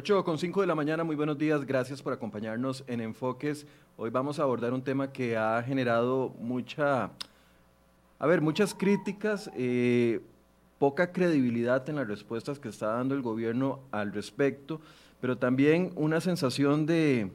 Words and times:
8 0.00 0.24
con 0.24 0.38
5 0.38 0.62
de 0.62 0.66
la 0.66 0.74
mañana, 0.74 1.04
muy 1.04 1.14
buenos 1.14 1.36
días, 1.36 1.66
gracias 1.66 2.00
por 2.00 2.14
acompañarnos 2.14 2.84
en 2.86 3.02
Enfoques. 3.02 3.66
Hoy 3.98 4.08
vamos 4.08 4.38
a 4.38 4.44
abordar 4.44 4.72
un 4.72 4.80
tema 4.80 5.12
que 5.12 5.36
ha 5.36 5.62
generado 5.62 6.34
mucha, 6.38 7.10
a 8.18 8.26
ver, 8.26 8.40
muchas 8.40 8.72
críticas, 8.72 9.50
eh, 9.54 10.22
poca 10.78 11.12
credibilidad 11.12 11.86
en 11.90 11.96
las 11.96 12.08
respuestas 12.08 12.58
que 12.58 12.70
está 12.70 12.94
dando 12.94 13.14
el 13.14 13.20
gobierno 13.20 13.80
al 13.90 14.14
respecto, 14.14 14.80
pero 15.20 15.36
también 15.36 15.92
una 15.96 16.22
sensación 16.22 16.86
de, 16.86 17.30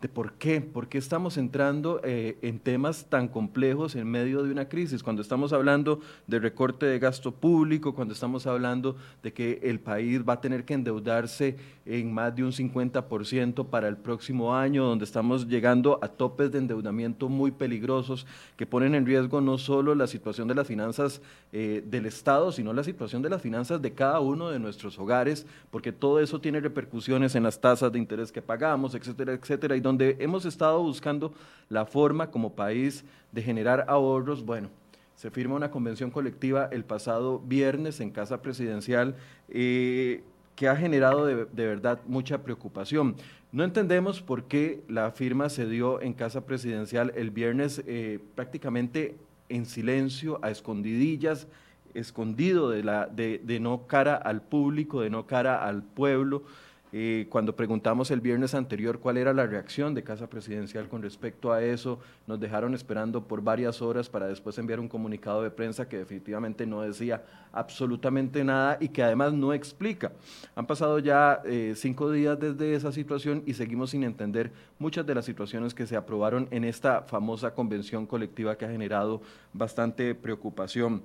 de 0.00 0.08
por 0.08 0.34
qué, 0.34 0.60
por 0.60 0.88
qué 0.88 0.98
estamos 0.98 1.38
entrando 1.38 2.02
eh, 2.04 2.36
en 2.42 2.58
temas 2.58 3.06
tan 3.06 3.28
complejos 3.28 3.94
en 3.94 4.06
medio 4.10 4.42
de 4.42 4.50
una 4.50 4.68
crisis, 4.68 5.02
cuando 5.02 5.22
estamos 5.22 5.54
hablando 5.54 6.00
de 6.26 6.38
recorte 6.38 6.84
de 6.84 6.98
gasto 6.98 7.32
público, 7.32 7.94
cuando 7.94 8.12
estamos 8.12 8.46
hablando 8.46 8.96
de 9.22 9.32
que 9.32 9.60
el 9.62 9.80
país 9.80 10.20
va 10.28 10.34
a 10.34 10.40
tener 10.42 10.64
que 10.66 10.74
endeudarse 10.74 11.56
en 11.86 12.12
más 12.12 12.34
de 12.36 12.44
un 12.44 12.52
50% 12.52 13.66
para 13.68 13.88
el 13.88 13.96
próximo 13.96 14.54
año, 14.54 14.84
donde 14.84 15.04
estamos 15.04 15.46
llegando 15.46 15.98
a 16.02 16.08
topes 16.08 16.52
de 16.52 16.58
endeudamiento 16.58 17.28
muy 17.30 17.50
peligrosos 17.50 18.26
que 18.56 18.66
ponen 18.66 18.94
en 18.94 19.06
riesgo 19.06 19.40
no 19.40 19.56
solo 19.56 19.94
la 19.94 20.06
situación 20.06 20.46
de 20.48 20.56
las 20.56 20.66
finanzas 20.66 21.22
eh, 21.52 21.82
del 21.86 22.04
Estado, 22.04 22.52
sino 22.52 22.72
la 22.72 22.84
situación 22.84 23.22
de 23.22 23.30
las 23.30 23.40
finanzas 23.40 23.80
de 23.80 23.92
cada 23.92 24.20
uno 24.20 24.50
de 24.50 24.58
nuestros 24.58 24.98
hogares, 24.98 25.46
porque 25.70 25.92
todo 25.92 26.20
eso 26.20 26.40
tiene 26.40 26.60
repercusiones 26.60 27.34
en 27.34 27.44
las 27.44 27.60
tasas 27.60 27.92
de 27.92 27.98
interés 27.98 28.30
que 28.30 28.42
pagamos, 28.42 28.94
etcétera, 28.94 29.32
etcétera, 29.32 29.76
donde 29.86 30.16
hemos 30.20 30.44
estado 30.44 30.82
buscando 30.82 31.32
la 31.68 31.86
forma 31.86 32.30
como 32.30 32.54
país 32.54 33.04
de 33.32 33.42
generar 33.42 33.86
ahorros, 33.88 34.44
bueno, 34.44 34.68
se 35.14 35.30
firma 35.30 35.54
una 35.54 35.70
convención 35.70 36.10
colectiva 36.10 36.68
el 36.70 36.84
pasado 36.84 37.38
viernes 37.38 38.00
en 38.00 38.10
Casa 38.10 38.42
Presidencial 38.42 39.16
eh, 39.48 40.22
que 40.54 40.68
ha 40.68 40.76
generado 40.76 41.26
de, 41.26 41.46
verdad 41.66 42.00
mucha 42.06 42.42
preocupación. 42.42 43.16
No 43.52 43.64
entendemos 43.64 44.20
por 44.20 44.44
qué 44.44 44.82
la 44.88 45.10
firma 45.12 45.48
se 45.48 45.66
dio 45.66 46.02
en 46.02 46.12
Casa 46.12 46.44
Presidencial 46.44 47.12
el 47.16 47.30
viernes 47.30 47.82
eh, 47.86 48.18
prácticamente 48.34 49.16
en 49.48 49.64
silencio, 49.64 50.38
a 50.42 50.50
escondidillas, 50.50 51.46
escondido 51.94 52.68
de, 52.70 52.84
la, 52.84 53.06
de, 53.06 53.40
de 53.42 53.60
no 53.60 53.86
cara 53.86 54.16
al 54.16 54.42
público, 54.42 55.00
de 55.00 55.10
no 55.10 55.26
cara 55.26 55.66
al 55.66 55.82
pueblo. 55.82 56.42
Eh, 56.98 57.26
cuando 57.28 57.54
preguntamos 57.54 58.10
el 58.10 58.22
viernes 58.22 58.54
anterior 58.54 59.00
cuál 59.00 59.18
era 59.18 59.34
la 59.34 59.46
reacción 59.46 59.92
de 59.92 60.02
Casa 60.02 60.30
Presidencial 60.30 60.88
con 60.88 61.02
respecto 61.02 61.52
a 61.52 61.62
eso, 61.62 61.98
nos 62.26 62.40
dejaron 62.40 62.72
esperando 62.72 63.22
por 63.22 63.42
varias 63.42 63.82
horas 63.82 64.08
para 64.08 64.26
después 64.28 64.56
enviar 64.56 64.80
un 64.80 64.88
comunicado 64.88 65.42
de 65.42 65.50
prensa 65.50 65.90
que 65.90 65.98
definitivamente 65.98 66.64
no 66.64 66.80
decía 66.80 67.22
absolutamente 67.52 68.42
nada 68.44 68.78
y 68.80 68.88
que 68.88 69.02
además 69.02 69.34
no 69.34 69.52
explica. 69.52 70.12
Han 70.54 70.66
pasado 70.66 70.98
ya 70.98 71.42
eh, 71.44 71.74
cinco 71.76 72.10
días 72.10 72.40
desde 72.40 72.74
esa 72.74 72.90
situación 72.92 73.42
y 73.44 73.52
seguimos 73.52 73.90
sin 73.90 74.02
entender 74.02 74.50
muchas 74.78 75.04
de 75.04 75.14
las 75.14 75.26
situaciones 75.26 75.74
que 75.74 75.86
se 75.86 75.96
aprobaron 75.96 76.48
en 76.50 76.64
esta 76.64 77.02
famosa 77.02 77.52
convención 77.52 78.06
colectiva 78.06 78.56
que 78.56 78.64
ha 78.64 78.70
generado 78.70 79.20
bastante 79.52 80.14
preocupación. 80.14 81.02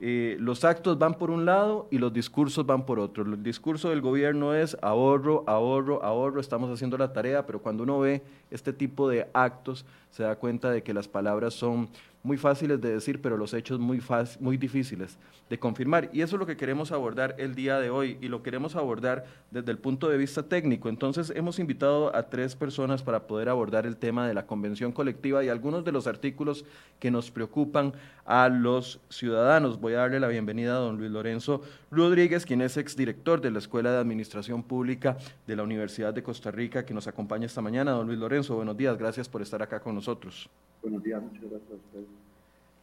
Eh, 0.00 0.36
los 0.40 0.64
actos 0.64 0.98
van 0.98 1.14
por 1.14 1.30
un 1.30 1.44
lado 1.44 1.86
y 1.90 1.98
los 1.98 2.12
discursos 2.12 2.66
van 2.66 2.84
por 2.84 2.98
otro. 2.98 3.22
El 3.24 3.42
discurso 3.42 3.90
del 3.90 4.00
gobierno 4.00 4.54
es 4.54 4.76
ahorro, 4.82 5.44
ahorro, 5.46 6.02
ahorro, 6.02 6.40
estamos 6.40 6.70
haciendo 6.70 6.98
la 6.98 7.12
tarea, 7.12 7.46
pero 7.46 7.62
cuando 7.62 7.84
uno 7.84 8.00
ve 8.00 8.22
este 8.50 8.72
tipo 8.72 9.08
de 9.08 9.28
actos 9.32 9.84
se 10.10 10.24
da 10.24 10.36
cuenta 10.36 10.70
de 10.70 10.82
que 10.82 10.94
las 10.94 11.08
palabras 11.08 11.54
son 11.54 11.88
muy 12.24 12.38
fáciles 12.38 12.80
de 12.80 12.94
decir, 12.94 13.20
pero 13.20 13.36
los 13.36 13.52
hechos 13.52 13.78
muy, 13.78 14.02
muy 14.40 14.56
difíciles 14.56 15.18
de 15.50 15.58
confirmar. 15.58 16.08
Y 16.10 16.22
eso 16.22 16.36
es 16.36 16.40
lo 16.40 16.46
que 16.46 16.56
queremos 16.56 16.90
abordar 16.90 17.34
el 17.38 17.54
día 17.54 17.78
de 17.78 17.90
hoy 17.90 18.16
y 18.22 18.28
lo 18.28 18.42
queremos 18.42 18.76
abordar 18.76 19.26
desde 19.50 19.70
el 19.70 19.76
punto 19.76 20.08
de 20.08 20.16
vista 20.16 20.42
técnico. 20.42 20.88
Entonces 20.88 21.30
hemos 21.36 21.58
invitado 21.58 22.16
a 22.16 22.30
tres 22.30 22.56
personas 22.56 23.02
para 23.02 23.26
poder 23.26 23.50
abordar 23.50 23.84
el 23.84 23.98
tema 23.98 24.26
de 24.26 24.32
la 24.32 24.46
convención 24.46 24.90
colectiva 24.90 25.44
y 25.44 25.50
algunos 25.50 25.84
de 25.84 25.92
los 25.92 26.06
artículos 26.06 26.64
que 26.98 27.10
nos 27.10 27.30
preocupan 27.30 27.92
a 28.24 28.48
los 28.48 29.00
ciudadanos. 29.10 29.78
Voy 29.78 29.92
a 29.92 29.98
darle 29.98 30.18
la 30.18 30.28
bienvenida 30.28 30.76
a 30.76 30.78
don 30.78 30.96
Luis 30.96 31.10
Lorenzo 31.10 31.60
Rodríguez, 31.90 32.46
quien 32.46 32.62
es 32.62 32.78
exdirector 32.78 33.42
de 33.42 33.50
la 33.50 33.58
Escuela 33.58 33.92
de 33.92 33.98
Administración 33.98 34.62
Pública 34.62 35.18
de 35.46 35.56
la 35.56 35.62
Universidad 35.62 36.14
de 36.14 36.22
Costa 36.22 36.50
Rica, 36.50 36.86
que 36.86 36.94
nos 36.94 37.06
acompaña 37.06 37.44
esta 37.44 37.60
mañana. 37.60 37.90
Don 37.90 38.06
Luis 38.06 38.18
Lorenzo, 38.18 38.56
buenos 38.56 38.78
días, 38.78 38.96
gracias 38.96 39.28
por 39.28 39.42
estar 39.42 39.60
acá 39.60 39.78
con 39.78 39.94
nosotros. 39.94 40.48
Buenos 40.84 41.02
días, 41.02 41.22
muchas 41.22 41.40
gracias 41.40 41.70
a 41.70 41.74
ustedes. 41.76 42.06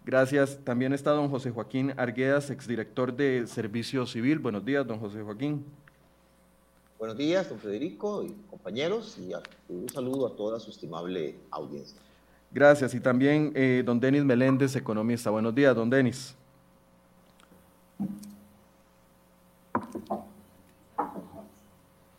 Gracias. 0.04 0.60
También 0.64 0.92
está 0.92 1.12
don 1.12 1.30
José 1.30 1.52
Joaquín 1.52 1.94
Arguedas, 1.98 2.50
exdirector 2.50 3.14
de 3.14 3.46
Servicio 3.46 4.08
Civil. 4.08 4.40
Buenos 4.40 4.66
días, 4.66 4.88
don 4.88 5.00
José 5.00 5.22
Joaquín. 5.22 5.64
Buenos 6.98 7.16
días, 7.16 7.48
don 7.48 7.60
Federico 7.60 8.24
y 8.24 8.34
compañeros, 8.50 9.20
y 9.20 9.34
un 9.72 9.88
saludo 9.88 10.26
a 10.26 10.36
toda 10.36 10.60
su 10.60 10.72
estimable 10.72 11.36
audiencia. 11.52 12.02
Gracias. 12.52 12.96
Y 12.96 13.00
también 13.00 13.52
eh, 13.54 13.84
don 13.86 14.00
Denis 14.00 14.26
Meléndez, 14.26 14.76
economista. 14.76 15.30
Buenos 15.30 15.54
días, 15.54 15.76
don 15.76 15.88
Denis. 15.88 16.34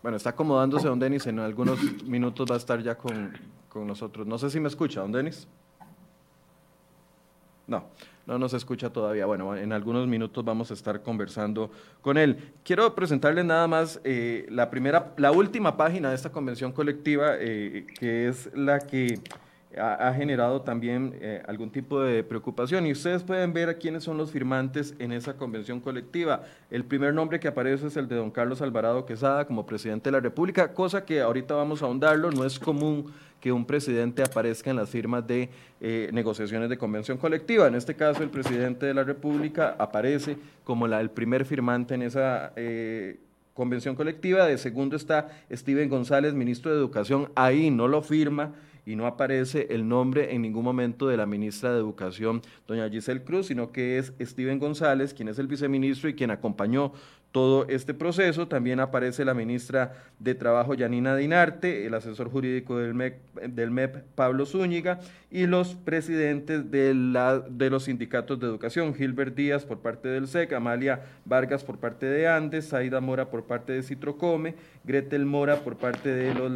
Bueno, 0.00 0.16
está 0.16 0.31
acomodándose 0.31 0.87
don 0.87 1.00
Denis, 1.00 1.26
en 1.26 1.41
algunos 1.41 1.81
minutos 2.04 2.49
va 2.49 2.54
a 2.54 2.59
estar 2.59 2.81
ya 2.81 2.97
con, 2.97 3.37
con 3.69 3.84
nosotros. 3.84 4.28
No 4.28 4.38
sé 4.38 4.49
si 4.49 4.60
me 4.60 4.69
escucha, 4.69 5.00
don 5.00 5.10
Denis. 5.10 5.49
No, 7.67 7.84
no 8.27 8.39
nos 8.39 8.55
escucha 8.55 8.91
todavía. 8.91 9.27
Bueno, 9.27 9.56
en 9.56 9.73
algunos 9.73 10.06
minutos 10.06 10.45
vamos 10.45 10.71
a 10.71 10.75
estar 10.75 11.03
conversando 11.03 11.71
con 12.00 12.19
él. 12.19 12.53
Quiero 12.65 12.95
presentarle 12.95 13.45
nada 13.45 13.67
más 13.69 14.00
eh, 14.05 14.47
la 14.50 14.71
primera, 14.71 15.12
la 15.17 15.33
última 15.33 15.77
página 15.77 16.11
de 16.11 16.15
esta 16.15 16.31
convención 16.31 16.73
colectiva, 16.73 17.37
eh, 17.39 17.87
que 17.99 18.28
es 18.28 18.50
la 18.55 18.81
que 18.81 19.21
ha, 19.78 20.12
generado 20.12 20.61
también 20.62 21.17
eh, 21.21 21.43
algún 21.47 21.71
tipo 21.71 22.00
de 22.00 22.23
preocupación. 22.23 22.87
Y 22.87 22.93
ustedes 22.93 23.23
pueden 23.23 23.53
ver 23.53 23.69
a 23.69 23.75
quiénes 23.75 24.05
son 24.05 24.19
los 24.19 24.31
firmantes 24.31 24.94
en 24.99 25.12
esa 25.12 25.34
convención 25.37 25.81
colectiva. 25.81 26.43
El 26.71 26.84
primer 26.84 27.15
nombre 27.15 27.41
que 27.41 27.49
aparece 27.49 27.87
es 27.87 27.97
el 27.97 28.09
de 28.09 28.17
don 28.17 28.31
Carlos 28.31 28.61
Alvarado 28.61 29.06
Quesada 29.06 29.47
como 29.47 29.65
presidente 29.65 30.11
de 30.11 30.12
la 30.12 30.21
República, 30.21 30.75
cosa 30.75 31.05
que 31.05 31.20
ahorita 31.20 31.55
vamos 31.55 31.82
a 31.82 31.87
ahondarlo, 31.87 32.31
no 32.31 32.44
es 32.44 32.59
común 32.59 33.12
que 33.43 33.50
un 33.50 33.67
presidente 33.67 34.23
aparezca 34.23 34.71
en 34.71 34.77
las 34.77 34.89
firmas 34.89 35.27
de 35.27 35.50
eh, 35.81 36.09
negociaciones 36.12 36.71
de 36.71 36.79
convención 36.79 37.19
colectiva. 37.19 37.67
En 37.67 37.75
este 37.75 37.97
caso, 37.97 38.23
el 38.23 38.31
presidente 38.31 38.87
de 38.87 38.94
la 38.94 39.03
República 39.03 39.75
aparece 39.81 40.37
como 40.62 40.87
la, 40.87 41.00
el 41.00 41.11
primer 41.11 41.44
firmante 41.44 41.97
en 41.97 42.03
esa 42.03 42.53
eh, 42.55 43.19
convención 43.53 43.97
colectiva. 43.97 44.47
De 44.47 44.56
segundo 44.59 44.94
está 44.94 45.29
Steven 45.50 45.89
González, 45.89 46.35
ministro 46.35 46.71
de 46.71 46.79
Educación. 46.79 47.33
Ahí 47.35 47.73
no 47.73 47.89
lo 47.89 48.00
firma 48.00 48.55
y 48.87 48.94
no 48.94 49.06
aparece 49.06 49.67
el 49.71 49.88
nombre 49.88 50.33
en 50.33 50.43
ningún 50.43 50.62
momento 50.62 51.09
de 51.09 51.17
la 51.17 51.27
ministra 51.27 51.73
de 51.73 51.79
Educación, 51.79 52.43
doña 52.69 52.88
Giselle 52.88 53.25
Cruz, 53.25 53.47
sino 53.47 53.73
que 53.73 53.99
es 53.99 54.12
Steven 54.21 54.61
González, 54.61 55.15
quien 55.15 55.29
es 55.29 55.41
el 55.41 55.49
viceministro 55.49 56.09
y 56.09 56.15
quien 56.15 56.31
acompañó 56.31 56.93
todo 57.32 57.67
este 57.69 57.94
proceso. 57.94 58.46
También 58.46 58.79
aparece 58.79 59.25
la 59.25 59.34
ministra 59.34 59.94
de 60.19 60.34
Trabajo, 60.34 60.75
Yanina 60.75 61.17
Dinarte, 61.17 61.87
el 61.87 61.94
asesor 61.94 62.31
jurídico 62.31 62.79
del 62.79 62.94
MEP, 62.94 63.19
MEP 63.70 63.96
Pablo 64.14 64.46
Zúñiga, 64.46 65.00
y 65.31 65.46
los 65.46 65.75
presidentes 65.75 66.70
de, 66.70 66.93
los 66.94 67.84
sindicatos 67.84 68.38
de 68.38 68.46
educación, 68.46 68.94
Gilbert 68.94 69.34
Díaz 69.34 69.64
por 69.64 69.79
parte 69.79 70.08
del 70.08 70.29
SEC, 70.29 70.52
Amalia 70.52 71.00
Vargas 71.25 71.64
por 71.64 71.79
parte 71.79 72.06
de 72.06 72.29
Andes, 72.29 72.69
Saida 72.69 73.00
Mora 73.00 73.31
por 73.31 73.44
parte 73.44 73.73
de 73.73 73.82
Citrocome, 73.82 74.55
Gretel 74.85 75.25
Mora 75.25 75.56
por 75.61 75.76
parte 75.76 76.11
de 76.11 76.35
los 76.35 76.52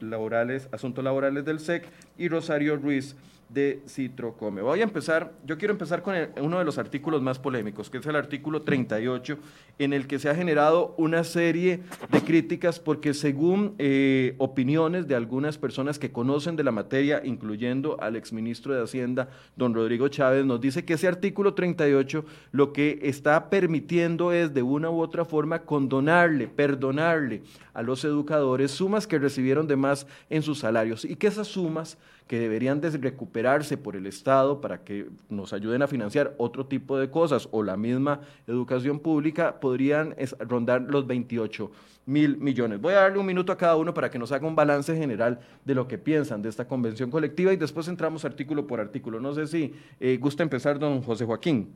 laborales, 0.00 0.68
asuntos 0.72 1.04
laborales 1.04 1.44
del 1.44 1.60
SEC 1.60 1.84
y 2.16 2.28
Rosario 2.28 2.76
Ruiz 2.76 3.14
de 3.48 3.82
Citrocome. 3.86 4.62
Voy 4.62 4.80
a 4.80 4.84
empezar, 4.84 5.32
yo 5.44 5.58
quiero 5.58 5.72
empezar 5.72 6.02
con 6.02 6.14
uno 6.40 6.58
de 6.58 6.64
los 6.64 6.78
artículos 6.78 7.22
más 7.22 7.38
polémicos, 7.38 7.90
que 7.90 7.98
es 7.98 8.06
el 8.06 8.16
artículo 8.16 8.62
38, 8.62 9.38
en 9.78 9.92
el 9.92 10.06
que 10.06 10.18
se 10.18 10.28
ha 10.28 10.34
generado 10.34 10.94
una 10.98 11.24
serie 11.24 11.80
de 12.10 12.20
críticas 12.20 12.78
porque 12.80 13.14
según 13.14 13.74
eh, 13.78 14.34
opiniones 14.38 15.08
de 15.08 15.14
algunas 15.14 15.58
personas 15.58 15.98
que 15.98 16.12
conocen 16.12 16.56
de 16.56 16.64
la 16.64 16.72
materia, 16.72 17.22
incluyendo 17.24 18.00
al 18.00 18.16
exministro 18.16 18.74
de 18.74 18.82
Hacienda, 18.82 19.28
don 19.56 19.74
Rodrigo 19.74 20.08
Chávez, 20.08 20.44
nos 20.44 20.60
dice 20.60 20.84
que 20.84 20.94
ese 20.94 21.08
artículo 21.08 21.54
38 21.54 22.24
lo 22.52 22.72
que 22.72 23.00
está 23.02 23.50
permitiendo 23.50 24.32
es 24.32 24.54
de 24.54 24.62
una 24.62 24.90
u 24.90 25.00
otra 25.00 25.24
forma 25.24 25.60
condonarle, 25.60 26.48
perdonarle 26.48 27.42
a 27.72 27.82
los 27.82 28.04
educadores 28.04 28.70
sumas 28.70 29.06
que 29.06 29.18
recibieron 29.18 29.66
de 29.66 29.76
más 29.76 30.06
en 30.30 30.42
sus 30.42 30.60
salarios 30.60 31.04
y 31.04 31.16
que 31.16 31.26
esas 31.26 31.48
sumas 31.48 31.98
que 32.26 32.38
deberían 32.38 32.80
de 32.80 32.90
recuperarse 32.90 33.76
por 33.76 33.96
el 33.96 34.06
Estado 34.06 34.60
para 34.60 34.82
que 34.82 35.08
nos 35.28 35.52
ayuden 35.52 35.82
a 35.82 35.86
financiar 35.86 36.34
otro 36.38 36.66
tipo 36.66 36.96
de 36.98 37.10
cosas 37.10 37.48
o 37.50 37.62
la 37.62 37.76
misma 37.76 38.20
educación 38.46 38.98
pública, 38.98 39.60
podrían 39.60 40.14
rondar 40.40 40.82
los 40.82 41.06
28 41.06 41.70
mil 42.06 42.36
millones. 42.38 42.80
Voy 42.80 42.94
a 42.94 43.00
darle 43.00 43.18
un 43.18 43.26
minuto 43.26 43.52
a 43.52 43.58
cada 43.58 43.76
uno 43.76 43.92
para 43.92 44.10
que 44.10 44.18
nos 44.18 44.32
haga 44.32 44.46
un 44.46 44.56
balance 44.56 44.96
general 44.96 45.40
de 45.64 45.74
lo 45.74 45.86
que 45.86 45.98
piensan 45.98 46.42
de 46.42 46.48
esta 46.48 46.66
convención 46.66 47.10
colectiva 47.10 47.52
y 47.52 47.56
después 47.56 47.88
entramos 47.88 48.24
artículo 48.24 48.66
por 48.66 48.80
artículo. 48.80 49.20
No 49.20 49.34
sé 49.34 49.46
si 49.46 49.74
eh, 50.00 50.16
gusta 50.18 50.42
empezar, 50.42 50.78
don 50.78 51.02
José 51.02 51.24
Joaquín. 51.24 51.74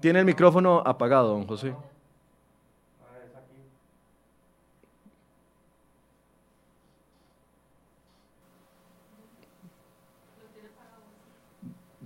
Tiene 0.00 0.20
el 0.20 0.26
micrófono 0.26 0.82
apagado, 0.84 1.28
don 1.28 1.46
José. 1.46 1.74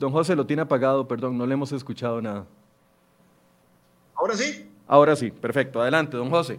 Don 0.01 0.13
José 0.13 0.35
lo 0.35 0.47
tiene 0.47 0.63
apagado, 0.63 1.07
perdón, 1.07 1.37
no 1.37 1.45
le 1.47 1.53
hemos 1.53 1.71
escuchado 1.73 2.23
nada. 2.23 2.47
¿Ahora 4.15 4.35
sí? 4.35 4.67
Ahora 4.87 5.15
sí, 5.15 5.31
perfecto. 5.31 5.81
Adelante, 5.83 6.17
don 6.17 6.31
José. 6.31 6.59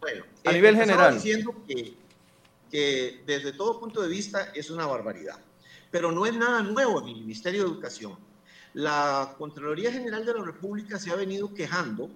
Bueno, 0.00 0.24
a 0.44 0.50
eh, 0.50 0.54
nivel 0.54 0.76
general. 0.76 1.14
diciendo 1.14 1.52
que, 1.66 1.94
que 2.70 3.22
desde 3.26 3.52
todo 3.54 3.80
punto 3.80 4.00
de 4.00 4.08
vista 4.08 4.52
es 4.54 4.70
una 4.70 4.86
barbaridad, 4.86 5.34
pero 5.90 6.12
no 6.12 6.26
es 6.26 6.36
nada 6.36 6.62
nuevo 6.62 7.02
en 7.02 7.08
el 7.08 7.16
Ministerio 7.16 7.64
de 7.64 7.70
Educación. 7.70 8.14
La 8.74 9.34
Contraloría 9.36 9.90
General 9.90 10.24
de 10.24 10.34
la 10.34 10.44
República 10.44 10.96
se 11.00 11.10
ha 11.10 11.16
venido 11.16 11.52
quejando 11.52 12.08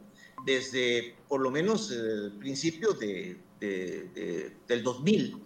desde 0.46 1.16
por 1.28 1.40
lo 1.40 1.50
menos 1.50 1.90
eh, 1.90 2.30
principios 2.38 2.96
de, 3.00 3.40
de- 3.58 4.04
de- 4.14 4.56
del 4.68 4.84
2000 4.84 5.36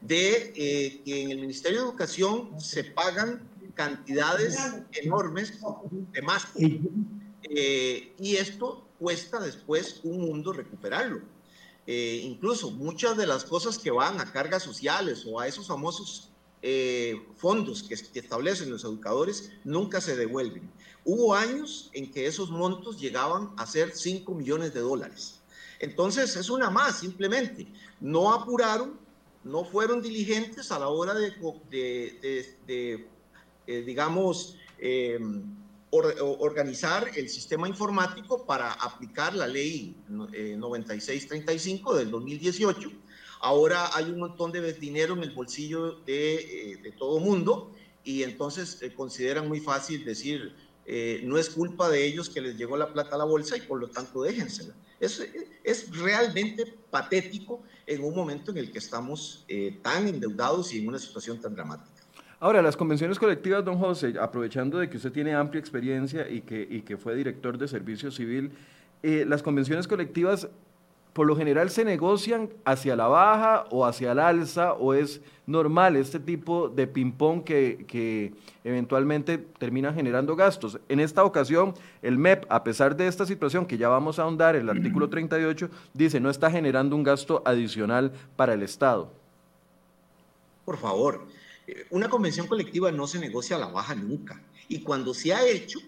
de 0.00 0.52
eh, 0.56 1.02
que 1.04 1.22
en 1.22 1.30
el 1.32 1.40
Ministerio 1.40 1.80
de 1.80 1.84
Educación 1.84 2.58
se 2.58 2.84
pagan 2.84 3.42
cantidades 3.74 4.58
enormes 4.92 5.58
de 6.12 6.22
más. 6.22 6.46
Eh, 7.42 8.12
y 8.18 8.36
esto 8.36 8.86
cuesta 8.98 9.40
después 9.40 10.00
un 10.04 10.20
mundo 10.20 10.52
recuperarlo. 10.52 11.22
Eh, 11.86 12.20
incluso 12.24 12.70
muchas 12.70 13.16
de 13.16 13.26
las 13.26 13.44
cosas 13.44 13.78
que 13.78 13.90
van 13.90 14.20
a 14.20 14.30
cargas 14.32 14.62
sociales 14.62 15.24
o 15.26 15.40
a 15.40 15.46
esos 15.48 15.66
famosos 15.66 16.30
eh, 16.62 17.20
fondos 17.36 17.82
que, 17.82 17.96
que 17.96 18.18
establecen 18.20 18.70
los 18.70 18.84
educadores 18.84 19.50
nunca 19.64 20.00
se 20.00 20.14
devuelven. 20.14 20.70
Hubo 21.04 21.34
años 21.34 21.90
en 21.94 22.12
que 22.12 22.26
esos 22.26 22.50
montos 22.50 23.00
llegaban 23.00 23.50
a 23.56 23.66
ser 23.66 23.96
5 23.96 24.34
millones 24.34 24.74
de 24.74 24.80
dólares. 24.80 25.40
Entonces 25.78 26.36
es 26.36 26.50
una 26.50 26.68
más, 26.68 26.98
simplemente. 26.98 27.66
No 28.00 28.34
apuraron, 28.34 29.00
no 29.42 29.64
fueron 29.64 30.02
diligentes 30.02 30.70
a 30.70 30.78
la 30.78 30.88
hora 30.88 31.14
de, 31.14 31.30
de- 31.70 32.18
de- 32.20 32.56
de, 32.66 33.08
eh, 33.70 33.82
digamos, 33.84 34.52
eh, 34.78 35.18
o- 35.92 36.36
organizar 36.38 37.10
el 37.14 37.28
sistema 37.28 37.68
informático 37.68 38.44
para 38.44 38.72
aplicar 38.72 39.34
la 39.34 39.46
ley 39.46 39.96
eh, 40.32 40.56
9635 40.56 41.94
del 41.96 42.10
2018. 42.10 42.92
Ahora 43.40 43.88
hay 43.92 44.10
un 44.10 44.18
montón 44.18 44.52
de 44.52 44.72
dinero 44.74 45.14
en 45.14 45.22
el 45.22 45.30
bolsillo 45.30 45.94
de, 46.04 46.36
eh, 46.48 46.76
de 46.80 46.92
todo 46.92 47.18
mundo 47.18 47.64
y 48.02 48.22
entonces 48.22 48.76
eh, 48.80 48.90
consideran 48.92 49.46
muy 49.48 49.60
fácil 49.60 50.02
decir, 50.04 50.52
eh, 50.84 51.20
no 51.22 51.38
es 51.38 51.50
culpa 51.50 51.88
de 51.90 52.04
ellos 52.06 52.28
que 52.30 52.40
les 52.40 52.56
llegó 52.56 52.76
la 52.76 52.86
plata 52.86 53.14
a 53.16 53.18
la 53.18 53.24
bolsa 53.24 53.56
y 53.56 53.60
por 53.62 53.80
lo 53.80 53.88
tanto 53.88 54.22
déjensela. 54.22 54.74
Es, 54.98 55.20
es 55.62 55.84
realmente 55.88 56.64
patético 56.90 57.60
en 57.86 58.02
un 58.02 58.14
momento 58.14 58.50
en 58.50 58.58
el 58.58 58.70
que 58.70 58.78
estamos 58.78 59.42
eh, 59.48 59.72
tan 59.80 60.06
endeudados 60.08 60.72
y 60.72 60.78
en 60.78 60.86
una 60.88 60.98
situación 60.98 61.38
tan 61.38 61.54
dramática. 61.54 61.89
Ahora, 62.42 62.62
las 62.62 62.74
convenciones 62.74 63.18
colectivas, 63.18 63.62
don 63.62 63.78
José, 63.78 64.14
aprovechando 64.18 64.78
de 64.78 64.88
que 64.88 64.96
usted 64.96 65.12
tiene 65.12 65.34
amplia 65.34 65.60
experiencia 65.60 66.26
y 66.26 66.40
que, 66.40 66.66
y 66.68 66.80
que 66.80 66.96
fue 66.96 67.14
director 67.14 67.58
de 67.58 67.68
servicio 67.68 68.10
civil, 68.10 68.52
eh, 69.02 69.26
las 69.28 69.42
convenciones 69.42 69.86
colectivas 69.86 70.48
por 71.12 71.26
lo 71.26 71.36
general 71.36 71.68
se 71.68 71.84
negocian 71.84 72.48
hacia 72.64 72.96
la 72.96 73.08
baja 73.08 73.66
o 73.70 73.84
hacia 73.84 74.12
el 74.12 74.18
alza 74.20 74.72
o 74.72 74.94
es 74.94 75.20
normal 75.46 75.96
este 75.96 76.18
tipo 76.18 76.70
de 76.70 76.86
ping-pong 76.86 77.42
que, 77.44 77.84
que 77.86 78.32
eventualmente 78.64 79.36
termina 79.36 79.92
generando 79.92 80.34
gastos. 80.34 80.78
En 80.88 81.00
esta 81.00 81.24
ocasión, 81.24 81.74
el 82.00 82.16
MEP, 82.16 82.46
a 82.48 82.64
pesar 82.64 82.96
de 82.96 83.06
esta 83.06 83.26
situación 83.26 83.66
que 83.66 83.76
ya 83.76 83.88
vamos 83.88 84.18
a 84.18 84.22
ahondar, 84.22 84.56
el 84.56 84.70
artículo 84.70 85.10
38, 85.10 85.68
dice 85.92 86.20
no 86.20 86.30
está 86.30 86.50
generando 86.50 86.96
un 86.96 87.02
gasto 87.02 87.42
adicional 87.44 88.12
para 88.36 88.54
el 88.54 88.62
Estado. 88.62 89.10
Por 90.64 90.78
favor, 90.78 91.26
una 91.90 92.08
convención 92.08 92.46
colectiva 92.46 92.90
no 92.92 93.06
se 93.06 93.18
negocia 93.18 93.56
a 93.56 93.58
la 93.58 93.68
baja 93.68 93.94
nunca. 93.94 94.42
Y 94.68 94.82
cuando 94.82 95.14
se 95.14 95.32
ha 95.32 95.46
hecho 95.46 95.78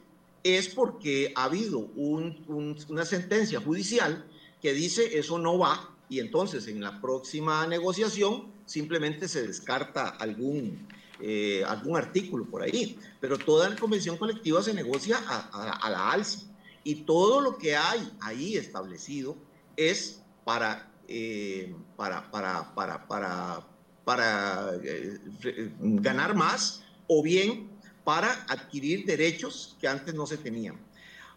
es 0.42 0.68
porque 0.68 1.32
ha 1.36 1.44
habido 1.44 1.78
un- 1.78 2.44
un- 2.48 2.76
una 2.88 3.04
sentencia 3.04 3.60
judicial 3.60 4.28
que 4.60 4.72
dice 4.72 5.18
eso 5.18 5.38
no 5.38 5.58
va 5.58 5.88
y 6.08 6.18
entonces 6.20 6.66
en 6.68 6.80
la 6.80 7.00
próxima 7.00 7.66
negociación 7.66 8.52
simplemente 8.66 9.28
se 9.28 9.46
descarta 9.46 10.08
algún, 10.08 10.86
eh, 11.20 11.62
algún 11.66 11.96
artículo 11.96 12.44
por 12.50 12.62
ahí. 12.62 12.98
Pero 13.20 13.38
toda 13.38 13.68
la 13.68 13.76
convención 13.76 14.16
colectiva 14.16 14.62
se 14.62 14.74
negocia 14.74 15.18
a, 15.26 15.38
a- 15.52 15.72
a 15.76 15.90
la 15.90 16.10
alza 16.10 16.40
y 16.84 17.04
todo 17.04 17.40
lo 17.40 17.56
que 17.58 17.76
hay 17.76 18.00
ahí 18.20 18.56
establecido 18.56 19.36
es 19.76 20.22
para, 20.44 20.92
eh, 21.06 21.74
para, 21.96 22.30
para, 22.30 22.74
para, 22.74 23.06
para, 23.06 23.68
para 24.04 24.70
eh, 24.82 25.18
re- 25.40 25.72
ganar 25.80 26.34
más 26.34 26.82
o 27.06 27.22
bien 27.22 27.70
para 28.04 28.32
adquirir 28.48 29.04
derechos 29.04 29.76
que 29.80 29.88
antes 29.88 30.14
no 30.14 30.26
se 30.26 30.36
tenían. 30.38 30.80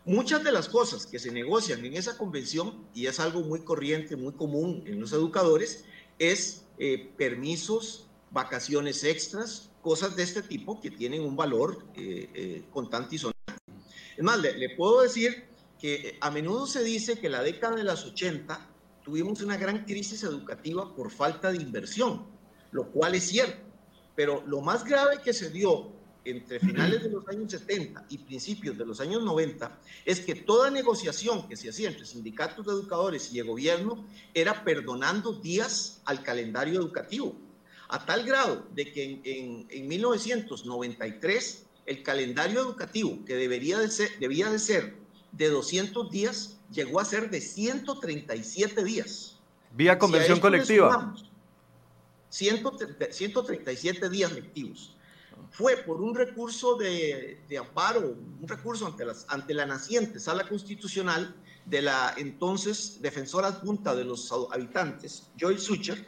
Muchas 0.06 0.44
de 0.44 0.52
las 0.52 0.70
cosas 0.70 1.06
que 1.08 1.18
se 1.20 1.32
negocian 1.32 1.84
en 1.84 1.96
esa 1.96 2.18
convención, 2.18 2.86
y 2.94 3.08
es 3.08 3.20
algo 3.20 3.42
muy 3.42 3.62
corriente, 3.62 4.16
muy 4.16 4.34
común 4.34 4.84
en 4.86 5.00
los 5.00 5.14
educadores, 5.14 5.86
es 6.20 6.66
eh, 6.78 7.12
permisos, 7.18 8.08
vacaciones 8.32 9.04
extras, 9.04 9.72
cosas 9.82 10.16
de 10.16 10.24
este 10.24 10.42
tipo 10.42 10.80
que 10.80 10.92
tienen 10.92 11.22
un 11.22 11.36
valor 11.36 11.86
eh, 11.96 12.30
eh, 12.34 12.64
y 13.12 13.18
sonante. 13.18 13.40
Es 14.18 14.24
más, 14.24 14.40
le, 14.40 14.58
le 14.58 14.76
puedo 14.76 15.02
decir 15.02 15.46
que 15.80 15.96
eh, 15.96 16.18
a 16.22 16.32
menudo 16.32 16.68
se 16.68 16.84
dice 16.84 17.20
que 17.20 17.30
la 17.30 17.42
década 17.42 17.76
de 17.76 17.84
las 17.84 18.06
80 18.06 18.70
tuvimos 19.04 19.42
una 19.42 19.58
gran 19.58 19.86
crisis 19.86 20.24
educativa 20.24 20.96
por 20.96 21.12
falta 21.12 21.52
de 21.52 21.58
inversión, 21.58 22.26
lo 22.72 22.92
cual 22.92 23.16
es 23.16 23.28
cierto. 23.28 23.58
Pero 24.16 24.44
lo 24.48 24.62
más 24.62 24.84
grave 24.84 25.20
que 25.24 25.34
se 25.34 25.50
dio 25.50 25.92
entre 26.26 26.60
finales 26.60 27.04
de 27.04 27.10
los 27.10 27.28
años 27.28 27.52
70 27.52 28.06
y 28.10 28.18
principios 28.18 28.78
de 28.78 28.86
los 28.86 29.00
años 29.00 29.24
90 29.24 29.80
es 30.06 30.22
que 30.22 30.34
toda 30.36 30.72
negociación 30.72 31.48
que 31.48 31.56
se 31.56 31.70
hacía 31.70 31.88
entre 31.90 32.06
sindicatos 32.06 32.66
de 32.66 32.72
educadores 32.72 33.32
y 33.32 33.40
el 33.40 33.46
gobierno 33.46 34.06
era 34.34 34.64
perdonando 34.64 35.34
días 35.34 36.02
al 36.06 36.24
calendario 36.24 36.80
educativo, 36.80 37.36
a 37.90 38.04
tal 38.06 38.26
grado 38.26 38.66
de 38.74 38.92
que 38.92 39.04
en, 39.04 39.22
en, 39.24 39.68
en 39.70 39.88
1993 39.88 41.66
el 41.86 42.02
calendario 42.02 42.62
educativo 42.62 43.20
que 43.26 43.36
debería 43.36 43.78
de 43.78 43.90
ser, 43.90 44.10
debía 44.20 44.50
de 44.50 44.58
ser 44.58 44.96
de 45.32 45.50
200 45.50 46.10
días 46.10 46.58
llegó 46.72 47.00
a 47.00 47.06
ser 47.06 47.30
de 47.30 47.42
137 47.42 48.84
días. 48.84 49.38
Vía 49.76 50.00
convención 50.00 50.38
Si 50.38 50.42
colectiva. 50.42 50.92
sumamos 50.92 51.20
130 51.20 51.35
137 52.30 54.10
días 54.10 54.32
lectivos. 54.32 54.96
Fue 55.52 55.78
por 55.78 56.02
un 56.02 56.16
recurso 56.16 56.76
de, 56.76 57.42
de 57.48 57.58
amparo, 57.58 58.18
un 58.42 58.48
recurso 58.48 58.88
ante, 58.88 59.06
las, 59.06 59.26
ante 59.30 59.54
la 59.54 59.66
naciente 59.66 60.20
sala 60.20 60.48
constitucional 60.48 61.36
de 61.66 61.82
la 61.82 62.14
entonces 62.18 63.02
defensora 63.02 63.48
adjunta 63.48 63.96
de 63.96 64.04
los 64.04 64.32
habitantes, 64.52 65.30
Joy 65.38 65.58
Sucher, 65.58 66.06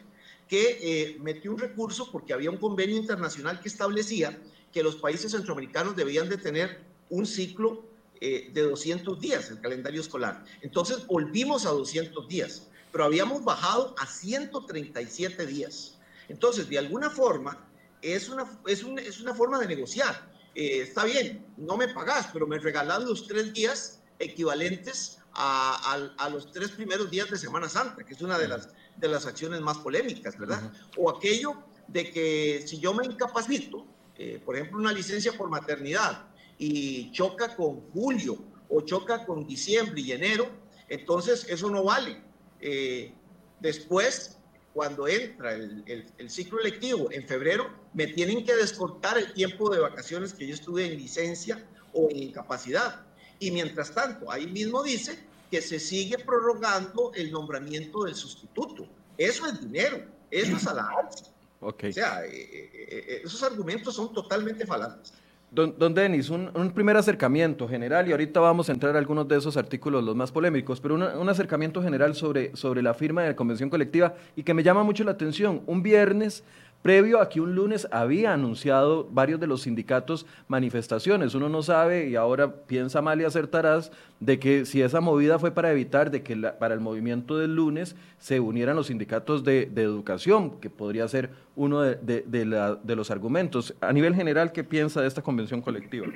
que 0.48 0.78
eh, 0.80 1.18
metió 1.20 1.52
un 1.52 1.58
recurso 1.58 2.10
porque 2.10 2.32
había 2.32 2.50
un 2.50 2.56
convenio 2.56 2.96
internacional 2.96 3.60
que 3.60 3.68
establecía 3.68 4.38
que 4.72 4.82
los 4.82 4.96
países 4.96 5.32
centroamericanos 5.32 5.94
debían 5.94 6.28
de 6.28 6.38
tener 6.38 6.80
un 7.10 7.26
ciclo 7.26 7.84
eh, 8.20 8.50
de 8.52 8.62
200 8.62 9.20
días, 9.20 9.50
el 9.50 9.60
calendario 9.60 10.00
escolar. 10.00 10.44
Entonces 10.62 11.06
volvimos 11.06 11.66
a 11.66 11.70
200 11.70 12.28
días, 12.28 12.68
pero 12.90 13.04
habíamos 13.04 13.44
bajado 13.44 13.94
a 13.98 14.06
137 14.06 15.46
días. 15.46 15.97
Entonces, 16.28 16.68
de 16.68 16.78
alguna 16.78 17.10
forma, 17.10 17.68
es 18.02 18.28
una, 18.28 18.46
es 18.66 18.84
un, 18.84 18.98
es 18.98 19.20
una 19.20 19.34
forma 19.34 19.58
de 19.58 19.66
negociar. 19.66 20.30
Eh, 20.54 20.80
está 20.82 21.04
bien, 21.04 21.46
no 21.56 21.76
me 21.76 21.88
pagás, 21.88 22.28
pero 22.32 22.46
me 22.46 22.58
regalás 22.58 23.02
los 23.02 23.26
tres 23.26 23.52
días 23.52 24.02
equivalentes 24.18 25.18
a, 25.32 26.14
a, 26.18 26.24
a, 26.24 26.28
los 26.28 26.50
tres 26.50 26.70
primeros 26.72 27.10
días 27.10 27.30
de 27.30 27.38
Semana 27.38 27.68
Santa, 27.68 28.04
que 28.04 28.14
es 28.14 28.22
una 28.22 28.38
de 28.38 28.48
las, 28.48 28.68
de 28.96 29.08
las 29.08 29.26
acciones 29.26 29.60
más 29.60 29.78
polémicas, 29.78 30.36
¿verdad? 30.38 30.62
Uh 30.62 30.66
-huh. 30.66 31.04
O 31.04 31.16
aquello 31.16 31.54
de 31.86 32.10
que 32.10 32.64
si 32.66 32.78
yo 32.78 32.92
me 32.92 33.06
incapacito, 33.06 33.86
eh, 34.16 34.40
por 34.44 34.56
ejemplo, 34.56 34.78
una 34.78 34.92
licencia 34.92 35.32
por 35.32 35.48
maternidad, 35.48 36.28
y 36.58 37.12
choca 37.12 37.54
con 37.54 37.80
julio 37.92 38.36
o 38.68 38.80
choca 38.82 39.24
con 39.24 39.46
diciembre 39.46 40.00
y 40.00 40.12
enero, 40.12 40.50
entonces 40.88 41.46
eso 41.48 41.70
no 41.70 41.84
vale. 41.84 42.20
Eh, 42.60 43.14
después, 43.60 44.37
cuando 44.74 45.08
entra 45.08 45.54
el, 45.54 45.82
el, 45.86 46.06
el, 46.18 46.30
ciclo 46.30 46.60
lectivo 46.60 47.10
en 47.10 47.26
febrero, 47.26 47.70
me 47.94 48.06
tienen 48.06 48.44
que 48.44 48.54
descortar 48.54 49.18
el 49.18 49.32
tiempo 49.32 49.70
de 49.70 49.80
vacaciones 49.80 50.34
que 50.34 50.46
yo 50.46 50.54
estuve 50.54 50.86
en 50.86 50.96
licencia 50.96 51.66
o 51.92 52.08
en 52.10 52.24
incapacidad. 52.24 53.06
Y 53.40 53.50
mientras 53.50 53.92
tanto, 53.92 54.30
ahí 54.30 54.46
mismo 54.46 54.82
dice 54.82 55.18
que 55.50 55.62
se 55.62 55.78
sigue 55.78 56.18
prorrogando 56.18 57.12
el 57.14 57.30
nombramiento 57.30 58.04
del 58.04 58.14
sustituto. 58.14 58.86
Eso 59.16 59.46
es 59.46 59.60
dinero, 59.60 60.04
eso 60.30 60.56
es 60.56 60.66
a 60.66 60.74
la 60.74 60.88
alza. 60.88 61.24
Okay. 61.60 61.90
O 61.90 61.92
sea, 61.92 62.24
eh, 62.24 62.30
eh, 62.32 63.22
esos 63.24 63.42
argumentos 63.42 63.94
son 63.94 64.12
totalmente 64.12 64.64
falantes. 64.66 65.12
Don, 65.50 65.74
don 65.78 65.94
Denis, 65.94 66.28
un, 66.28 66.72
primer 66.74 66.98
acercamiento 66.98 67.66
general, 67.66 68.06
y 68.06 68.12
ahorita 68.12 68.38
vamos 68.38 68.68
a 68.68 68.72
entrar 68.72 68.94
a 68.94 68.98
algunos 68.98 69.26
de 69.26 69.38
esos 69.38 69.56
artículos, 69.56 70.04
los 70.04 70.14
más 70.14 70.30
polémicos, 70.30 70.78
pero 70.78 70.94
un 70.96 71.28
acercamiento 71.28 71.82
general 71.82 72.14
sobre, 72.14 72.54
sobre 72.54 72.82
la 72.82 72.92
firma 72.92 73.22
de 73.22 73.28
la 73.28 73.36
convención 73.36 73.70
colectiva 73.70 74.14
y 74.36 74.42
que 74.42 74.52
me 74.52 74.62
llama 74.62 74.82
mucho 74.82 75.04
la 75.04 75.12
atención. 75.12 75.62
Un 75.66 75.82
viernes 75.82 76.44
previo 76.82 77.20
a 77.20 77.28
que 77.28 77.40
un 77.40 77.54
lunes 77.54 77.88
había 77.90 78.32
anunciado 78.32 79.08
varios 79.10 79.40
de 79.40 79.46
los 79.46 79.62
sindicatos 79.62 80.26
manifestaciones. 80.46 81.34
Uno 81.34 81.48
no 81.48 81.62
sabe 81.62 82.08
y 82.08 82.16
ahora 82.16 82.52
piensa 82.66 83.02
mal 83.02 83.20
y 83.20 83.24
acertarás 83.24 83.90
de 84.20 84.38
que 84.38 84.64
si 84.64 84.82
esa 84.82 85.00
movida 85.00 85.38
fue 85.38 85.50
para 85.50 85.70
evitar 85.72 86.10
de 86.10 86.22
que 86.22 86.36
para 86.36 86.74
el 86.74 86.80
movimiento 86.80 87.36
del 87.36 87.54
lunes 87.54 87.96
se 88.18 88.40
unieran 88.40 88.76
los 88.76 88.86
sindicatos 88.86 89.44
de, 89.44 89.70
educación, 89.76 90.58
que 90.60 90.70
podría 90.70 91.06
ser 91.08 91.30
uno 91.56 91.82
de, 91.82 91.96
de 92.00 92.96
los 92.96 93.10
argumentos. 93.10 93.74
A 93.80 93.92
nivel 93.92 94.14
general, 94.14 94.52
¿qué 94.52 94.64
piensa 94.64 95.00
de 95.00 95.08
esta 95.08 95.22
convención 95.22 95.60
colectiva? 95.60 96.06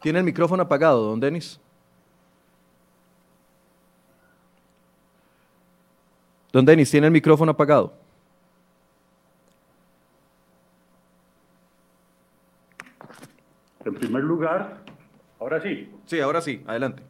Tiene 0.00 0.18
el 0.18 0.24
micrófono 0.24 0.62
apagado, 0.62 1.04
don 1.04 1.20
Denis. 1.20 1.60
Don 6.52 6.64
Denis, 6.64 6.90
¿tiene 6.90 7.06
el 7.06 7.12
micrófono 7.12 7.52
apagado? 7.52 7.92
En 13.84 13.94
primer 13.94 14.24
lugar, 14.24 14.78
ahora 15.38 15.60
sí. 15.60 15.90
Sí, 16.06 16.20
ahora 16.20 16.40
sí, 16.40 16.62
adelante. 16.66 17.02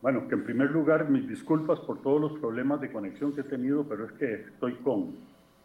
Bueno, 0.00 0.26
que 0.28 0.34
en 0.34 0.44
primer 0.44 0.70
lugar, 0.70 1.10
mis 1.10 1.28
disculpas 1.28 1.80
por 1.80 2.00
todos 2.00 2.20
los 2.20 2.38
problemas 2.38 2.80
de 2.80 2.90
conexión 2.90 3.34
que 3.34 3.42
he 3.42 3.44
tenido, 3.44 3.84
pero 3.84 4.06
es 4.06 4.12
que 4.12 4.32
estoy 4.34 4.76
con, 4.76 5.14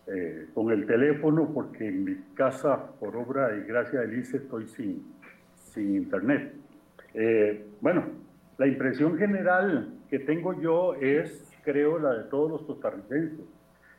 eh, 0.07 0.47
con 0.53 0.71
el 0.71 0.85
teléfono 0.85 1.51
porque 1.53 1.87
en 1.87 2.03
mi 2.03 2.15
casa, 2.33 2.91
por 2.99 3.15
obra 3.15 3.55
y 3.55 3.61
gracia 3.61 4.01
de 4.01 4.07
Lice, 4.07 4.37
estoy 4.37 4.67
sin, 4.67 5.15
sin 5.71 5.95
internet. 5.95 6.53
Eh, 7.13 7.65
bueno, 7.79 8.03
la 8.57 8.67
impresión 8.67 9.17
general 9.17 9.93
que 10.09 10.19
tengo 10.19 10.59
yo 10.59 10.93
es, 10.95 11.51
creo, 11.63 11.99
la 11.99 12.13
de 12.13 12.23
todos 12.25 12.49
los 12.49 12.63
costarricenses. 12.63 13.45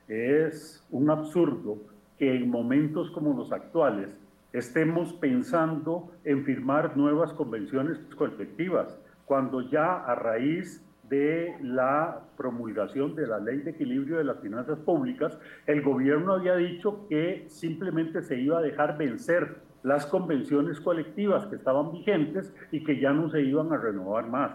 Es 0.09 0.85
un 0.91 1.11
absurdo 1.11 1.79
que 2.19 2.35
en 2.35 2.49
momentos 2.49 3.11
como 3.11 3.37
los 3.37 3.53
actuales 3.53 4.21
estemos 4.53 5.13
pensando 5.15 6.11
en 6.25 6.45
firmar 6.45 6.97
nuevas 6.97 7.33
convenciones 7.33 7.99
colectivas, 8.17 8.99
cuando 9.27 9.61
ya 9.61 9.97
a 9.97 10.15
raíz 10.15 10.83
de 11.09 11.55
la 11.61 12.21
promulgación 12.37 13.15
de 13.15 13.27
la 13.27 13.39
Ley 13.39 13.59
de 13.59 13.73
Equilibrio 13.73 14.19
de 14.19 14.25
las 14.25 14.41
Finanzas 14.41 14.79
Públicas, 14.79 15.39
el 15.67 15.83
gobierno 15.83 16.35
había 16.35 16.57
dicho 16.57 17.07
que 17.09 17.45
simplemente 17.49 18.23
se 18.23 18.41
iba 18.41 18.59
a 18.59 18.63
dejar 18.63 18.97
vencer 18.97 19.66
las 19.87 20.05
convenciones 20.05 20.81
colectivas 20.81 21.47
que 21.47 21.55
estaban 21.55 21.93
vigentes 21.93 22.53
y 22.73 22.83
que 22.83 22.99
ya 22.99 23.13
no 23.13 23.31
se 23.31 23.41
iban 23.41 23.73
a 23.73 23.77
renovar 23.77 24.29
más. 24.29 24.51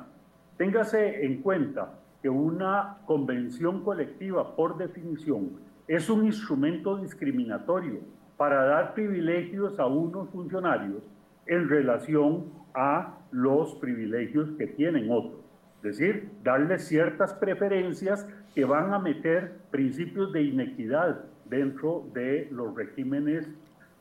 Téngase 0.57 1.25
en 1.25 1.41
cuenta 1.41 1.93
que 2.21 2.27
una 2.27 2.97
convención 3.05 3.81
colectiva, 3.81 4.57
por 4.57 4.77
definición, 4.77 5.51
es 5.87 6.09
un 6.09 6.25
instrumento 6.25 6.97
discriminatorio 6.97 8.01
para 8.35 8.65
dar 8.65 8.93
privilegios 8.93 9.79
a 9.79 9.85
unos 9.85 10.29
funcionarios 10.31 11.01
en 11.45 11.69
relación 11.69 12.47
a 12.73 13.17
los 13.31 13.75
privilegios 13.75 14.51
que 14.57 14.67
tienen 14.67 15.09
otros. 15.09 15.39
Es 15.77 15.97
decir, 15.97 16.29
darles 16.43 16.85
ciertas 16.89 17.33
preferencias 17.35 18.27
que 18.53 18.65
van 18.65 18.93
a 18.93 18.99
meter 18.99 19.59
principios 19.71 20.33
de 20.33 20.43
inequidad 20.43 21.23
dentro 21.45 22.05
de 22.13 22.49
los 22.51 22.75
regímenes 22.75 23.47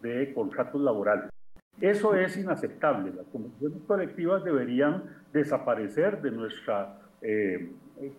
de 0.00 0.32
contratos 0.32 0.80
laborales. 0.80 1.30
Eso 1.80 2.14
es 2.14 2.36
inaceptable. 2.36 3.12
Las 3.14 3.26
convenciones 3.26 3.82
colectivas 3.86 4.44
deberían 4.44 5.04
desaparecer 5.32 6.20
de 6.20 6.30
nuestra 6.30 6.98
eh, 7.22 7.70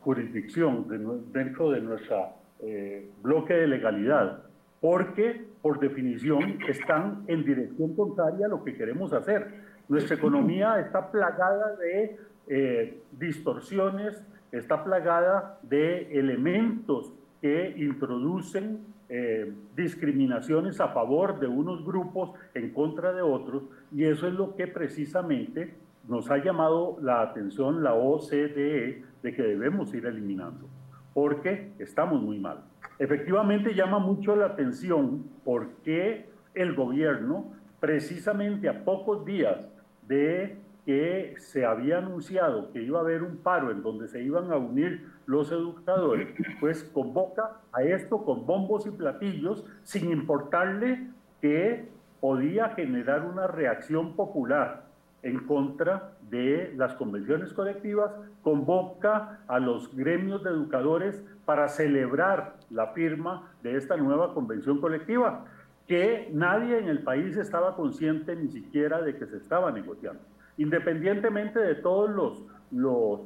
jurisdicción, 0.01 0.87
dentro 1.31 1.71
de 1.71 1.81
nuestro 1.81 2.29
eh, 2.59 3.09
bloque 3.21 3.53
de 3.53 3.67
legalidad, 3.67 4.43
porque 4.79 5.45
por 5.61 5.79
definición 5.79 6.59
están 6.67 7.23
en 7.27 7.43
dirección 7.43 7.95
contraria 7.95 8.47
a 8.47 8.49
lo 8.49 8.63
que 8.63 8.73
queremos 8.73 9.13
hacer. 9.13 9.47
Nuestra 9.87 10.15
economía 10.15 10.79
está 10.79 11.11
plagada 11.11 11.75
de 11.75 12.17
eh, 12.47 13.01
distorsiones, 13.11 14.23
está 14.51 14.83
plagada 14.83 15.59
de 15.63 16.19
elementos 16.19 17.13
que 17.41 17.73
introducen 17.77 18.79
eh, 19.13 19.53
discriminaciones 19.75 20.79
a 20.79 20.87
favor 20.87 21.37
de 21.41 21.45
unos 21.45 21.83
grupos 21.85 22.31
en 22.53 22.71
contra 22.71 23.11
de 23.11 23.21
otros, 23.21 23.63
y 23.93 24.05
eso 24.05 24.25
es 24.25 24.33
lo 24.33 24.55
que 24.55 24.67
precisamente 24.67 25.75
nos 26.07 26.31
ha 26.31 26.37
llamado 26.37 26.97
la 27.01 27.21
atención 27.21 27.83
la 27.83 27.93
OCDE 27.93 29.03
de 29.21 29.35
que 29.35 29.43
debemos 29.43 29.93
ir 29.93 30.05
eliminando, 30.05 30.65
porque 31.13 31.73
estamos 31.77 32.21
muy 32.21 32.39
mal. 32.39 32.63
Efectivamente 32.99 33.73
llama 33.73 33.99
mucho 33.99 34.33
la 34.33 34.45
atención 34.45 35.25
porque 35.43 36.29
el 36.53 36.73
gobierno, 36.73 37.51
precisamente 37.81 38.69
a 38.69 38.85
pocos 38.85 39.25
días 39.25 39.67
de 40.07 40.55
que 40.85 41.35
se 41.37 41.65
había 41.65 41.99
anunciado 41.99 42.71
que 42.71 42.81
iba 42.81 42.99
a 42.99 43.01
haber 43.01 43.21
un 43.21 43.37
paro 43.37 43.71
en 43.71 43.83
donde 43.83 44.07
se 44.07 44.21
iban 44.21 44.51
a 44.51 44.57
unir 44.57 45.07
los 45.27 45.51
educadores, 45.51 46.33
pues 46.59 46.83
convoca 46.83 47.57
a 47.71 47.83
esto 47.83 48.25
con 48.25 48.45
bombos 48.45 48.87
y 48.87 48.91
platillos 48.91 49.63
sin 49.83 50.11
importarle 50.11 51.07
que 51.39 51.87
podía 52.19 52.69
generar 52.69 53.25
una 53.25 53.47
reacción 53.47 54.15
popular 54.15 54.85
en 55.23 55.45
contra 55.45 56.13
de 56.31 56.73
las 56.75 56.95
convenciones 56.95 57.53
colectivas, 57.53 58.11
convoca 58.41 59.39
a 59.47 59.59
los 59.59 59.95
gremios 59.95 60.43
de 60.43 60.49
educadores 60.49 61.23
para 61.45 61.67
celebrar 61.67 62.55
la 62.71 62.87
firma 62.87 63.51
de 63.61 63.75
esta 63.75 63.97
nueva 63.97 64.33
convención 64.33 64.81
colectiva, 64.81 65.45
que 65.87 66.29
nadie 66.33 66.79
en 66.79 66.87
el 66.87 67.03
país 67.03 67.37
estaba 67.37 67.75
consciente 67.75 68.35
ni 68.35 68.49
siquiera 68.49 69.01
de 69.01 69.15
que 69.15 69.27
se 69.27 69.37
estaba 69.37 69.71
negociando 69.71 70.21
independientemente 70.61 71.59
de 71.59 71.75
todos 71.75 72.09
los, 72.09 72.43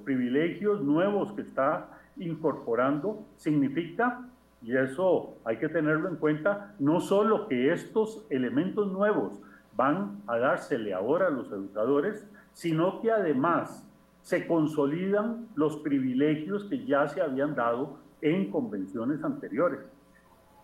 privilegios 0.06 0.82
nuevos 0.82 1.34
que 1.34 1.42
está 1.42 1.90
incorporando, 2.18 3.26
significa, 3.36 4.28
y 4.64 4.76
eso 4.76 5.36
hay 5.44 5.58
que 5.58 5.70
tenerlo 5.70 6.10
en 6.10 6.16
cuenta, 6.16 6.74
no 6.80 7.00
solo 7.00 7.48
que 7.48 7.72
estos 7.72 8.26
elementos 8.30 8.92
nuevos 8.92 9.40
van 9.76 10.22
a 10.26 10.38
dársele 10.38 10.94
ahora 10.94 11.28
a 11.28 11.30
los 11.30 11.52
educadores, 11.52 12.28
sino 12.54 13.02
que 13.02 13.12
además 13.12 13.88
se 14.22 14.48
consolidan 14.48 15.48
los 15.56 15.78
privilegios 15.78 16.64
que 16.66 16.86
ya 16.86 17.08
se 17.08 17.22
habían 17.22 17.54
dado 17.54 18.00
en 18.22 18.50
convenciones 18.50 19.24
anteriores. 19.24 19.82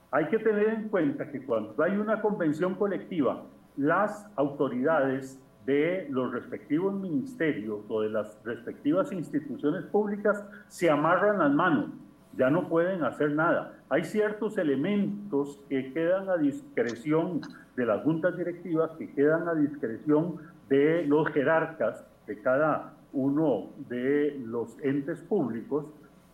Hay 0.09 0.27
que 0.29 0.39
tener 0.39 0.69
en 0.69 0.89
cuenta 0.89 1.29
que 1.31 1.45
cuando 1.45 1.83
hay 1.83 1.97
una 1.97 2.21
convención 2.21 2.73
colectiva, 2.75 3.43
las 3.77 4.27
autoridades 4.35 5.39
de 5.65 6.07
los 6.09 6.31
respectivos 6.31 6.93
ministerios 6.93 7.81
o 7.87 8.01
de 8.01 8.09
las 8.09 8.37
respectivas 8.43 9.11
instituciones 9.11 9.83
públicas 9.85 10.43
se 10.67 10.89
amarran 10.89 11.39
las 11.39 11.51
manos, 11.51 11.89
ya 12.37 12.49
no 12.49 12.67
pueden 12.67 13.03
hacer 13.03 13.31
nada. 13.31 13.73
Hay 13.89 14.03
ciertos 14.05 14.57
elementos 14.57 15.59
que 15.69 15.91
quedan 15.93 16.29
a 16.29 16.37
discreción 16.37 17.41
de 17.75 17.85
las 17.85 18.03
juntas 18.03 18.37
directivas, 18.37 18.91
que 18.97 19.11
quedan 19.11 19.47
a 19.47 19.53
discreción 19.53 20.37
de 20.69 21.05
los 21.05 21.27
jerarcas 21.29 22.05
de 22.25 22.41
cada 22.41 22.93
uno 23.13 23.69
de 23.89 24.41
los 24.45 24.79
entes 24.81 25.19
públicos 25.21 25.85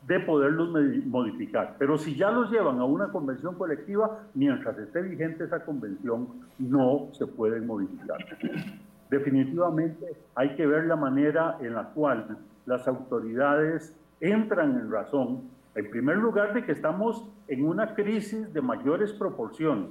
de 0.06 0.20
poderlos 0.22 0.70
modificar. 1.06 1.76
Pero 1.78 1.98
si 1.98 2.16
ya 2.16 2.32
los 2.32 2.50
llevan 2.50 2.80
a 2.80 2.86
una 2.86 3.08
convención 3.10 3.56
colectiva, 3.56 4.24
mientras 4.36 4.78
esté 4.78 5.02
vigente 5.02 5.44
esa 5.44 5.66
convención, 5.66 6.28
no 6.60 7.10
se 7.12 7.28
pueden 7.28 7.68
modificar 7.68 8.20
definitivamente 9.10 10.06
hay 10.36 10.56
que 10.56 10.66
ver 10.66 10.86
la 10.86 10.96
manera 10.96 11.58
en 11.62 11.74
la 11.74 11.90
cual 11.90 12.38
las 12.66 12.88
autoridades 12.88 13.96
entran 14.20 14.80
en 14.80 14.92
razón, 14.92 15.50
en 15.76 15.90
primer 15.90 16.18
lugar 16.18 16.54
de 16.54 16.66
que 16.66 16.72
estamos 16.72 17.28
en 17.48 17.66
una 17.66 17.94
crisis 17.94 18.52
de 18.54 18.62
mayores 18.62 19.14
proporciones. 19.14 19.90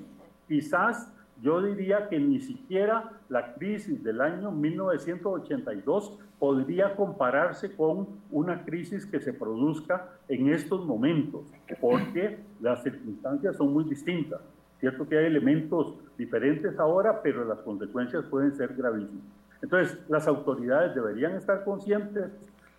Quizás 0.49 1.13
yo 1.43 1.63
diría 1.63 2.09
que 2.09 2.19
ni 2.19 2.41
siquiera 2.41 3.13
la 3.29 3.55
crisis 3.55 4.03
del 4.03 4.21
año 4.21 4.51
1982 4.51 6.19
podría 6.39 6.97
compararse 6.97 7.75
con 7.75 8.09
una 8.31 8.65
crisis 8.65 9.07
que 9.07 9.21
se 9.21 9.33
produzca 9.33 10.09
en 10.29 10.49
estos 10.49 10.85
momentos, 10.87 11.47
porque 11.81 12.39
las 12.61 12.83
circunstancias 12.83 13.57
son 13.57 13.73
muy 13.73 13.85
distintas. 13.85 14.41
Cierto 14.81 15.09
que 15.09 15.19
hay 15.19 15.27
elementos 15.27 15.95
diferentes 16.19 16.79
ahora, 16.79 17.23
pero 17.23 17.45
las 17.45 17.61
consecuencias 17.61 18.25
pueden 18.25 18.55
ser 18.55 18.75
gravísimas. 18.75 19.25
Entonces, 19.63 19.99
las 20.09 20.27
autoridades 20.29 20.95
deberían 20.95 21.35
estar 21.37 21.65
conscientes 21.65 22.31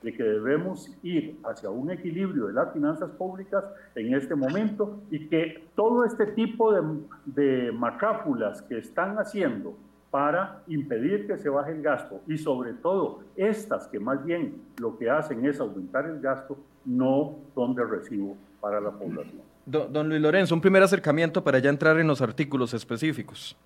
de 0.02 0.14
que 0.14 0.24
debemos 0.24 0.96
ir 1.02 1.40
hacia 1.44 1.70
un 1.70 1.90
equilibrio 1.90 2.48
de 2.48 2.54
las 2.54 2.72
finanzas 2.72 3.10
públicas 3.12 3.64
en 3.96 4.14
este 4.14 4.36
momento 4.36 5.02
y 5.10 5.28
que 5.28 5.66
todo 5.76 6.06
este 6.06 6.28
tipo 6.28 6.72
de, 6.72 6.82
de 7.26 7.72
macápulas 7.72 8.62
que 8.62 8.78
están 8.78 9.18
haciendo 9.18 9.76
para 10.12 10.62
impedir 10.68 11.28
que 11.28 11.38
se 11.38 11.50
baje 11.50 11.72
el 11.72 11.82
gasto 11.82 12.22
y 12.28 12.38
sobre 12.38 12.74
todo 12.74 13.22
estas 13.36 13.88
que 13.88 14.00
más 14.00 14.24
bien 14.24 14.62
lo 14.80 14.98
que 14.98 15.10
hacen 15.10 15.46
es 15.46 15.60
aumentar 15.60 16.06
el 16.06 16.22
gasto, 16.22 16.58
no 16.86 17.36
son 17.54 17.76
de 17.76 17.84
recibo 17.84 18.38
para 18.62 18.80
la 18.80 18.92
población. 18.92 19.42
Don, 19.68 20.08
Luis 20.08 20.22
Lorenzo, 20.22 20.56
un 20.56 20.62
primer 20.62 20.82
acercamiento 20.82 21.44
para 21.44 21.60
ya 21.60 21.70
entrar 21.70 22.00
en 22.00 22.08
los 22.08 22.22
artículos 22.22 22.74
específicos. 22.74 23.58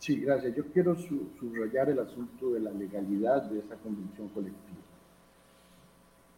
Sí, 0.00 0.16
gracias. 0.20 0.56
Yo 0.56 0.64
quiero 0.72 0.96
subrayar 0.96 1.90
el 1.90 2.00
asunto 2.00 2.50
de 2.54 2.58
la 2.58 2.72
legalidad 2.72 3.44
de 3.44 3.60
esta 3.60 3.76
convención 3.76 4.28
colectiva. 4.30 4.78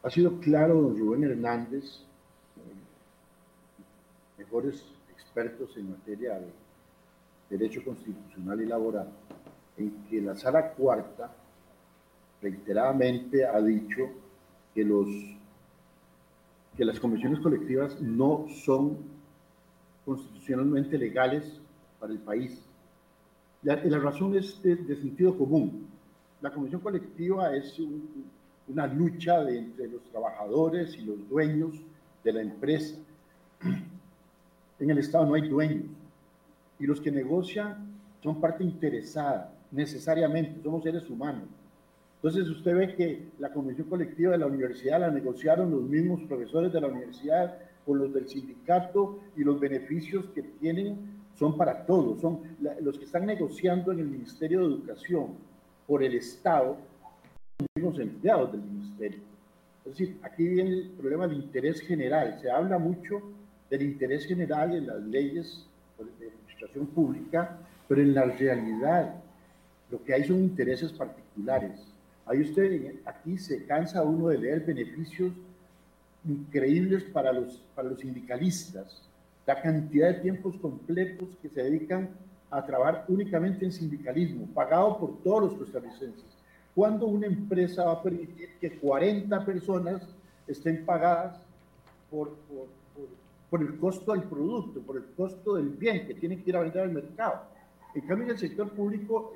Ha 0.02 0.11
sido 0.11 0.38
claro 0.40 0.83
don 0.83 0.99
Rubén 0.99 1.25
Hernández, 1.25 1.85
eh, 1.85 2.61
mejores 4.37 4.85
expertos 5.14 5.75
en 5.78 5.92
materia 5.92 6.38
de 6.38 6.50
derecho 7.57 7.83
constitucional 7.83 8.61
y 8.61 8.66
laboral, 8.66 9.09
en 9.78 9.92
que 10.11 10.21
la 10.21 10.37
sala 10.37 10.73
cuarta 10.73 11.33
reiteradamente 12.42 13.47
ha 13.47 13.61
dicho 13.62 14.11
que, 14.75 14.85
los, 14.85 15.07
que 16.81 16.87
las 16.87 16.99
convenciones 16.99 17.41
colectivas 17.41 18.01
no 18.01 18.47
son 18.65 18.97
constitucionalmente 20.07 20.97
legales 20.97 21.61
para 21.99 22.11
el 22.11 22.19
país. 22.21 22.59
La, 23.63 23.77
razón 23.99 24.35
es 24.35 24.63
de, 24.63 24.79
sentido 24.97 25.37
común. 25.37 25.89
La 26.41 26.51
convención 26.51 26.81
colectiva 26.81 27.55
es 27.55 27.79
una 28.67 28.87
lucha 28.87 29.47
entre 29.51 29.89
los 29.89 30.03
trabajadores 30.05 30.97
y 30.97 31.03
los 31.03 31.29
dueños 31.29 31.75
de 32.25 32.33
la 32.33 32.41
empresa. 32.41 32.97
En 34.79 34.89
el 34.89 34.97
Estado 34.97 35.27
no 35.27 35.35
hay 35.35 35.51
dueños 35.51 35.85
y 36.79 36.87
los 36.87 36.99
que 36.99 37.11
negocian 37.11 37.93
son 38.23 38.41
parte 38.41 38.65
interesada, 38.65 39.53
necesariamente, 39.71 40.63
somos 40.63 40.83
seres 40.83 41.11
humanos. 41.11 41.45
Entonces 42.23 42.50
usted 42.50 42.77
ve 42.77 42.95
que 42.95 43.29
la 43.39 43.50
convención 43.50 43.89
colectiva 43.89 44.33
de 44.33 44.39
la 44.39 44.47
universidad 44.47 45.00
la 45.00 45.11
negociaron 45.11 45.71
los 45.71 45.83
mismos 45.85 46.21
profesores 46.25 46.71
de 46.71 46.79
la 46.79 46.88
universidad 46.88 47.57
con 47.87 47.99
los 47.99 48.12
del 48.12 48.29
sindicato 48.29 49.21
y 49.37 49.42
los 49.42 49.59
beneficios 49.59 50.27
que 50.35 50.42
tienen 50.42 50.99
son 51.38 51.57
para 51.57 51.87
todos, 51.87 52.21
son 52.21 52.40
los 52.83 52.99
que 52.99 53.07
están 53.07 53.25
negociando 53.25 53.92
en 53.92 54.01
el 54.01 54.07
Ministerio 54.07 54.61
de 54.61 54.66
Educación 54.66 55.29
por 55.87 56.03
el 56.03 56.14
Estado, 56.14 56.77
los 57.59 57.68
mismos 57.75 57.99
empleados 57.99 58.53
del 58.53 58.61
ministerio. 58.61 59.21
Es 59.87 59.92
decir, 59.92 60.18
aquí 60.23 60.47
viene 60.47 60.71
el 60.71 60.90
problema 60.90 61.27
del 61.27 61.38
interés 61.38 61.81
general. 61.81 62.38
Se 62.38 62.51
habla 62.51 62.79
mucho 62.79 63.23
del 63.71 63.81
interés 63.81 64.27
general 64.27 64.75
en 64.75 64.87
las 64.87 65.01
leyes 65.05 65.66
de 65.99 66.27
administración 66.27 66.87
pública, 66.88 67.59
pero 67.88 68.03
en 68.03 68.12
la 68.12 68.25
realidad 68.25 69.14
lo 69.90 70.05
que 70.05 70.12
hay 70.12 70.25
son 70.25 70.37
intereses 70.37 70.92
particulares. 70.92 71.81
Ahí 72.31 72.43
usted, 72.43 72.95
aquí 73.05 73.37
se 73.38 73.66
cansa 73.66 74.05
uno 74.05 74.29
de 74.29 74.38
leer 74.38 74.64
beneficios 74.64 75.33
increíbles 76.25 77.03
para 77.03 77.33
los, 77.33 77.61
para 77.75 77.88
los 77.88 77.99
sindicalistas, 77.99 79.03
la 79.45 79.61
cantidad 79.61 80.14
de 80.14 80.21
tiempos 80.21 80.57
completos 80.59 81.29
que 81.43 81.49
se 81.49 81.61
dedican 81.61 82.09
a 82.49 82.64
trabajar 82.64 83.05
únicamente 83.09 83.64
en 83.64 83.73
sindicalismo, 83.73 84.47
pagado 84.55 84.97
por 84.97 85.21
todos 85.25 85.43
los 85.43 85.55
costarricenses. 85.55 86.25
¿Cuándo 86.73 87.07
una 87.07 87.27
empresa 87.27 87.87
va 87.87 87.95
a 87.95 88.03
permitir 88.03 88.51
que 88.61 88.79
40 88.79 89.45
personas 89.45 90.01
estén 90.47 90.85
pagadas 90.85 91.37
por, 92.12 92.37
por, 93.51 93.61
el 93.61 93.77
costo 93.77 94.12
del 94.12 94.23
producto, 94.23 94.81
por 94.83 94.99
el 94.99 95.07
costo 95.16 95.57
del 95.57 95.71
bien 95.71 96.07
que 96.07 96.14
tienen 96.14 96.45
que 96.45 96.51
ir 96.51 96.57
a 96.57 96.61
vender 96.61 96.83
al 96.83 96.93
mercado. 96.93 97.43
En 97.93 98.03
cambio, 98.03 98.27
en 98.27 98.31
el 98.31 98.38
sector 98.38 98.71
público, 98.71 99.33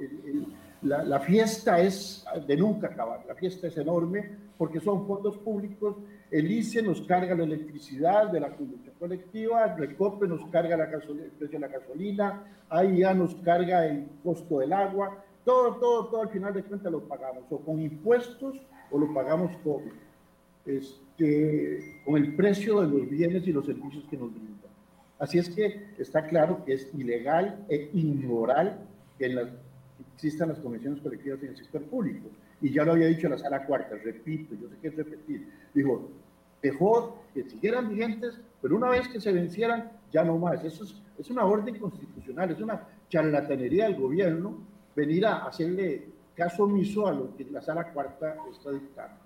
la, 0.84 1.20
fiesta 1.20 1.80
es 1.80 2.24
de 2.46 2.56
nunca 2.56 2.88
acabar. 2.88 3.24
La 3.26 3.34
fiesta 3.34 3.66
es 3.66 3.76
enorme 3.76 4.30
porque 4.58 4.80
son 4.80 5.06
fondos 5.06 5.36
públicos. 5.38 5.96
El 6.30 6.50
ICE 6.50 6.82
nos 6.82 7.00
carga 7.02 7.34
la 7.34 7.44
electricidad 7.44 8.30
de 8.30 8.40
la 8.40 8.54
conducción 8.54 8.94
colectiva, 8.98 9.64
el 9.64 9.78
RECOPE 9.78 10.28
nos 10.28 10.44
carga 10.50 10.76
la 10.76 10.84
el 10.84 11.30
precio 11.38 11.58
de 11.58 11.66
la 11.66 11.68
gasolina, 11.68 12.44
AIA 12.68 13.14
nos 13.14 13.34
carga 13.36 13.86
el 13.86 14.06
costo 14.22 14.58
del 14.58 14.72
agua. 14.72 15.24
Todo, 15.44 15.76
todo, 15.76 16.06
todo 16.06 16.22
al 16.22 16.28
final 16.30 16.54
de 16.54 16.62
cuentas 16.62 16.90
lo 16.90 17.06
pagamos 17.06 17.44
o 17.50 17.58
con 17.58 17.80
impuestos 17.80 18.56
o 18.90 18.98
lo 18.98 19.12
pagamos 19.12 19.56
con, 19.58 19.82
este, 20.66 22.00
con 22.04 22.16
el 22.16 22.34
precio 22.34 22.80
de 22.80 22.88
los 22.88 23.08
bienes 23.08 23.46
y 23.46 23.52
los 23.52 23.66
servicios 23.66 24.04
que 24.10 24.16
nos 24.16 24.32
brindan. 24.32 24.54
Así 25.18 25.38
es 25.38 25.48
que 25.48 25.88
está 25.98 26.26
claro 26.26 26.64
que 26.64 26.74
es 26.74 26.88
ilegal 26.94 27.64
e 27.68 27.90
inmoral 27.94 28.80
que 29.18 29.28
existan 30.14 30.48
las 30.48 30.58
convenciones 30.58 31.00
colectivas 31.00 31.42
en 31.42 31.50
el 31.50 31.56
sector 31.56 31.82
público. 31.84 32.28
Y 32.60 32.72
ya 32.72 32.84
lo 32.84 32.92
había 32.92 33.08
dicho 33.08 33.28
la 33.28 33.38
sala 33.38 33.64
cuarta, 33.66 33.96
repito, 33.96 34.54
yo 34.54 34.68
sé 34.68 34.76
que 34.80 34.88
es 34.88 34.96
repetir. 34.96 35.48
Dijo, 35.74 36.08
dejó 36.62 37.22
que 37.34 37.44
siguieran 37.44 37.90
vigentes, 37.90 38.40
pero 38.62 38.76
una 38.76 38.90
vez 38.90 39.08
que 39.08 39.20
se 39.20 39.32
vencieran, 39.32 39.92
ya 40.12 40.24
no 40.24 40.38
más. 40.38 40.64
Eso 40.64 40.84
es, 40.84 40.94
es 41.18 41.30
una 41.30 41.44
orden 41.44 41.78
constitucional, 41.78 42.50
es 42.50 42.60
una 42.60 42.86
charlatanería 43.08 43.84
del 43.84 44.00
gobierno 44.00 44.58
venir 44.94 45.26
a 45.26 45.46
hacerle 45.46 46.06
caso 46.34 46.64
omiso 46.64 47.06
a 47.06 47.12
lo 47.12 47.36
que 47.36 47.44
la 47.44 47.60
sala 47.60 47.92
cuarta 47.92 48.36
está 48.50 48.70
dictando. 48.70 49.23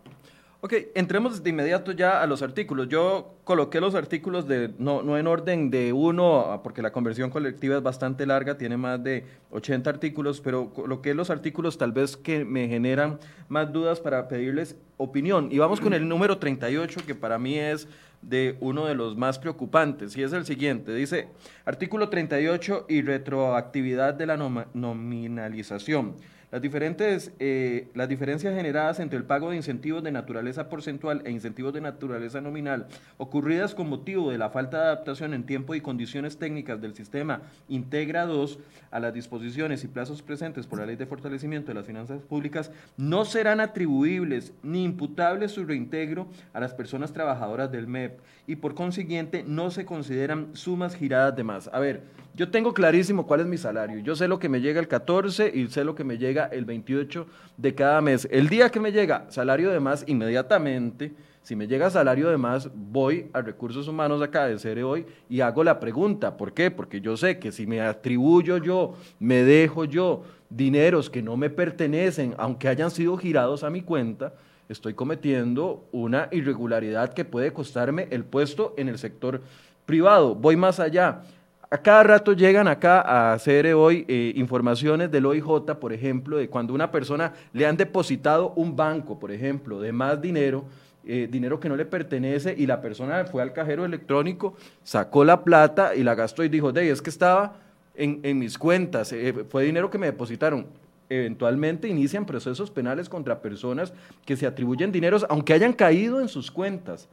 Ok, 0.60 0.74
entremos 0.96 1.44
de 1.44 1.50
inmediato 1.50 1.92
ya 1.92 2.20
a 2.20 2.26
los 2.26 2.42
artículos. 2.42 2.88
Yo 2.88 3.36
coloqué 3.44 3.80
los 3.80 3.94
artículos 3.94 4.48
de, 4.48 4.74
no, 4.78 5.04
no 5.04 5.16
en 5.16 5.28
orden 5.28 5.70
de 5.70 5.92
uno, 5.92 6.60
porque 6.64 6.82
la 6.82 6.90
conversión 6.90 7.30
colectiva 7.30 7.76
es 7.76 7.82
bastante 7.84 8.26
larga, 8.26 8.58
tiene 8.58 8.76
más 8.76 9.00
de 9.04 9.24
80 9.52 9.88
artículos, 9.88 10.40
pero 10.40 10.74
coloqué 10.74 11.14
los 11.14 11.30
artículos 11.30 11.78
tal 11.78 11.92
vez 11.92 12.16
que 12.16 12.44
me 12.44 12.66
generan 12.66 13.20
más 13.48 13.72
dudas 13.72 14.00
para 14.00 14.26
pedirles 14.26 14.76
opinión. 14.96 15.48
Y 15.52 15.58
vamos 15.58 15.80
con 15.80 15.92
el 15.92 16.08
número 16.08 16.38
38, 16.38 17.02
que 17.06 17.14
para 17.14 17.38
mí 17.38 17.56
es 17.56 17.86
de 18.20 18.56
uno 18.58 18.86
de 18.86 18.96
los 18.96 19.16
más 19.16 19.38
preocupantes, 19.38 20.16
y 20.16 20.24
es 20.24 20.32
el 20.32 20.44
siguiente. 20.44 20.92
Dice, 20.92 21.28
artículo 21.66 22.08
38 22.08 22.86
y 22.88 23.02
retroactividad 23.02 24.14
de 24.14 24.26
la 24.26 24.36
nominalización. 24.36 26.16
Las, 26.50 26.62
diferentes, 26.62 27.32
eh, 27.40 27.88
las 27.94 28.08
diferencias 28.08 28.54
generadas 28.54 29.00
entre 29.00 29.18
el 29.18 29.24
pago 29.24 29.50
de 29.50 29.56
incentivos 29.56 30.02
de 30.02 30.10
naturaleza 30.10 30.70
porcentual 30.70 31.20
e 31.26 31.30
incentivos 31.30 31.74
de 31.74 31.82
naturaleza 31.82 32.40
nominal, 32.40 32.86
ocurridas 33.18 33.74
con 33.74 33.90
motivo 33.90 34.30
de 34.30 34.38
la 34.38 34.48
falta 34.48 34.78
de 34.78 34.84
adaptación 34.84 35.34
en 35.34 35.44
tiempo 35.44 35.74
y 35.74 35.82
condiciones 35.82 36.38
técnicas 36.38 36.80
del 36.80 36.94
sistema 36.94 37.42
Integra 37.68 38.24
2 38.24 38.60
a 38.90 38.98
las 38.98 39.12
disposiciones 39.12 39.84
y 39.84 39.88
plazos 39.88 40.22
presentes 40.22 40.66
por 40.66 40.78
la 40.78 40.86
Ley 40.86 40.96
de 40.96 41.04
Fortalecimiento 41.04 41.68
de 41.68 41.74
las 41.74 41.86
Finanzas 41.86 42.22
Públicas, 42.22 42.70
no 42.96 43.26
serán 43.26 43.60
atribuibles 43.60 44.54
ni 44.62 44.84
imputables 44.84 45.52
su 45.52 45.66
reintegro 45.66 46.28
a 46.54 46.60
las 46.60 46.72
personas 46.72 47.12
trabajadoras 47.12 47.70
del 47.70 47.86
MEP 47.86 48.20
y 48.46 48.56
por 48.56 48.74
consiguiente 48.74 49.44
no 49.46 49.70
se 49.70 49.84
consideran 49.84 50.56
sumas 50.56 50.96
giradas 50.96 51.36
de 51.36 51.44
más. 51.44 51.68
A 51.74 51.78
ver, 51.78 52.04
yo 52.38 52.48
tengo 52.48 52.72
clarísimo 52.72 53.26
cuál 53.26 53.40
es 53.40 53.46
mi 53.48 53.58
salario. 53.58 53.98
Yo 53.98 54.14
sé 54.14 54.28
lo 54.28 54.38
que 54.38 54.48
me 54.48 54.60
llega 54.60 54.78
el 54.78 54.86
14 54.86 55.50
y 55.52 55.66
sé 55.66 55.82
lo 55.82 55.96
que 55.96 56.04
me 56.04 56.18
llega 56.18 56.46
el 56.46 56.64
28 56.64 57.26
de 57.56 57.74
cada 57.74 58.00
mes. 58.00 58.28
El 58.30 58.48
día 58.48 58.70
que 58.70 58.78
me 58.78 58.92
llega 58.92 59.26
salario 59.28 59.70
de 59.72 59.80
más, 59.80 60.04
inmediatamente, 60.06 61.12
si 61.42 61.56
me 61.56 61.66
llega 61.66 61.90
salario 61.90 62.28
de 62.28 62.36
más, 62.36 62.70
voy 62.72 63.28
a 63.32 63.40
recursos 63.40 63.88
humanos 63.88 64.22
acá 64.22 64.46
de 64.46 64.56
Cere 64.56 64.84
hoy 64.84 65.04
y 65.28 65.40
hago 65.40 65.64
la 65.64 65.80
pregunta. 65.80 66.36
¿Por 66.36 66.52
qué? 66.52 66.70
Porque 66.70 67.00
yo 67.00 67.16
sé 67.16 67.40
que 67.40 67.50
si 67.50 67.66
me 67.66 67.80
atribuyo 67.80 68.58
yo, 68.58 68.94
me 69.18 69.42
dejo 69.42 69.84
yo 69.84 70.22
dineros 70.48 71.10
que 71.10 71.22
no 71.22 71.36
me 71.36 71.50
pertenecen, 71.50 72.36
aunque 72.38 72.68
hayan 72.68 72.92
sido 72.92 73.16
girados 73.16 73.64
a 73.64 73.70
mi 73.70 73.82
cuenta, 73.82 74.32
estoy 74.68 74.94
cometiendo 74.94 75.88
una 75.90 76.28
irregularidad 76.30 77.12
que 77.12 77.24
puede 77.24 77.52
costarme 77.52 78.06
el 78.12 78.24
puesto 78.24 78.74
en 78.76 78.88
el 78.88 78.96
sector 78.96 79.42
privado. 79.86 80.36
Voy 80.36 80.54
más 80.54 80.78
allá 80.78 81.22
a 81.70 81.78
cada 81.78 82.02
rato 82.02 82.32
llegan 82.32 82.66
acá 82.66 83.00
a 83.00 83.34
hacer 83.34 83.66
hoy 83.74 84.04
eh, 84.08 84.32
informaciones 84.36 85.10
del 85.10 85.26
OIJ, 85.26 85.74
por 85.78 85.92
ejemplo, 85.92 86.38
de 86.38 86.48
cuando 86.48 86.72
una 86.72 86.90
persona 86.90 87.34
le 87.52 87.66
han 87.66 87.76
depositado 87.76 88.52
un 88.56 88.74
banco, 88.74 89.18
por 89.18 89.30
ejemplo, 89.30 89.80
de 89.80 89.92
más 89.92 90.20
dinero, 90.20 90.64
eh, 91.04 91.28
dinero 91.30 91.60
que 91.60 91.68
no 91.68 91.76
le 91.76 91.84
pertenece, 91.84 92.54
y 92.56 92.66
la 92.66 92.80
persona 92.80 93.24
fue 93.26 93.42
al 93.42 93.52
cajero 93.52 93.84
electrónico, 93.84 94.54
sacó 94.82 95.24
la 95.24 95.44
plata 95.44 95.94
y 95.94 96.02
la 96.02 96.14
gastó 96.14 96.42
y 96.42 96.48
dijo, 96.48 96.72
de 96.72 96.90
es 96.90 97.02
que 97.02 97.10
estaba 97.10 97.56
en, 97.94 98.20
en 98.22 98.38
mis 98.38 98.56
cuentas, 98.56 99.12
eh, 99.12 99.44
fue 99.50 99.64
dinero 99.64 99.90
que 99.90 99.98
me 99.98 100.06
depositaron. 100.06 100.66
Eventualmente 101.10 101.88
inician 101.88 102.26
procesos 102.26 102.70
penales 102.70 103.08
contra 103.08 103.40
personas 103.40 103.92
que 104.24 104.36
se 104.36 104.46
atribuyen 104.46 104.92
dineros, 104.92 105.26
aunque 105.28 105.54
hayan 105.54 105.72
caído 105.72 106.20
en 106.20 106.28
sus 106.28 106.50
cuentas 106.50 107.08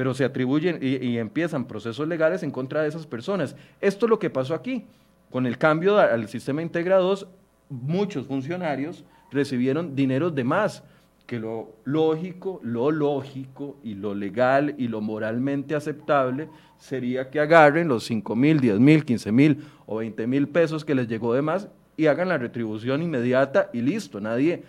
pero 0.00 0.14
se 0.14 0.24
atribuyen 0.24 0.78
y, 0.80 1.18
empiezan 1.18 1.66
procesos 1.66 2.08
legales 2.08 2.42
en 2.42 2.50
contra 2.50 2.80
de 2.80 2.88
esas 2.88 3.06
personas. 3.06 3.54
Esto 3.82 4.06
es 4.06 4.10
lo 4.10 4.18
que 4.18 4.30
pasó 4.30 4.54
aquí. 4.54 4.86
Con 5.30 5.44
el 5.44 5.58
cambio 5.58 5.98
al 5.98 6.26
sistema 6.26 6.62
integrados, 6.62 7.26
muchos 7.68 8.26
funcionarios 8.26 9.04
recibieron 9.30 9.94
dineros 9.94 10.34
de 10.34 10.42
más 10.42 10.82
que 11.26 11.38
lo 11.38 11.74
lógico, 11.84 12.60
lo 12.62 12.90
lógico 12.90 13.76
y 13.84 13.92
lo 13.92 14.14
legal 14.14 14.74
y 14.78 14.88
lo 14.88 15.02
moralmente 15.02 15.74
aceptable 15.74 16.48
sería 16.78 17.28
que 17.28 17.38
agarren 17.38 17.86
los 17.86 18.04
5 18.04 18.34
mil, 18.34 18.58
10 18.58 18.80
mil, 18.80 19.04
15 19.04 19.32
mil 19.32 19.64
o 19.84 19.96
20 19.96 20.26
mil 20.26 20.48
pesos 20.48 20.82
que 20.82 20.94
les 20.94 21.08
llegó 21.08 21.34
de 21.34 21.42
más 21.42 21.68
y 21.98 22.06
hagan 22.06 22.30
la 22.30 22.38
retribución 22.38 23.02
inmediata 23.02 23.68
y 23.74 23.82
listo, 23.82 24.18
nadie 24.18 24.62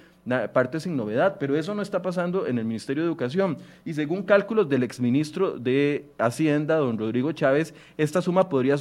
parte 0.54 0.80
sin 0.80 0.96
novedad, 0.96 1.38
pero 1.40 1.56
eso 1.56 1.74
no 1.74 1.82
está 1.82 2.02
pasando 2.02 2.46
en 2.48 2.58
el 2.60 2.66
Ministerio 2.66 3.04
de 3.04 3.10
Educación. 3.10 3.58
Y 3.86 3.94
según 3.94 4.24
cálculos 4.24 4.70
del 4.70 4.84
exministro 4.84 5.58
de 5.58 6.06
Hacienda, 6.18 6.78
don 6.78 6.98
Rodrigo 6.98 7.32
Chávez, 7.32 7.74
esta 7.98 8.22
suma 8.22 8.48
podría 8.50 8.76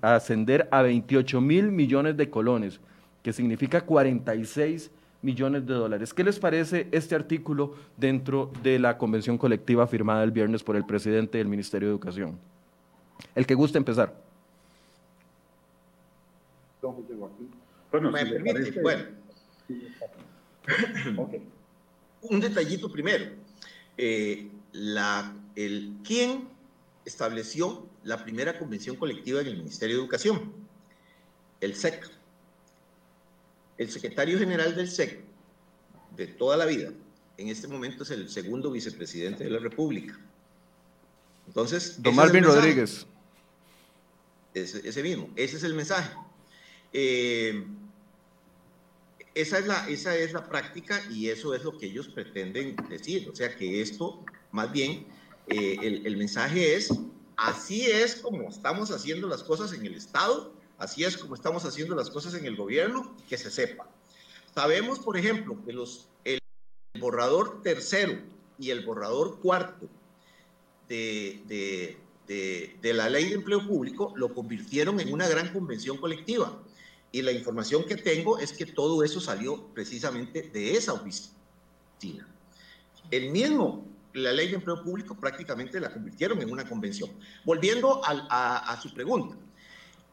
ascender 0.00 0.68
a 0.70 0.82
28 0.82 1.40
mil 1.40 1.70
millones 1.70 2.16
de 2.16 2.28
colones, 2.28 2.80
que 3.22 3.32
significa 3.32 3.80
46 3.82 4.90
millones 5.22 5.66
de 5.66 5.74
dólares. 5.74 6.12
¿Qué 6.12 6.24
les 6.24 6.38
parece 6.38 6.88
este 6.90 7.14
artículo 7.14 7.74
dentro 7.96 8.50
de 8.62 8.78
la 8.78 8.98
convención 8.98 9.38
colectiva 9.38 9.86
firmada 9.86 10.24
el 10.24 10.32
viernes 10.32 10.64
por 10.64 10.74
el 10.74 10.84
presidente 10.84 11.38
del 11.38 11.48
Ministerio 11.48 11.88
de 11.88 11.92
Educación? 11.92 12.38
El 13.34 13.46
que 13.46 13.54
guste 13.54 13.78
empezar. 13.78 14.14
Bueno, 17.92 18.10
Un 22.22 22.40
detallito 22.40 22.90
primero. 22.90 23.32
Eh, 23.96 24.48
la, 24.72 25.36
el, 25.56 25.96
¿Quién 26.04 26.48
estableció 27.04 27.86
la 28.04 28.22
primera 28.22 28.58
convención 28.58 28.96
colectiva 28.96 29.40
en 29.40 29.48
el 29.48 29.56
Ministerio 29.58 29.96
de 29.96 30.02
Educación? 30.02 30.52
El 31.60 31.74
SEC. 31.74 32.10
El 33.78 33.90
secretario 33.90 34.38
general 34.38 34.76
del 34.76 34.88
SEC 34.88 35.24
de 36.16 36.26
toda 36.26 36.56
la 36.56 36.66
vida, 36.66 36.92
en 37.38 37.48
este 37.48 37.66
momento 37.66 38.02
es 38.02 38.10
el 38.10 38.28
segundo 38.28 38.70
vicepresidente 38.70 39.44
de 39.44 39.50
la 39.50 39.58
República. 39.58 40.18
Entonces. 41.46 42.00
Don 42.00 42.14
Marvin 42.14 42.44
Rodríguez. 42.44 43.06
Ese, 44.54 44.86
ese, 44.86 45.02
mismo, 45.02 45.30
ese 45.34 45.56
es 45.56 45.64
el 45.64 45.74
mensaje. 45.74 46.14
Eh, 46.92 47.66
esa 49.34 49.58
es, 49.58 49.66
la, 49.66 49.88
esa 49.88 50.16
es 50.16 50.32
la 50.32 50.46
práctica 50.48 51.02
y 51.10 51.28
eso 51.28 51.54
es 51.54 51.64
lo 51.64 51.76
que 51.78 51.86
ellos 51.86 52.08
pretenden 52.08 52.76
decir. 52.88 53.28
O 53.30 53.34
sea 53.34 53.54
que 53.56 53.80
esto, 53.80 54.24
más 54.50 54.70
bien, 54.72 55.06
eh, 55.46 55.76
el, 55.80 56.06
el, 56.06 56.16
mensaje 56.16 56.74
es, 56.74 56.92
así 57.36 57.86
es 57.86 58.16
como 58.16 58.48
estamos 58.48 58.90
haciendo 58.90 59.28
las 59.28 59.42
cosas 59.42 59.72
en 59.72 59.86
el 59.86 59.94
Estado, 59.94 60.52
así 60.78 61.04
es 61.04 61.16
como 61.16 61.34
estamos 61.34 61.64
haciendo 61.64 61.94
las 61.94 62.10
cosas 62.10 62.34
en 62.34 62.44
el 62.44 62.56
gobierno, 62.56 63.16
que 63.28 63.38
se 63.38 63.50
sepa. 63.50 63.88
Sabemos, 64.54 64.98
por 64.98 65.16
ejemplo, 65.16 65.56
que 65.64 65.72
los, 65.72 66.08
el 66.24 66.38
borrador 67.00 67.62
tercero 67.62 68.18
y 68.58 68.70
el 68.70 68.84
borrador 68.84 69.40
cuarto 69.40 69.88
de, 70.88 71.42
de, 71.46 71.96
de, 72.26 72.76
de 72.82 72.92
la 72.92 73.08
ley 73.08 73.30
de 73.30 73.36
empleo 73.36 73.66
público 73.66 74.12
lo 74.14 74.34
convirtieron 74.34 75.00
en 75.00 75.10
una 75.10 75.26
gran 75.26 75.54
convención 75.54 75.96
colectiva 75.96 76.62
y 77.12 77.20
la 77.20 77.30
información 77.30 77.84
que 77.84 77.96
tengo 77.96 78.38
es 78.38 78.52
que 78.54 78.64
todo 78.64 79.04
eso 79.04 79.20
salió 79.20 79.66
precisamente 79.74 80.42
de 80.42 80.76
esa 80.76 80.94
oficina. 80.94 82.26
El 83.10 83.30
mismo, 83.30 83.86
la 84.14 84.32
ley 84.32 84.48
de 84.48 84.54
empleo 84.54 84.82
público 84.82 85.14
prácticamente 85.14 85.78
la 85.78 85.92
convirtieron 85.92 86.40
en 86.40 86.50
una 86.50 86.66
convención. 86.66 87.10
Volviendo 87.44 88.00
a, 88.02 88.80
su 88.82 88.92
pregunta, 88.94 89.36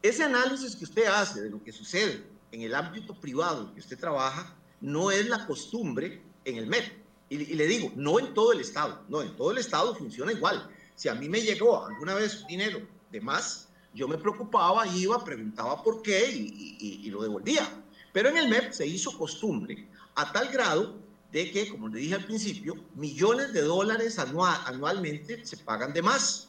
ese 0.02 0.24
análisis 0.24 0.76
que 0.76 0.84
usted 0.84 1.06
hace 1.06 1.40
de 1.40 1.50
lo 1.50 1.64
que 1.64 1.72
sucede 1.72 2.22
en 2.52 2.60
el 2.62 2.74
ámbito 2.74 3.14
privado 3.14 3.72
que 3.72 3.80
usted 3.80 3.98
trabaja 3.98 4.54
no 4.82 5.10
es 5.10 5.26
la 5.26 5.46
costumbre 5.46 6.22
en 6.44 6.56
el 6.56 6.66
MEP. 6.66 7.00
Y, 7.30 7.36
y, 7.36 7.54
le 7.54 7.66
digo, 7.66 7.92
no 7.96 8.18
en 8.18 8.34
todo 8.34 8.52
el 8.52 8.60
Estado, 8.60 9.04
no, 9.08 9.22
en 9.22 9.34
todo 9.36 9.52
el 9.52 9.58
Estado 9.58 9.94
funciona 9.94 10.32
igual. 10.32 10.68
Si 10.96 11.08
a 11.08 11.14
mí 11.14 11.30
me 11.30 11.40
llegó 11.40 11.86
alguna 11.86 12.14
vez 12.14 12.46
dinero 12.46 12.80
de 13.10 13.20
más, 13.22 13.69
yo 13.94 14.06
me 14.08 14.18
preocupaba, 14.18 14.86
iba, 14.86 15.22
preguntaba 15.24 15.82
por 15.82 16.02
qué 16.02 16.30
y, 16.30 17.08
lo 17.10 17.22
devolvía. 17.22 17.68
Pero 18.12 18.28
en 18.28 18.36
el 18.36 18.48
MEP 18.48 18.72
se 18.72 18.86
hizo 18.86 19.16
costumbre 19.16 19.88
a 20.14 20.32
tal 20.32 20.48
grado 20.48 20.98
de 21.32 21.50
que, 21.50 21.68
como 21.68 21.88
le 21.88 22.00
dije 22.00 22.14
al 22.14 22.24
principio, 22.24 22.74
millones 22.94 23.52
de 23.52 23.62
dólares 23.62 24.18
anualmente 24.18 25.44
se 25.44 25.56
pagan 25.58 25.92
de 25.92 26.02
más. 26.02 26.48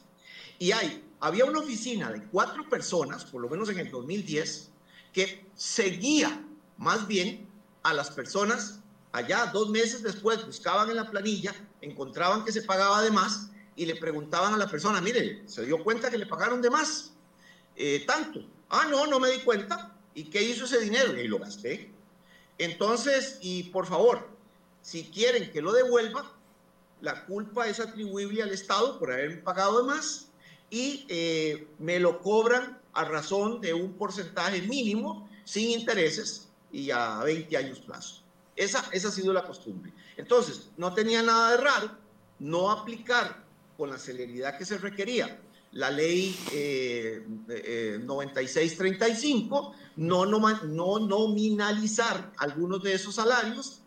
Y 0.58 0.72
hay, 0.72 1.04
había 1.20 1.44
una 1.44 1.60
oficina 1.60 2.10
de 2.10 2.22
cuatro 2.24 2.68
personas, 2.68 3.24
por 3.24 3.40
lo 3.40 3.48
menos 3.48 3.68
en 3.68 3.78
el 3.78 3.90
2010, 3.90 4.70
que 5.12 5.46
seguía 5.54 6.44
más 6.78 7.06
bien 7.06 7.48
a 7.82 7.92
las 7.92 8.10
personas 8.10 8.80
allá 9.12 9.50
dos 9.52 9.68
meses 9.68 10.02
después, 10.02 10.44
buscaban 10.44 10.88
en 10.90 10.96
la 10.96 11.10
planilla, 11.10 11.54
encontraban 11.80 12.44
que 12.44 12.52
se 12.52 12.62
pagaba 12.62 13.02
de 13.02 13.10
más 13.10 13.50
y 13.76 13.86
le 13.86 13.96
preguntaban 13.96 14.54
a 14.54 14.56
la 14.56 14.68
persona, 14.68 15.00
mire, 15.00 15.42
¿se 15.46 15.64
dio 15.64 15.82
cuenta 15.82 16.10
que 16.10 16.18
le 16.18 16.26
pagaron 16.26 16.60
de 16.62 16.70
más? 16.70 17.12
Eh, 17.76 18.04
tanto. 18.06 18.40
Ah, 18.68 18.86
no, 18.90 19.06
no 19.06 19.18
me 19.18 19.30
di 19.30 19.38
cuenta. 19.40 19.94
¿Y 20.14 20.24
qué 20.24 20.42
hizo 20.42 20.64
ese 20.64 20.80
dinero? 20.80 21.18
Y 21.20 21.28
lo 21.28 21.38
gasté. 21.38 21.90
Entonces, 22.58 23.38
y 23.40 23.64
por 23.64 23.86
favor, 23.86 24.28
si 24.82 25.04
quieren 25.04 25.50
que 25.50 25.62
lo 25.62 25.72
devuelva, 25.72 26.32
la 27.00 27.24
culpa 27.24 27.66
es 27.66 27.80
atribuible 27.80 28.42
al 28.42 28.50
Estado 28.50 28.98
por 28.98 29.12
haber 29.12 29.42
pagado 29.42 29.84
más 29.84 30.28
y 30.70 31.04
eh, 31.08 31.66
me 31.78 31.98
lo 31.98 32.20
cobran 32.20 32.80
a 32.92 33.04
razón 33.04 33.60
de 33.60 33.74
un 33.74 33.94
porcentaje 33.94 34.62
mínimo, 34.62 35.28
sin 35.44 35.70
intereses 35.70 36.48
y 36.70 36.90
a 36.90 37.18
20 37.24 37.56
años 37.56 37.80
plazo. 37.80 38.22
Esa, 38.54 38.88
esa 38.92 39.08
ha 39.08 39.12
sido 39.12 39.32
la 39.32 39.46
costumbre. 39.46 39.92
Entonces, 40.16 40.70
no 40.76 40.94
tenía 40.94 41.22
nada 41.22 41.52
de 41.52 41.56
raro 41.58 41.90
no 42.38 42.70
aplicar 42.70 43.44
con 43.76 43.90
la 43.90 43.98
celeridad 43.98 44.56
que 44.56 44.64
se 44.64 44.78
requería 44.78 45.40
la 45.72 45.90
ley 45.90 46.36
eh, 46.52 47.24
eh, 47.48 48.00
9635, 48.02 49.74
no, 49.96 50.26
no, 50.26 50.38
no 50.38 50.98
nominalizar 50.98 52.32
algunos 52.38 52.82
de 52.82 52.94
esos 52.94 53.14
salarios, 53.14 53.82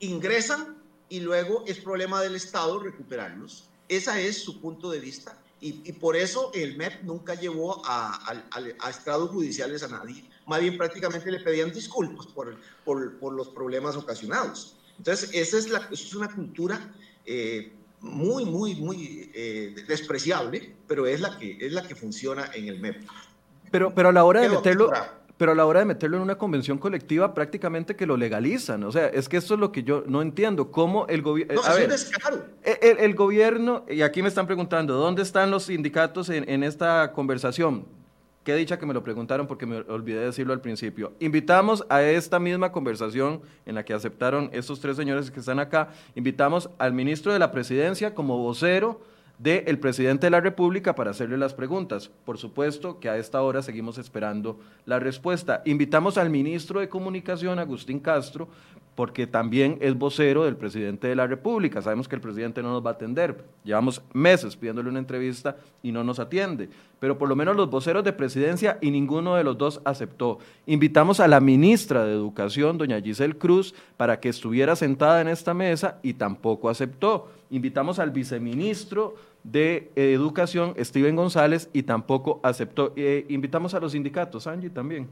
ingresan 0.00 0.82
y 1.08 1.20
luego 1.20 1.64
es 1.66 1.78
problema 1.78 2.22
del 2.22 2.34
Estado 2.34 2.78
recuperarlos. 2.78 3.68
Ese 3.88 4.26
es 4.26 4.42
su 4.42 4.60
punto 4.60 4.90
de 4.90 4.98
vista 4.98 5.38
y, 5.60 5.92
por 5.92 6.14
eso 6.14 6.50
el 6.52 6.76
MEP 6.76 7.04
nunca 7.04 7.34
llevó 7.34 7.82
a, 7.86 8.20
a, 8.50 9.26
judiciales 9.28 9.82
a 9.82 9.88
nadie. 9.88 10.22
Más 10.46 10.60
bien 10.60 10.76
prácticamente 10.76 11.30
le 11.30 11.40
pedían 11.40 11.72
disculpas 11.72 12.26
por, 12.26 12.58
los 13.32 13.48
problemas 13.48 13.96
ocasionados. 13.96 14.76
Entonces, 14.98 15.30
esa 15.32 15.58
es, 15.58 15.70
la, 15.70 15.78
esa 15.78 15.92
es 15.92 16.14
una 16.14 16.30
cultura 16.30 16.92
eh, 17.24 17.72
muy, 18.04 18.44
muy, 18.44 18.74
muy 18.76 19.30
eh, 19.34 19.74
despreciable, 19.88 20.74
pero 20.86 21.06
es 21.06 21.20
la, 21.20 21.38
que, 21.38 21.58
es 21.60 21.72
la 21.72 21.82
que 21.82 21.94
funciona 21.94 22.50
en 22.54 22.68
el 22.68 22.80
MEP. 22.80 23.02
Pero, 23.70 23.94
pero 23.94 24.10
a 24.10 24.12
la 24.12 24.24
hora 24.24 24.40
de 24.42 24.48
meterlo... 24.48 24.92
Pero 25.36 25.50
a 25.50 25.54
la 25.56 25.66
hora 25.66 25.80
de 25.80 25.86
meterlo 25.86 26.16
en 26.16 26.22
una 26.22 26.38
convención 26.38 26.78
colectiva, 26.78 27.34
prácticamente 27.34 27.96
que 27.96 28.06
lo 28.06 28.16
legalizan. 28.16 28.84
O 28.84 28.92
sea, 28.92 29.08
es 29.08 29.28
que 29.28 29.36
esto 29.36 29.54
es 29.54 29.60
lo 29.60 29.72
que 29.72 29.82
yo 29.82 30.04
no 30.06 30.22
entiendo. 30.22 30.70
¿Cómo 30.70 31.08
el 31.08 31.22
gobierno. 31.22 31.54
No, 31.54 31.76
es 31.76 32.08
el, 32.80 32.98
el, 32.98 33.14
gobierno, 33.16 33.84
y 33.90 34.02
aquí 34.02 34.22
me 34.22 34.28
están 34.28 34.46
preguntando, 34.46 34.94
¿dónde 34.94 35.22
están 35.22 35.50
los 35.50 35.64
sindicatos 35.64 36.28
en, 36.28 36.48
en 36.48 36.62
esta 36.62 37.10
conversación? 37.10 37.84
Qué 38.44 38.54
dicha 38.54 38.78
que 38.78 38.84
me 38.84 38.92
lo 38.92 39.02
preguntaron 39.02 39.46
porque 39.46 39.64
me 39.64 39.78
olvidé 39.78 40.20
decirlo 40.20 40.52
al 40.52 40.60
principio. 40.60 41.14
Invitamos 41.18 41.86
a 41.88 42.02
esta 42.02 42.38
misma 42.38 42.72
conversación 42.72 43.40
en 43.64 43.74
la 43.74 43.86
que 43.86 43.94
aceptaron 43.94 44.50
estos 44.52 44.80
tres 44.80 44.98
señores 44.98 45.30
que 45.30 45.40
están 45.40 45.58
acá, 45.58 45.88
invitamos 46.14 46.68
al 46.76 46.92
ministro 46.92 47.32
de 47.32 47.38
la 47.38 47.50
Presidencia 47.50 48.14
como 48.14 48.36
vocero 48.36 49.00
del 49.38 49.78
presidente 49.78 50.26
de 50.26 50.30
la 50.30 50.40
República 50.40 50.94
para 50.94 51.10
hacerle 51.10 51.38
las 51.38 51.54
preguntas. 51.54 52.10
Por 52.26 52.36
supuesto 52.36 53.00
que 53.00 53.08
a 53.08 53.16
esta 53.16 53.40
hora 53.42 53.62
seguimos 53.62 53.96
esperando 53.96 54.60
la 54.84 55.00
respuesta. 55.00 55.62
Invitamos 55.64 56.18
al 56.18 56.28
ministro 56.28 56.80
de 56.80 56.88
Comunicación, 56.90 57.58
Agustín 57.58 57.98
Castro, 57.98 58.48
porque 58.94 59.26
también 59.26 59.78
es 59.80 59.96
vocero 59.98 60.44
del 60.44 60.56
presidente 60.56 61.08
de 61.08 61.16
la 61.16 61.26
República. 61.26 61.82
Sabemos 61.82 62.08
que 62.08 62.14
el 62.14 62.20
presidente 62.20 62.62
no 62.62 62.72
nos 62.72 62.84
va 62.84 62.90
a 62.90 62.92
atender. 62.94 63.44
Llevamos 63.64 64.02
meses 64.12 64.56
pidiéndole 64.56 64.88
una 64.88 65.00
entrevista 65.00 65.56
y 65.82 65.90
no 65.90 66.04
nos 66.04 66.20
atiende. 66.20 66.68
Pero 67.00 67.18
por 67.18 67.28
lo 67.28 67.36
menos 67.36 67.56
los 67.56 67.70
voceros 67.70 68.04
de 68.04 68.12
presidencia 68.12 68.78
y 68.80 68.90
ninguno 68.90 69.34
de 69.34 69.44
los 69.44 69.58
dos 69.58 69.80
aceptó. 69.84 70.38
Invitamos 70.66 71.18
a 71.20 71.28
la 71.28 71.40
ministra 71.40 72.04
de 72.04 72.12
Educación, 72.12 72.78
doña 72.78 73.00
Giselle 73.00 73.36
Cruz, 73.36 73.74
para 73.96 74.20
que 74.20 74.28
estuviera 74.28 74.76
sentada 74.76 75.20
en 75.20 75.28
esta 75.28 75.54
mesa 75.54 75.98
y 76.02 76.14
tampoco 76.14 76.68
aceptó. 76.68 77.28
Invitamos 77.50 77.98
al 77.98 78.10
viceministro 78.10 79.16
de 79.42 79.90
Educación, 79.94 80.74
Steven 80.78 81.16
González, 81.16 81.68
y 81.72 81.82
tampoco 81.82 82.40
aceptó. 82.42 82.92
Eh, 82.96 83.26
invitamos 83.28 83.74
a 83.74 83.80
los 83.80 83.92
sindicatos, 83.92 84.46
Angie 84.46 84.70
también. 84.70 85.08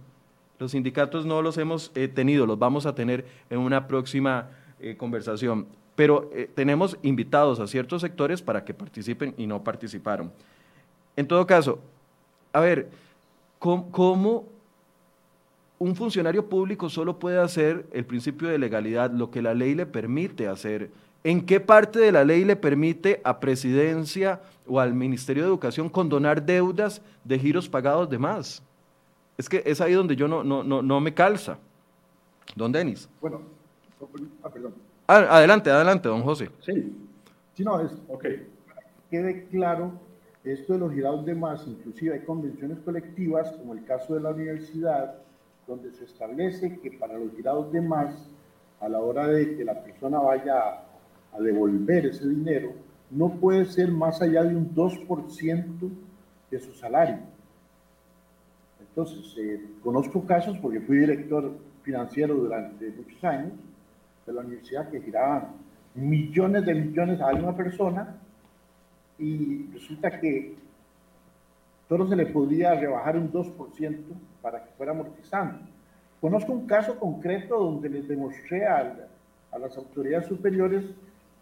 Los 0.62 0.70
sindicatos 0.70 1.26
no 1.26 1.42
los 1.42 1.58
hemos 1.58 1.90
eh, 1.96 2.06
tenido, 2.06 2.46
los 2.46 2.56
vamos 2.56 2.86
a 2.86 2.94
tener 2.94 3.24
en 3.50 3.58
una 3.58 3.88
próxima 3.88 4.48
eh, 4.78 4.96
conversación. 4.96 5.66
Pero 5.96 6.30
eh, 6.32 6.48
tenemos 6.54 6.96
invitados 7.02 7.58
a 7.58 7.66
ciertos 7.66 8.00
sectores 8.00 8.40
para 8.40 8.64
que 8.64 8.72
participen 8.72 9.34
y 9.36 9.48
no 9.48 9.64
participaron. 9.64 10.30
En 11.16 11.26
todo 11.26 11.44
caso, 11.48 11.80
a 12.52 12.60
ver, 12.60 12.88
¿cómo, 13.58 14.46
un 15.80 15.96
funcionario 15.96 16.48
público 16.48 16.88
solo 16.88 17.18
puede 17.18 17.40
hacer 17.40 17.84
el 17.92 18.04
principio 18.04 18.46
de 18.46 18.56
legalidad, 18.56 19.10
lo 19.10 19.32
que 19.32 19.42
la 19.42 19.54
ley 19.54 19.74
le 19.74 19.86
permite 19.86 20.46
hacer. 20.46 20.92
¿En 21.24 21.44
qué 21.44 21.58
parte 21.58 21.98
de 21.98 22.12
la 22.12 22.24
ley 22.24 22.44
le 22.44 22.54
permite 22.54 23.20
a 23.24 23.40
presidencia 23.40 24.40
o 24.64 24.78
al 24.78 24.94
Ministerio 24.94 25.42
de 25.42 25.48
Educación 25.48 25.88
condonar 25.88 26.46
deudas 26.46 27.02
de 27.24 27.36
giros 27.40 27.68
pagados 27.68 28.08
de 28.08 28.18
más? 28.18 28.62
Es 29.38 29.48
que 29.48 29.62
es 29.64 29.80
ahí 29.80 29.94
donde 29.94 30.16
yo 30.16 30.28
no, 30.28 30.44
no, 30.44 30.62
no, 30.62 30.82
no 30.82 31.00
me 31.00 31.14
calza. 31.14 31.58
Don 32.54 32.72
Denis. 32.72 33.08
Bueno, 33.20 33.40
ah, 34.42 34.48
perdón. 34.50 34.74
Ah, 35.06 35.38
adelante, 35.38 35.70
adelante, 35.70 36.08
don 36.08 36.22
José. 36.22 36.50
Sí, 36.60 36.92
sí, 37.54 37.64
no, 37.64 37.80
es, 37.80 37.92
ok. 38.08 38.24
Quede 39.10 39.46
claro, 39.48 39.92
esto 40.44 40.74
de 40.74 40.78
los 40.80 40.92
girados 40.92 41.24
de 41.24 41.34
más, 41.34 41.66
inclusive 41.66 42.14
hay 42.14 42.20
convenciones 42.20 42.78
colectivas, 42.80 43.52
como 43.52 43.74
el 43.74 43.84
caso 43.84 44.14
de 44.14 44.20
la 44.20 44.30
universidad, 44.30 45.16
donde 45.66 45.92
se 45.92 46.04
establece 46.04 46.78
que 46.80 46.92
para 46.92 47.18
los 47.18 47.32
girados 47.34 47.72
de 47.72 47.80
más, 47.80 48.28
a 48.80 48.88
la 48.88 49.00
hora 49.00 49.28
de 49.28 49.56
que 49.56 49.64
la 49.64 49.82
persona 49.82 50.18
vaya 50.18 50.82
a 51.32 51.40
devolver 51.40 52.06
ese 52.06 52.28
dinero, 52.28 52.72
no 53.10 53.30
puede 53.34 53.66
ser 53.66 53.90
más 53.92 54.20
allá 54.20 54.42
de 54.42 54.56
un 54.56 54.74
2% 54.74 55.90
de 56.50 56.60
su 56.60 56.72
salario. 56.74 57.18
Entonces, 58.94 59.34
eh, 59.38 59.64
conozco 59.82 60.26
casos 60.26 60.58
porque 60.58 60.80
fui 60.80 60.98
director 60.98 61.50
financiero 61.82 62.34
durante 62.34 62.90
muchos 62.90 63.24
años 63.24 63.52
de 64.26 64.32
la 64.34 64.42
universidad 64.42 64.90
que 64.90 65.00
giraban 65.00 65.48
millones 65.94 66.66
de 66.66 66.74
millones 66.74 67.20
a 67.22 67.28
una 67.28 67.56
persona 67.56 68.16
y 69.18 69.66
resulta 69.72 70.20
que 70.20 70.56
solo 71.88 72.06
se 72.06 72.16
le 72.16 72.26
podía 72.26 72.74
rebajar 72.74 73.16
un 73.16 73.32
2% 73.32 73.96
para 74.42 74.62
que 74.62 74.70
fuera 74.76 74.92
amortizando. 74.92 75.60
Conozco 76.20 76.52
un 76.52 76.66
caso 76.66 76.98
concreto 76.98 77.58
donde 77.58 77.88
les 77.88 78.06
demostré 78.06 78.66
a, 78.66 78.94
a 79.52 79.58
las 79.58 79.74
autoridades 79.78 80.28
superiores 80.28 80.84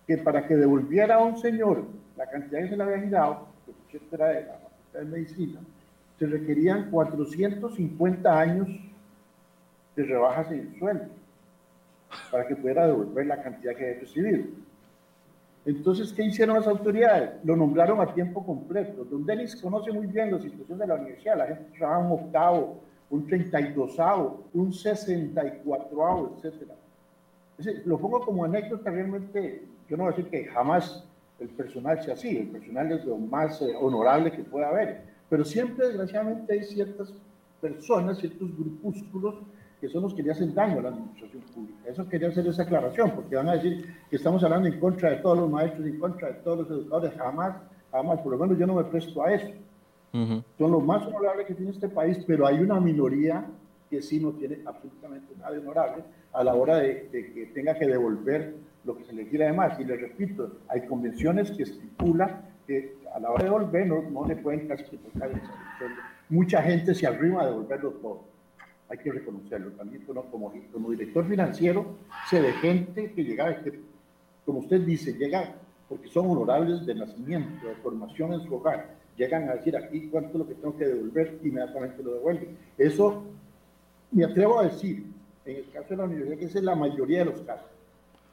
que 0.07 0.19
para 0.19 0.47
que 0.47 0.57
devolviera 0.57 1.17
a 1.17 1.25
un 1.25 1.37
señor 1.37 1.85
la 2.17 2.31
cantidad 2.31 2.61
que 2.63 2.69
se 2.69 2.77
le 2.77 2.83
había 2.85 3.01
girado, 3.01 3.49
que 3.91 4.01
era 4.13 4.29
de 4.29 4.47
la 4.47 4.53
Facultad 4.53 5.01
de 5.01 5.05
Medicina, 5.05 5.61
se 6.21 6.27
requerían 6.27 6.91
450 6.91 8.39
años 8.39 8.69
de 9.97 10.03
rebajas 10.05 10.53
en 10.53 10.61
el 10.61 10.79
sueldo 10.79 11.05
para 12.31 12.47
que 12.47 12.55
pudiera 12.57 12.87
devolver 12.87 13.25
la 13.25 13.43
cantidad 13.43 13.75
que 13.75 13.89
había 13.89 14.01
recibido. 14.01 14.45
Entonces, 15.65 16.13
¿qué 16.13 16.25
hicieron 16.25 16.57
las 16.57 16.67
autoridades? 16.67 17.43
Lo 17.43 17.57
nombraron 17.57 18.03
a 18.03 18.13
tiempo 18.13 18.45
completo. 18.45 19.05
Don 19.05 19.25
Denis 19.25 19.57
conoce 19.57 19.93
muy 19.93 20.07
bien 20.09 20.31
la 20.31 20.39
situación 20.39 20.79
de 20.79 20.87
la 20.87 20.97
universidad. 20.97 21.39
La 21.39 21.47
gente 21.47 21.79
trabaja 21.79 22.01
un 22.01 22.13
octavo, 22.13 22.81
un 23.09 23.27
32 23.27 23.97
un 24.53 24.73
64 24.75 26.37
etcétera. 26.37 26.75
Lo 27.87 27.99
pongo 27.99 28.21
como 28.21 28.45
anécdota 28.45 28.91
realmente. 28.91 29.65
Yo 29.89 29.97
no 29.97 30.05
voy 30.05 30.13
a 30.13 30.17
decir 30.17 30.31
que 30.31 30.45
jamás 30.45 31.03
el 31.39 31.49
personal 31.49 32.03
sea 32.03 32.13
así. 32.13 32.37
El 32.37 32.49
personal 32.49 32.93
es 32.93 33.07
lo 33.07 33.17
más 33.17 33.63
eh, 33.63 33.75
honorable 33.81 34.31
que 34.33 34.43
pueda 34.43 34.69
haber. 34.69 35.09
Pero 35.31 35.45
siempre, 35.45 35.87
desgraciadamente, 35.87 36.53
hay 36.53 36.65
ciertas 36.65 37.15
personas, 37.61 38.19
ciertos 38.19 38.55
grupúsculos 38.59 39.37
que 39.81 39.89
son 39.89 40.03
los 40.03 40.13
que 40.13 40.23
le 40.23 40.33
hacen 40.33 40.55
daño 40.55 40.81
a 40.81 40.83
la 40.83 40.89
administración 40.91 41.43
pública. 41.55 41.79
Eso 41.87 42.07
quería 42.07 42.29
hacer 42.29 42.47
esa 42.47 42.65
aclaración, 42.65 43.13
porque 43.13 43.37
van 43.37 43.49
a 43.49 43.55
decir 43.55 43.97
que 44.11 44.17
estamos 44.17 44.45
hablando 44.45 44.69
en 44.69 44.79
contra 44.79 45.11
de 45.11 45.17
todos 45.17 45.39
los 45.39 45.51
maestros, 45.51 45.87
en 45.87 45.99
contra 45.99 46.29
de 46.29 46.35
todos 46.35 46.59
los 46.59 46.71
educadores. 46.71 47.15
Jamás, 47.17 47.57
jamás, 47.91 48.21
por 48.21 48.33
lo 48.33 48.39
menos 48.39 48.59
yo 48.59 48.67
no 48.67 48.75
me 48.75 48.85
presto 48.85 49.23
a 49.23 49.33
eso. 49.33 49.53
Son 50.59 50.71
los 50.73 50.85
más 50.85 51.07
honorables 51.07 51.47
que 51.47 51.55
tiene 51.55 51.71
este 51.71 51.89
país, 51.89 52.19
pero 52.27 52.47
hay 52.47 52.59
una 52.59 52.81
minoría 52.81 53.47
que 53.89 54.03
sí 54.03 54.21
no 54.21 54.33
tiene 54.33 54.59
absolutamente 54.67 55.35
nada 55.37 55.53
de 55.53 55.59
honorable 55.59 56.05
a 56.33 56.45
la 56.45 56.55
hora 56.55 56.77
de, 56.77 57.09
que 57.11 57.51
tenga 57.55 57.75
que 57.75 57.87
devolver 57.87 58.57
lo 58.85 58.97
que 58.97 59.05
se 59.05 59.13
le 59.13 59.29
quiera 59.29 59.47
además. 59.47 59.79
Y 59.79 59.85
le 59.85 59.97
repito, 59.97 60.59
hay 60.69 60.83
convenciones 60.87 61.53
que 61.53 61.63
estipulan 61.63 62.50
que 62.67 62.97
a 63.15 63.21
la 63.21 63.31
hora 63.31 63.45
de 63.45 63.51
devolver 63.51 63.87
no, 63.87 64.27
le 64.27 64.37
pueden 64.37 64.67
clasificar 64.67 65.31
el 65.31 65.41
Mucha 66.29 66.63
gente 66.63 66.95
se 66.95 67.07
arrima 67.07 67.43
a 67.43 67.47
devolverlo 67.47 67.91
todo 67.93 68.31
hay 68.91 68.99
que 68.99 69.13
reconocerlo. 69.13 69.71
También 69.71 70.05
como, 70.05 70.53
como 70.73 70.91
director 70.91 71.27
financiero 71.27 71.87
sé 72.29 72.43
de 72.43 72.53
gente 72.55 73.13
que 73.13 73.25
llega, 73.25 73.63
que, 73.63 73.81
como 74.45 74.59
usted 74.59 74.81
dice, 74.81 75.15
llega 75.15 75.55
porque 75.89 76.09
son 76.09 76.29
honorables 76.29 76.85
de 76.87 76.95
nacimiento, 76.95 77.67
de 77.67 77.75
formación 77.77 78.35
en 78.35 78.43
su 78.43 78.55
hogar. 78.55 78.95
Llegan 79.17 79.49
a 79.49 79.55
decir 79.55 79.77
aquí 79.77 80.09
cuánto 80.09 80.31
es 80.31 80.35
lo 80.37 80.47
que 80.47 80.55
tengo 80.55 80.77
que 80.77 80.87
devolver, 80.87 81.39
inmediatamente 81.43 82.03
lo 82.03 82.15
devuelven. 82.15 82.57
Eso 82.77 83.25
me 84.11 84.25
atrevo 84.25 84.61
a 84.61 84.65
decir, 84.65 85.05
en 85.45 85.57
el 85.57 85.71
caso 85.71 85.89
de 85.91 85.97
la 85.97 86.05
universidad, 86.05 86.39
que 86.39 86.45
es 86.45 86.55
la 86.63 86.75
mayoría 86.75 87.21
de 87.21 87.25
los 87.27 87.41
casos. 87.43 87.67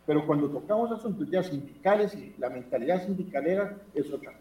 Pero 0.08 0.26
cuando 0.26 0.50
tocamos 0.50 0.91
asuntos 0.91 1.30
ya 1.30 1.43
sindicales 1.43 2.15
y 2.15 2.34
la 2.39 2.50
mentalidad 2.50 3.06
sindicalera 3.06 3.78
es 3.93 4.12
otra 4.12 4.32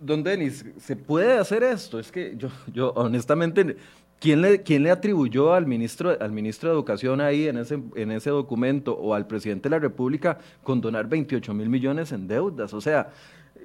Don 0.00 0.22
Denis, 0.22 0.64
¿se 0.78 0.96
puede 0.96 1.36
hacer 1.36 1.62
esto? 1.62 1.98
Es 1.98 2.10
que 2.10 2.34
yo, 2.36 2.48
yo 2.72 2.92
honestamente 2.92 3.76
¿Quién 4.24 4.40
le, 4.40 4.62
¿Quién 4.62 4.84
le, 4.84 4.90
atribuyó 4.90 5.52
al 5.52 5.66
ministro, 5.66 6.16
al 6.18 6.32
ministro 6.32 6.70
de 6.70 6.74
Educación 6.74 7.20
ahí 7.20 7.46
en 7.46 7.58
ese, 7.58 7.78
en 7.94 8.10
ese 8.10 8.30
documento 8.30 8.94
o 8.94 9.12
al 9.12 9.26
presidente 9.26 9.68
de 9.68 9.76
la 9.76 9.78
República 9.78 10.38
condonar 10.62 11.08
28 11.08 11.52
mil 11.52 11.68
millones 11.68 12.10
en 12.10 12.26
deudas? 12.26 12.72
O 12.72 12.80
sea, 12.80 13.10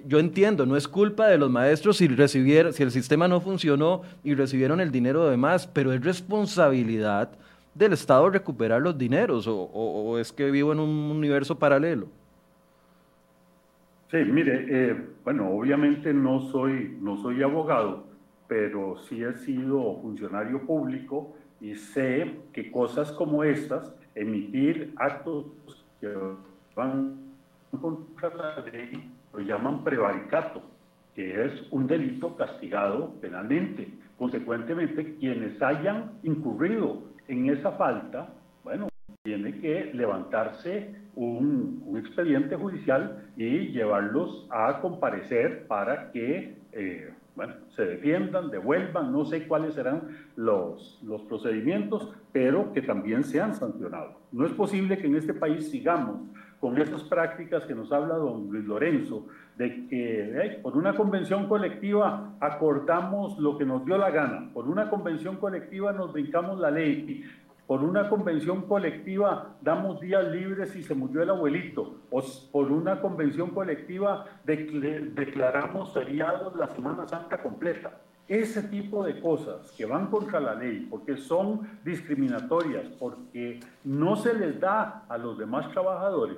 yo 0.05 0.19
entiendo, 0.19 0.65
no 0.65 0.75
es 0.75 0.89
culpa 0.89 1.27
de 1.27 1.38
los 1.38 1.49
maestros 1.49 1.95
si, 1.97 2.09
recibieron, 2.09 2.73
si 2.73 2.83
el 2.83 2.91
sistema 2.91 3.29
no 3.29 3.39
funcionó 3.39 4.01
y 4.21 4.33
recibieron 4.33 4.81
el 4.81 4.91
dinero 4.91 5.29
de 5.29 5.38
más, 5.38 5.65
pero 5.65 5.93
es 5.93 6.03
responsabilidad 6.03 7.31
del 7.73 7.93
Estado 7.93 8.29
recuperar 8.29 8.82
los 8.82 8.97
dineros 8.97 9.47
o, 9.47 9.55
o, 9.55 10.17
es 10.17 10.32
que 10.32 10.51
vivo 10.51 10.73
en 10.73 10.79
un 10.79 10.89
universo 11.12 11.58
paralelo. 11.58 12.08
Sí, 14.12 14.17
mire, 14.17 14.65
eh, 14.69 15.08
bueno, 15.23 15.49
obviamente 15.51 16.13
no 16.13 16.41
soy, 16.41 16.97
no 16.99 17.21
soy 17.21 17.43
abogado, 17.43 18.05
pero 18.47 18.97
sí 19.08 19.23
he 19.23 19.34
sido 19.34 19.99
funcionario 20.01 20.65
público 20.65 21.36
y 21.62 21.75
sé 21.75 22.39
que 22.51 22.71
cosas 22.71 23.12
como 23.12 23.43
estas, 23.43 23.93
emitir 24.15 24.93
actos 24.97 25.45
que 26.01 26.12
van 26.75 27.17
contra 27.79 28.34
la 28.34 28.65
ley, 28.71 29.12
lo 29.32 29.39
llaman 29.41 29.84
prevaricato, 29.84 30.63
que 31.13 31.45
es 31.45 31.67
un 31.71 31.86
delito 31.86 32.36
castigado 32.36 33.13
penalmente. 33.21 33.88
Consecuentemente, 34.17 35.15
quienes 35.17 35.62
hayan 35.62 36.13
incurrido 36.23 37.03
en 37.29 37.49
esa 37.49 37.71
falta, 37.73 38.27
bueno, 38.63 38.89
tiene 39.23 39.59
que 39.59 39.91
levantarse 39.93 40.95
un, 41.15 41.95
expediente 41.97 42.55
judicial 42.55 43.29
y 43.35 43.67
llevarlos 43.67 44.47
a 44.49 44.79
comparecer 44.79 45.67
para 45.67 46.11
que 46.11 46.57
eh, 46.71 47.13
bueno, 47.35 47.53
se 47.75 47.85
defiendan, 47.85 48.49
devuelvan, 48.49 49.11
no 49.11 49.25
sé 49.25 49.47
cuáles 49.47 49.75
serán 49.75 50.01
los, 50.35 50.99
los 51.03 51.21
procedimientos, 51.23 52.11
pero 52.31 52.73
que 52.73 52.81
también 52.81 53.23
sean 53.23 53.53
sancionados. 53.53 54.15
No 54.31 54.45
es 54.45 54.53
posible 54.53 54.97
que 54.97 55.07
en 55.07 55.15
este 55.15 55.33
país 55.33 55.69
sigamos 55.69 56.21
con 56.59 56.77
esas 56.81 57.03
prácticas 57.03 57.65
que 57.65 57.75
nos 57.75 57.91
habla 57.91 58.15
don 58.15 58.49
Luis 58.49 58.65
Lorenzo, 58.65 59.27
de 59.59 59.87
que 59.87 60.59
por 60.63 60.77
una 60.77 60.95
convención 60.95 61.49
colectiva 61.49 62.33
acordamos 62.39 63.37
lo 63.39 63.57
que 63.57 63.65
nos 63.65 63.83
dio 63.85 63.97
la 63.97 64.09
gana, 64.09 64.49
por 64.53 64.69
una 64.69 64.89
convención 64.89 65.35
colectiva 65.35 65.91
nos 65.91 66.13
brincamos 66.13 66.59
la 66.59 66.71
ley, 66.71 67.25
por 67.67 67.83
una 67.83 68.07
convención 68.07 68.61
colectiva 68.61 69.57
damos 69.61 69.99
días 69.99 70.25
libres 70.29 70.73
y 70.77 70.81
se 70.81 70.95
murió 70.95 71.23
el 71.23 71.29
abuelito, 71.29 71.97
o 72.09 72.23
por 72.53 72.71
una 72.71 73.01
convención 73.01 73.49
colectiva 73.49 74.25
declaramos 74.45 75.93
feriados 75.93 76.55
la 76.55 76.67
Semana 76.67 77.05
Santa 77.05 77.43
completa. 77.43 77.99
Ese 78.29 78.63
tipo 78.63 79.03
de 79.03 79.19
cosas 79.19 79.73
que 79.73 79.85
van 79.85 80.07
contra 80.07 80.39
la 80.39 80.55
ley, 80.55 80.87
porque 80.89 81.17
son 81.17 81.79
discriminatorias, 81.83 82.87
porque 82.97 83.59
no 83.83 84.15
se 84.15 84.33
les 84.35 84.57
da 84.57 85.03
a 85.09 85.17
los 85.17 85.37
demás 85.37 85.69
trabajadores, 85.71 86.37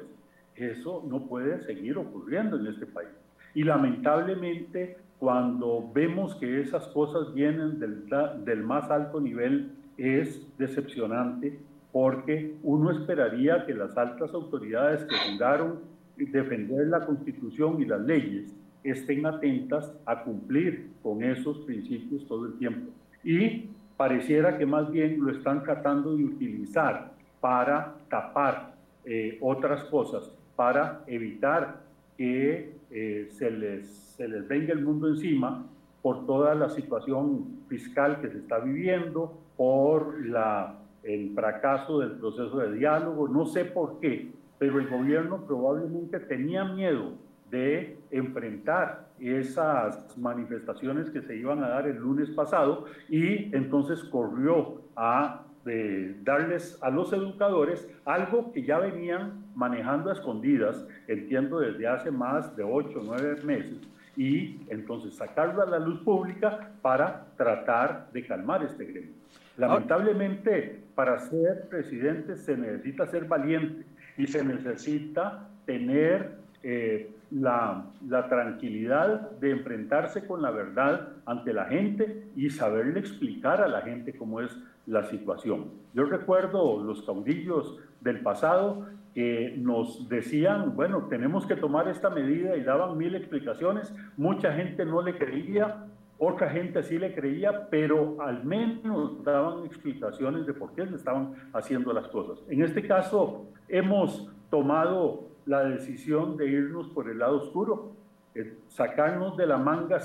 eso 0.55 1.03
no 1.07 1.27
puede 1.27 1.61
seguir 1.61 1.97
ocurriendo 1.97 2.57
en 2.57 2.67
este 2.67 2.85
país. 2.85 3.09
Y 3.53 3.63
lamentablemente, 3.63 4.97
cuando 5.19 5.89
vemos 5.93 6.35
que 6.35 6.61
esas 6.61 6.87
cosas 6.87 7.33
vienen 7.33 7.79
del, 7.79 8.63
más 8.63 8.89
alto 8.89 9.19
nivel 9.19 9.71
es 9.97 10.47
decepcionante 10.57 11.59
porque 11.91 12.55
uno 12.63 12.91
esperaría 12.91 13.65
que 13.65 13.73
las 13.73 13.97
altas 13.97 14.33
autoridades 14.33 15.03
que 15.03 15.15
juraron 15.31 15.79
defender 16.17 16.87
la 16.87 17.05
Constitución 17.05 17.81
y 17.81 17.85
las 17.85 18.01
leyes 18.01 18.55
estén 18.83 19.25
atentas 19.25 19.93
a 20.05 20.23
cumplir 20.23 20.91
con 21.03 21.23
esos 21.23 21.59
principios 21.59 22.25
todo 22.27 22.45
el 22.45 22.53
tiempo. 22.57 22.91
Y 23.23 23.69
pareciera 23.97 24.57
que 24.57 24.65
más 24.65 24.89
bien 24.91 25.23
lo 25.23 25.31
están 25.31 25.63
tratando 25.63 26.15
de 26.15 26.23
utilizar 26.23 27.11
para 27.39 27.95
tapar 28.09 28.73
eh, 29.05 29.37
otras 29.41 29.83
cosas, 29.85 30.31
para 30.61 31.01
evitar 31.07 31.79
que 32.15 32.75
eh, 32.91 33.29
se, 33.31 33.49
les, 33.49 33.87
se 34.15 34.27
les 34.27 34.47
venga 34.47 34.73
el 34.73 34.85
mundo 34.85 35.07
encima 35.07 35.65
por 36.03 36.27
toda 36.27 36.53
la 36.53 36.69
situación 36.69 37.63
fiscal 37.67 38.21
que 38.21 38.29
se 38.29 38.37
está 38.37 38.59
viviendo, 38.59 39.33
por 39.57 40.23
la, 40.23 40.75
el 41.01 41.33
fracaso 41.33 41.97
del 41.97 42.11
proceso 42.11 42.59
de 42.59 42.73
diálogo, 42.73 43.27
no 43.27 43.47
sé 43.47 43.65
por 43.65 43.99
qué, 43.99 44.29
pero 44.59 44.77
el 44.77 44.87
gobierno 44.87 45.47
probablemente 45.47 46.19
tenía 46.19 46.63
miedo 46.63 47.13
de 47.49 47.97
enfrentar 48.11 49.07
esas 49.19 50.15
manifestaciones 50.15 51.09
que 51.09 51.23
se 51.23 51.37
iban 51.37 51.63
a 51.63 51.69
dar 51.69 51.87
el 51.87 51.97
lunes 51.97 52.29
pasado 52.29 52.85
y 53.09 53.55
entonces 53.55 54.03
corrió 54.03 54.79
a 54.95 55.41
de 55.65 56.15
darles 56.23 56.77
a 56.81 56.89
los 56.89 57.13
educadores 57.13 57.87
algo 58.05 58.51
que 58.51 58.63
ya 58.63 58.79
venían 58.79 59.45
manejando 59.55 60.09
a 60.09 60.13
escondidas, 60.13 60.85
entiendo, 61.07 61.59
desde 61.59 61.87
hace 61.87 62.11
más 62.11 62.55
de 62.55 62.63
ocho 62.63 62.99
o 62.99 63.03
nueve 63.03 63.35
meses, 63.43 63.79
y 64.17 64.59
entonces 64.69 65.15
sacarlo 65.15 65.61
a 65.61 65.65
la 65.65 65.79
luz 65.79 65.99
pública 66.01 66.71
para 66.81 67.27
tratar 67.37 68.11
de 68.11 68.25
calmar 68.25 68.63
este 68.63 68.85
gremio. 68.85 69.13
Lamentablemente, 69.57 70.81
para 70.95 71.19
ser 71.19 71.67
presidente 71.69 72.35
se 72.35 72.57
necesita 72.57 73.05
ser 73.07 73.25
valiente 73.25 73.85
y 74.17 74.27
se 74.27 74.43
necesita 74.43 75.49
tener 75.65 76.37
eh, 76.63 77.11
la, 77.31 77.85
la, 78.07 78.27
tranquilidad 78.27 79.31
de 79.39 79.51
enfrentarse 79.51 80.25
con 80.27 80.41
la 80.41 80.51
verdad 80.51 81.09
ante 81.25 81.53
la 81.53 81.65
gente 81.65 82.27
y 82.35 82.49
saberle 82.49 82.99
explicar 82.99 83.61
a 83.61 83.67
la 83.67 83.81
gente 83.81 84.13
cómo 84.13 84.41
es 84.41 84.55
la 84.87 85.03
situación. 85.03 85.71
Yo 85.93 86.05
recuerdo 86.05 86.81
los 86.81 87.03
caudillos 87.03 87.77
del 88.01 88.21
pasado 88.21 88.87
que 89.13 89.55
nos 89.57 90.07
decían, 90.07 90.75
bueno, 90.75 91.07
tenemos 91.09 91.45
que 91.45 91.55
tomar 91.55 91.87
esta 91.87 92.09
medida 92.09 92.55
y 92.55 92.63
daban 92.63 92.97
mil 92.97 93.15
explicaciones, 93.15 93.93
mucha 94.17 94.53
gente 94.53 94.85
no 94.85 95.01
le 95.01 95.17
creía, 95.17 95.85
otra 96.17 96.49
gente 96.49 96.83
sí 96.83 96.97
le 96.97 97.13
creía, 97.13 97.67
pero 97.69 98.21
al 98.21 98.43
menos 98.45 99.23
daban 99.23 99.65
explicaciones 99.65 100.45
de 100.45 100.53
por 100.53 100.73
qué 100.73 100.87
se 100.87 100.95
estaban 100.95 101.33
haciendo 101.51 101.91
las 101.93 102.07
cosas. 102.07 102.43
En 102.47 102.61
este 102.61 102.87
caso, 102.87 103.47
hemos 103.67 104.29
tomado 104.49 105.31
la 105.45 105.63
decisión 105.63 106.37
de 106.37 106.47
irnos 106.47 106.87
por 106.89 107.09
el 107.09 107.19
lado 107.19 107.37
oscuro, 107.37 107.93
eh, 108.35 108.55
sacarnos 108.67 109.35
de 109.35 109.47
la 109.47 109.57
manga 109.57 109.99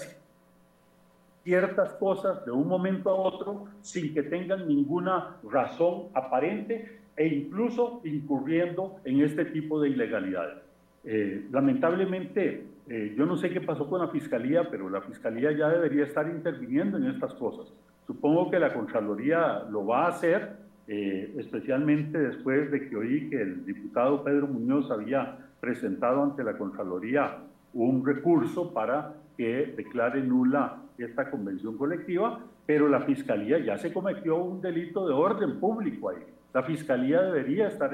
ciertas 1.46 1.92
cosas 1.92 2.44
de 2.44 2.50
un 2.50 2.66
momento 2.66 3.08
a 3.08 3.14
otro 3.14 3.66
sin 3.80 4.12
que 4.12 4.24
tengan 4.24 4.66
ninguna 4.66 5.36
razón 5.48 6.08
aparente 6.12 6.98
e 7.16 7.28
incluso 7.28 8.00
incurriendo 8.02 8.96
en 9.04 9.20
este 9.20 9.44
tipo 9.44 9.80
de 9.80 9.90
ilegalidades. 9.90 10.58
Eh, 11.04 11.46
lamentablemente, 11.52 12.66
eh, 12.88 13.14
yo 13.16 13.26
no 13.26 13.36
sé 13.36 13.50
qué 13.50 13.60
pasó 13.60 13.88
con 13.88 14.00
la 14.00 14.08
Fiscalía, 14.08 14.68
pero 14.68 14.90
la 14.90 15.02
Fiscalía 15.02 15.52
ya 15.52 15.68
debería 15.68 16.06
estar 16.06 16.26
interviniendo 16.28 16.98
en 16.98 17.04
estas 17.04 17.32
cosas. 17.34 17.72
Supongo 18.08 18.50
que 18.50 18.58
la 18.58 18.74
Contraloría 18.74 19.62
lo 19.70 19.86
va 19.86 20.06
a 20.06 20.08
hacer, 20.08 20.56
eh, 20.88 21.32
especialmente 21.38 22.18
después 22.18 22.72
de 22.72 22.88
que 22.88 22.96
oí 22.96 23.30
que 23.30 23.40
el 23.40 23.64
diputado 23.64 24.24
Pedro 24.24 24.48
Muñoz 24.48 24.90
había 24.90 25.38
presentado 25.60 26.24
ante 26.24 26.42
la 26.42 26.58
Contraloría 26.58 27.38
un 27.72 28.04
recurso 28.04 28.74
para 28.74 29.14
que 29.36 29.74
declare 29.76 30.22
nula 30.22 30.82
esta 30.98 31.30
convención 31.30 31.76
colectiva, 31.76 32.40
pero 32.64 32.88
la 32.88 33.02
Fiscalía 33.02 33.58
ya 33.58 33.78
se 33.78 33.92
cometió 33.92 34.36
un 34.36 34.60
delito 34.60 35.06
de 35.06 35.14
orden 35.14 35.60
público 35.60 36.10
ahí. 36.10 36.24
La 36.52 36.62
Fiscalía 36.62 37.22
debería 37.22 37.68
estar 37.68 37.90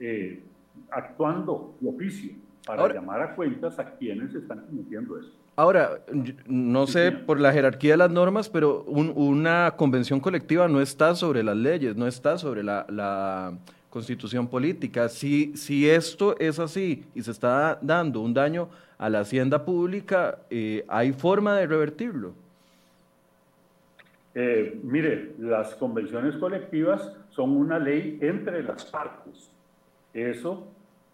eh, 0.00 0.42
actuando 0.90 1.74
de 1.80 1.88
oficio 1.88 2.32
para 2.66 2.92
llamar 2.92 3.22
a 3.22 3.34
cuentas 3.34 3.78
a 3.78 3.96
quienes 3.96 4.34
están 4.34 4.60
cometiendo 4.66 5.18
eso. 5.18 5.32
Ahora, 5.54 6.00
no 6.46 6.86
sé 6.86 7.12
por 7.12 7.40
la 7.40 7.50
jerarquía 7.50 7.92
de 7.92 7.96
las 7.96 8.10
normas, 8.10 8.50
pero 8.50 8.82
una 8.84 9.72
convención 9.76 10.20
colectiva 10.20 10.68
no 10.68 10.82
está 10.82 11.14
sobre 11.14 11.42
las 11.42 11.56
leyes, 11.56 11.96
no 11.96 12.06
está 12.06 12.36
sobre 12.36 12.62
la, 12.62 13.56
constitución 13.96 14.46
política. 14.46 15.08
Si, 15.08 15.56
si 15.56 15.88
esto 15.88 16.38
es 16.38 16.58
así 16.58 17.06
y 17.14 17.22
se 17.22 17.30
está 17.30 17.78
dando 17.80 18.20
un 18.20 18.34
daño 18.34 18.68
a 18.98 19.08
la 19.08 19.20
hacienda 19.20 19.64
pública, 19.64 20.40
eh, 20.50 20.84
¿hay 20.86 21.14
forma 21.14 21.56
de 21.56 21.66
revertirlo? 21.66 22.34
Eh, 24.34 24.78
mire, 24.82 25.32
las 25.38 25.74
convenciones 25.76 26.36
colectivas 26.36 27.10
son 27.30 27.56
una 27.56 27.78
ley 27.78 28.18
entre 28.20 28.62
las 28.62 28.84
partes. 28.84 29.50
Eso 30.12 30.68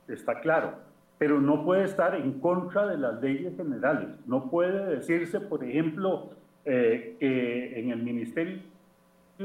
está 0.08 0.40
claro. 0.40 0.74
Pero 1.18 1.40
no 1.40 1.64
puede 1.64 1.84
estar 1.84 2.16
en 2.16 2.40
contra 2.40 2.88
de 2.88 2.98
las 2.98 3.22
leyes 3.22 3.56
generales. 3.56 4.08
No 4.26 4.50
puede 4.50 4.96
decirse, 4.96 5.38
por 5.38 5.62
ejemplo, 5.62 6.30
eh, 6.64 7.14
que 7.20 7.78
en 7.78 7.92
el 7.92 8.02
Ministerio 8.02 8.58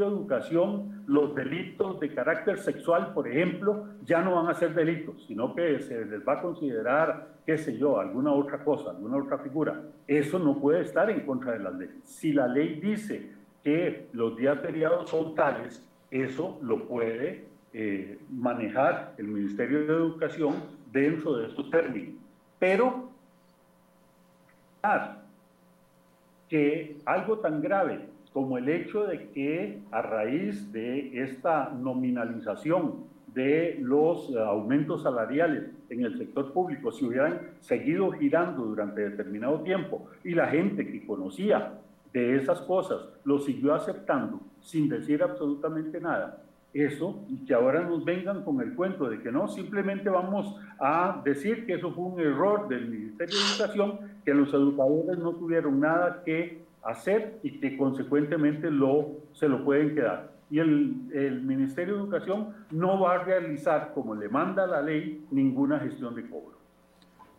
de 0.06 0.12
Educación 0.12 1.04
los 1.08 1.34
delitos 1.36 2.00
de 2.00 2.14
carácter 2.14 2.60
sexual, 2.60 3.14
por 3.14 3.28
ejemplo, 3.28 3.86
ya 4.04 4.22
no 4.22 4.36
van 4.36 4.50
a 4.50 4.54
ser 4.54 4.74
delitos, 4.74 5.26
sino 5.26 5.56
que 5.56 5.80
se 5.80 6.06
les 6.06 6.28
va 6.28 6.34
a 6.34 6.42
considerar, 6.42 7.30
qué 7.46 7.58
sé 7.58 7.78
yo, 7.78 8.00
alguna 8.00 8.32
otra 8.34 8.64
cosa, 8.64 8.92
alguna 8.92 9.18
otra 9.18 9.38
figura. 9.38 9.82
Eso 10.06 10.38
no 10.38 10.60
puede 10.60 10.82
estar 10.82 11.10
en 11.10 11.26
contra 11.26 11.54
de 11.54 11.60
las 11.60 11.76
leyes. 11.76 11.96
Si 12.04 12.34
la 12.34 12.48
ley 12.48 12.80
dice 12.82 13.32
que 13.64 14.08
los 14.14 14.36
días 14.36 14.60
feriados 14.60 15.10
son 15.10 15.34
tales, 15.36 15.84
eso 16.12 16.60
lo 16.62 16.88
puede 16.88 17.46
eh, 17.74 18.20
manejar 18.30 19.14
el 19.18 19.28
Ministerio 19.28 19.80
de 19.80 19.94
Educación 19.94 20.56
dentro 20.92 21.38
de 21.38 21.48
estos 21.48 21.70
términos. 21.70 22.16
Pero 22.60 23.08
que 26.50 26.98
algo 27.06 27.40
tan 27.40 27.62
grave 27.62 28.07
como 28.38 28.60
el 28.60 28.70
hecho 28.70 29.08
de 29.08 29.30
que 29.30 29.80
a 29.90 30.04
raíz 30.04 30.72
de 30.72 31.24
esta 31.24 31.72
nominalización 31.72 33.06
de 33.34 33.80
los 33.82 34.32
aumentos 34.36 35.02
salariales 35.02 35.72
en 35.90 36.04
el 36.04 36.20
sector 36.20 36.54
público, 36.54 36.92
si 36.92 37.06
hubieran 37.06 37.40
seguido 37.62 38.12
girando 38.12 38.64
durante 38.66 39.10
determinado 39.10 39.62
tiempo 39.62 40.06
y 40.24 40.36
la 40.36 40.46
gente 40.50 40.86
que 40.86 41.04
conocía 41.04 41.80
de 42.14 42.36
esas 42.36 42.62
cosas, 42.62 43.10
lo 43.24 43.40
siguió 43.40 43.74
aceptando 43.74 44.40
sin 44.62 44.88
decir 44.88 45.24
absolutamente 45.24 46.00
nada. 46.00 46.44
Eso, 46.76 47.24
y 47.30 47.44
que 47.44 47.56
ahora 47.56 47.82
nos 47.82 48.06
vengan 48.06 48.44
con 48.44 48.62
el 48.62 48.76
cuento 48.76 49.10
de 49.10 49.20
que 49.20 49.32
no, 49.32 49.48
simplemente 49.48 50.12
vamos 50.12 50.56
a 50.80 51.24
decir 51.26 51.66
que 51.66 51.74
eso 51.74 51.92
fue 51.92 52.04
un 52.04 52.20
error 52.20 52.68
del 52.68 52.88
Ministerio 52.88 53.36
de 53.36 53.64
Educación, 53.64 54.00
que 54.24 54.36
los 54.36 54.54
educadores 54.54 55.18
no 55.18 55.32
tuvieron 55.32 55.80
nada 55.80 56.22
que 56.24 56.67
hacer 56.88 57.40
y 57.44 57.60
que 57.60 57.78
consecuentemente 57.78 58.72
lo, 58.72 59.18
se 59.34 59.48
lo 59.48 59.64
pueden 59.64 59.94
quedar. 59.94 60.32
Y 60.50 60.60
el, 60.60 60.96
el 61.14 61.42
Ministerio 61.42 61.96
de 61.96 62.02
Educación 62.02 62.54
no 62.72 63.00
va 63.02 63.16
a 63.16 63.24
realizar, 63.24 63.92
como 63.94 64.16
le 64.16 64.30
manda 64.30 64.66
la 64.66 64.82
ley, 64.82 65.26
ninguna 65.30 65.80
gestión 65.80 66.16
de 66.16 66.30
cobro. 66.30 66.58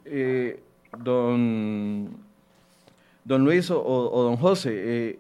Eh, 0.05 0.63
don 0.99 2.29
Don 3.29 3.45
Luis 3.45 3.71
o, 3.71 4.23
don 4.23 4.37
José, 4.39 4.73
eh, 4.75 5.19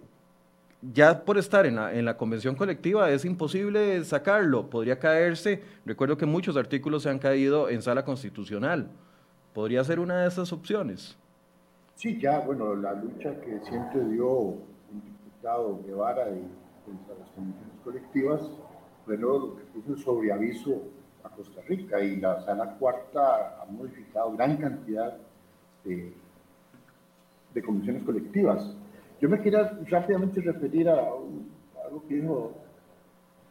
ya 0.80 1.26
por 1.26 1.36
estar 1.36 1.66
en 1.66 1.76
la, 1.76 1.92
en 1.92 2.06
la, 2.06 2.16
convención 2.16 2.54
colectiva 2.54 3.10
es 3.10 3.26
imposible 3.26 4.02
sacarlo, 4.02 4.70
podría 4.70 4.98
caerse, 4.98 5.62
recuerdo 5.84 6.16
que 6.16 6.24
muchos 6.24 6.56
artículos 6.56 7.02
se 7.02 7.10
han 7.10 7.18
caído 7.18 7.68
en 7.68 7.82
sala 7.82 8.06
constitucional, 8.06 8.88
¿podría 9.52 9.84
ser 9.84 10.00
una 10.00 10.22
de 10.22 10.28
esas 10.28 10.54
opciones? 10.54 11.18
Sí, 11.98 12.18
ya, 12.20 12.38
bueno, 12.40 12.76
la 12.76 12.94
lucha 12.94 13.40
que 13.40 13.58
siempre 13.60 14.04
dio 14.04 14.30
un 14.30 15.02
diputado 15.04 15.82
Guevara 15.84 16.30
y 16.30 16.46
contra 16.86 17.14
las 17.18 17.28
convenciones 17.30 17.74
colectivas 17.82 18.50
fue 19.04 19.16
lo 19.16 19.56
que 19.56 19.64
puso 19.64 19.92
el 19.92 19.98
sobreaviso 19.98 20.82
a 21.24 21.30
Costa 21.30 21.60
Rica 21.66 22.00
y 22.00 22.16
la 22.16 22.40
sala 22.42 22.76
cuarta 22.78 23.60
ha 23.60 23.66
modificado 23.66 24.32
gran 24.36 24.56
cantidad 24.58 25.18
de 25.84 26.14
de 27.54 27.62
comisiones 27.62 28.02
colectivas. 28.02 28.74
Yo 29.20 29.28
me 29.28 29.40
quería 29.40 29.78
rápidamente 29.86 30.40
referir 30.40 30.88
a, 30.88 30.98
algo 31.84 32.04
que 32.08 32.14
dijo 32.14 32.52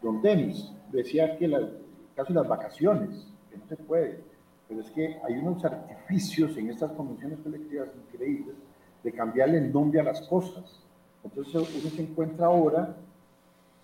don 0.02 0.22
Denis. 0.22 0.72
Decía 0.92 1.38
que 1.38 1.48
la, 1.48 1.68
casi 2.16 2.34
las 2.34 2.48
vacaciones, 2.48 3.28
que 3.50 3.58
no 3.58 3.68
se 3.68 3.76
puede, 3.76 4.20
pero 4.68 4.82
es 4.82 4.92
que 4.92 5.20
hay 5.24 5.38
unos 5.38 5.64
artificios 5.64 6.58
en 6.58 6.70
estas 6.70 6.92
convenciones 6.92 7.40
colectivas 7.40 7.90
increíbles 7.96 8.56
de 9.04 9.12
cambiarle 9.12 9.60
el 9.60 9.72
nombre 9.72 10.00
a 10.00 10.04
las 10.04 10.22
cosas. 10.28 10.82
Entonces 11.24 11.56
uno 11.56 11.90
se 11.90 12.02
encuentra 12.02 12.48
ahora 12.48 12.96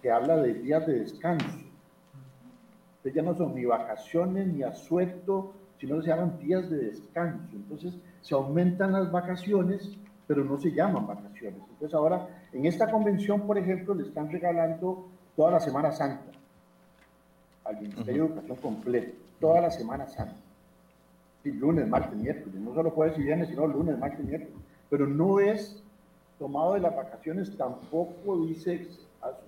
que 0.02 0.12
habla 0.12 0.38
de 0.38 0.54
días 0.56 0.86
de 0.86 1.00
descanso. 1.00 1.46
Entonces 2.98 3.14
ya 3.14 3.22
no 3.22 3.36
son 3.36 3.56
ni 3.56 3.66
vacaciones 3.66 4.48
ni 4.48 4.64
asueto, 4.64 5.54
sino 5.80 5.98
que 5.98 6.04
se 6.04 6.08
llaman 6.10 6.40
días 6.40 6.70
de 6.70 6.78
descanso. 6.78 7.48
Entonces 7.54 7.94
se 8.22 8.36
aumentan 8.36 8.92
las 8.92 9.12
vacaciones 9.12 9.98
pero 10.28 10.44
no 10.44 10.58
se 10.60 10.72
llaman 10.72 11.08
vacaciones. 11.08 11.62
Entonces 11.70 11.94
ahora, 11.94 12.28
en 12.52 12.66
esta 12.66 12.90
convención, 12.90 13.42
por 13.42 13.58
ejemplo, 13.58 13.94
le 13.94 14.04
están 14.04 14.32
regalando 14.32 15.08
toda 15.36 15.52
la 15.52 15.60
Semana 15.60 15.92
Santa 15.92 16.32
al 17.66 17.80
Ministerio 17.80 18.24
de 18.24 18.30
Educación 18.30 18.58
completo, 18.58 19.18
toda 19.40 19.62
la 19.62 19.72
Semana 19.72 20.08
Santa. 20.08 20.43
Lunes, 21.52 21.88
martes, 21.88 22.18
miércoles, 22.18 22.60
no 22.60 22.74
solo 22.74 22.92
jueves 22.92 23.18
y 23.18 23.24
viernes, 23.24 23.50
sino 23.50 23.68
lunes, 23.68 23.98
martes, 24.00 24.26
miércoles. 24.26 24.56
Pero 24.90 25.08
no 25.08 25.40
es 25.40 25.82
tomado 26.40 26.74
de 26.74 26.80
las 26.80 26.96
vacaciones, 26.96 27.56
tampoco 27.58 28.46
dice, 28.46 28.88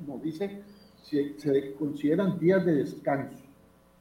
no 0.05 0.17
dice 0.17 0.61
se, 1.03 1.37
se, 1.39 1.73
consideran 1.75 2.39
días 2.39 2.65
de 2.65 2.73
descanso. 2.73 3.43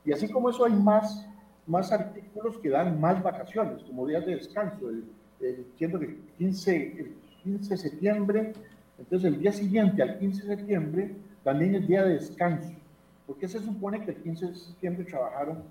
Y 0.05 0.13
así 0.13 0.29
como 0.29 0.51
eso 0.51 0.65
hay 0.65 0.73
más, 0.73 1.27
más 1.67 1.93
artículos 1.93 2.59
que 2.59 2.71
dan 2.71 3.01
más 3.01 3.23
vacaciones, 3.23 3.83
como 3.85 4.07
días 4.07 4.25
de 4.27 4.37
descanso. 4.37 4.89
El, 4.89 5.05
el, 5.41 5.55
entiendo 5.57 5.99
que 5.99 6.17
15, 6.39 6.77
el 6.99 7.15
15 7.43 7.71
de 7.71 7.77
septiembre, 7.77 8.53
entonces 8.99 9.33
el 9.33 9.41
día 9.41 9.53
siguiente 9.53 10.03
al 10.03 10.19
15 10.19 10.47
de 10.47 10.57
septiembre 10.57 11.15
también 11.43 11.75
es 11.75 11.87
día 11.87 12.05
de 12.05 12.15
descanso. 12.15 12.73
Porque 13.27 13.49
se 13.49 13.61
supone 13.61 14.05
que 14.05 14.13
el 14.13 14.17
15 14.19 14.47
de 14.47 14.55
septiembre 14.55 15.05
trabajaron, 15.05 15.63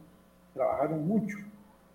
trabajaron 0.54 1.08
mucho. 1.08 1.38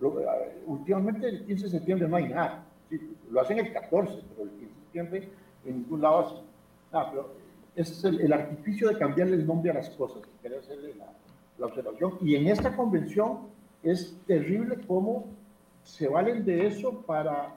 Eh, 0.01 0.62
últimamente 0.66 1.28
el 1.28 1.44
15 1.44 1.64
de 1.64 1.70
septiembre 1.70 2.09
no 2.09 2.16
hay 2.16 2.28
nada. 2.28 2.64
Sí, 2.88 3.16
lo 3.30 3.40
hacen 3.40 3.59
el 3.59 3.72
14, 3.72 4.22
pero 4.30 4.42
el 4.44 4.51
15 4.51 4.64
de 4.66 4.80
septiembre 4.80 5.28
en 5.64 5.82
ningún 5.82 6.01
lado 6.01 6.18
hacen 6.20 6.44
nada. 6.92 7.11
Pero 7.11 7.34
es 7.74 8.05
el, 8.05 8.32
artificio 8.32 8.88
de 8.88 8.99
cambiarle 8.99 9.36
el 9.36 9.46
nombre 9.46 9.70
a 9.70 9.74
las 9.74 9.90
cosas, 9.90 10.22
que 10.22 10.42
quería 10.42 10.59
hacerle 10.59 10.94
la, 10.94 11.07
la 11.59 11.66
observación. 11.66 12.18
Y 12.22 12.36
en 12.36 12.49
esta 12.49 12.74
convención 12.74 13.49
es 13.82 14.16
terrible 14.26 14.78
cómo 14.86 15.26
se 15.82 16.09
valen 16.09 16.44
de 16.44 16.66
eso 16.66 17.03
para 17.03 17.55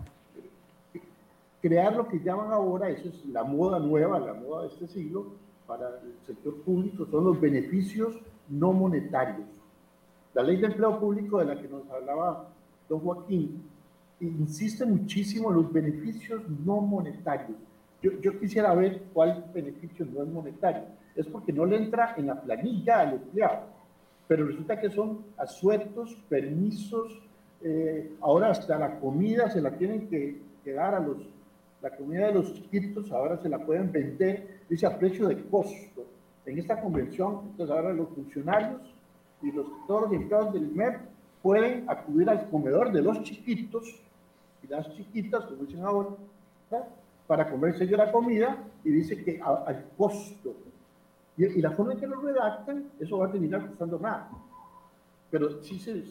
crear 1.61 1.95
lo 1.95 2.07
que 2.07 2.19
llaman 2.19 2.51
ahora, 2.51 2.89
eso 2.89 3.09
es 3.09 3.25
la 3.25 3.43
moda 3.43 3.79
nueva, 3.79 4.19
la 4.19 4.33
moda 4.33 4.63
de 4.63 4.67
este 4.69 4.87
siglo, 4.87 5.33
para 5.67 5.87
el 6.03 6.15
sector 6.25 6.55
público, 6.63 7.05
son 7.05 7.25
los 7.25 7.39
beneficios 7.39 8.19
no 8.49 8.73
monetarios. 8.73 9.47
La 10.33 10.43
ley 10.43 10.57
de 10.57 10.67
empleo 10.67 10.99
público 10.99 11.39
de 11.39 11.45
la 11.45 11.61
que 11.61 11.67
nos 11.67 11.89
hablaba 11.89 12.47
don 12.87 12.99
Joaquín 12.99 13.63
insiste 14.19 14.85
muchísimo 14.85 15.49
en 15.49 15.57
los 15.57 15.73
beneficios 15.73 16.41
no 16.65 16.79
monetarios. 16.81 17.57
Yo, 18.01 18.11
yo, 18.21 18.39
quisiera 18.39 18.73
ver 18.73 19.03
cuál 19.13 19.45
beneficio 19.53 20.05
no 20.05 20.23
es 20.23 20.29
monetario. 20.29 20.83
Es 21.15 21.27
porque 21.27 21.51
no 21.51 21.65
le 21.65 21.77
entra 21.77 22.15
en 22.17 22.27
la 22.27 22.41
planilla 22.41 23.01
al 23.01 23.13
empleado, 23.13 23.63
pero 24.27 24.47
resulta 24.47 24.79
que 24.79 24.89
son 24.89 25.25
asuetos, 25.37 26.17
permisos, 26.29 27.21
eh, 27.63 28.15
ahora 28.21 28.51
hasta 28.51 28.77
la 28.79 28.99
comida 28.99 29.49
se 29.49 29.61
la 29.61 29.77
tienen 29.77 30.07
que, 30.07 30.41
que, 30.63 30.73
dar 30.73 30.95
a 30.95 30.99
los, 30.99 31.17
la 31.81 31.95
comida 31.95 32.27
de 32.27 32.33
los 32.33 32.53
chiquitos, 32.53 33.11
ahora 33.11 33.37
se 33.37 33.49
la 33.49 33.59
pueden 33.59 33.91
vender, 33.91 34.61
dice 34.69 34.87
a 34.87 34.97
precio 34.97 35.27
de 35.27 35.43
costo. 35.43 36.05
En 36.45 36.57
esta 36.57 36.81
convención, 36.81 37.41
entonces 37.51 37.75
ahora 37.75 37.93
los 37.93 38.09
funcionarios 38.09 38.90
y 39.41 39.51
los, 39.51 39.65
todos 39.87 40.03
los 40.03 40.13
empleados 40.13 40.53
del 40.53 40.67
MEP 40.69 41.01
pueden 41.41 41.89
acudir 41.89 42.29
al 42.29 42.49
comedor 42.49 42.91
de 42.91 43.01
los 43.01 43.21
chiquitos 43.23 43.99
y 44.63 44.67
las 44.67 44.93
chiquitas, 44.95 45.45
como 45.45 45.63
dicen 45.63 45.83
ahora, 45.83 46.09
para 47.27 47.49
comerse 47.49 47.87
yo 47.87 47.97
la 47.97 48.11
comida 48.11 48.57
y 48.83 48.89
dice 48.91 49.23
que 49.23 49.41
al 49.41 49.85
costo. 49.97 50.53
Y, 51.37 51.61
la 51.61 51.71
forma 51.71 51.93
en 51.93 51.99
que 51.99 52.07
lo 52.07 52.21
redactan, 52.21 52.91
eso 52.99 53.17
va 53.17 53.27
a 53.27 53.31
terminar 53.31 53.65
costando 53.67 53.97
nada. 53.99 54.29
Pero 55.31 55.63
sí 55.63 55.79
se, 55.79 56.03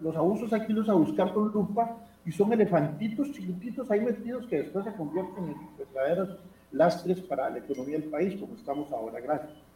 los 0.00 0.16
abusos 0.16 0.52
aquí 0.52 0.72
los 0.72 0.88
a 0.88 0.94
buscar 0.94 1.32
con 1.32 1.50
lupa 1.50 1.96
y 2.24 2.30
son 2.30 2.52
elefantitos 2.52 3.32
chiquititos 3.32 3.90
ahí 3.90 4.00
metidos 4.00 4.46
que 4.46 4.58
después 4.58 4.84
se 4.84 4.92
convierten 4.92 5.44
en 5.44 5.56
verdaderos 5.78 6.38
lastres 6.72 7.20
para 7.22 7.48
la 7.50 7.58
economía 7.58 7.98
del 7.98 8.10
país, 8.10 8.38
como 8.38 8.54
estamos 8.54 8.92
ahora. 8.92 9.20
Gracias. 9.20 9.67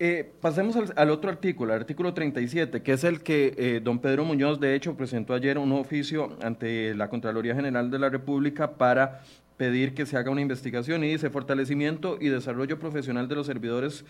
Eh, 0.00 0.30
pasemos 0.40 0.76
al, 0.76 0.92
al, 0.94 1.10
otro 1.10 1.28
artículo, 1.28 1.74
el 1.74 1.80
artículo 1.80 2.14
37, 2.14 2.82
que 2.82 2.92
es 2.92 3.02
el 3.02 3.20
que 3.20 3.54
eh, 3.56 3.80
don 3.82 3.98
Pedro 3.98 4.24
Muñoz, 4.24 4.60
de 4.60 4.76
hecho, 4.76 4.96
presentó 4.96 5.34
ayer 5.34 5.58
un 5.58 5.72
oficio 5.72 6.36
ante 6.40 6.94
la 6.94 7.10
Contraloría 7.10 7.56
General 7.56 7.90
de 7.90 7.98
la 7.98 8.08
República 8.08 8.76
para 8.76 9.22
pedir 9.58 9.92
que 9.92 10.06
se 10.06 10.16
haga 10.16 10.30
una 10.30 10.40
investigación 10.40 11.04
y 11.04 11.10
dice 11.10 11.28
fortalecimiento 11.28 12.16
y 12.20 12.28
desarrollo 12.28 12.78
profesional 12.78 13.28
de 13.28 13.34
los 13.34 13.46
servidores 13.46 14.06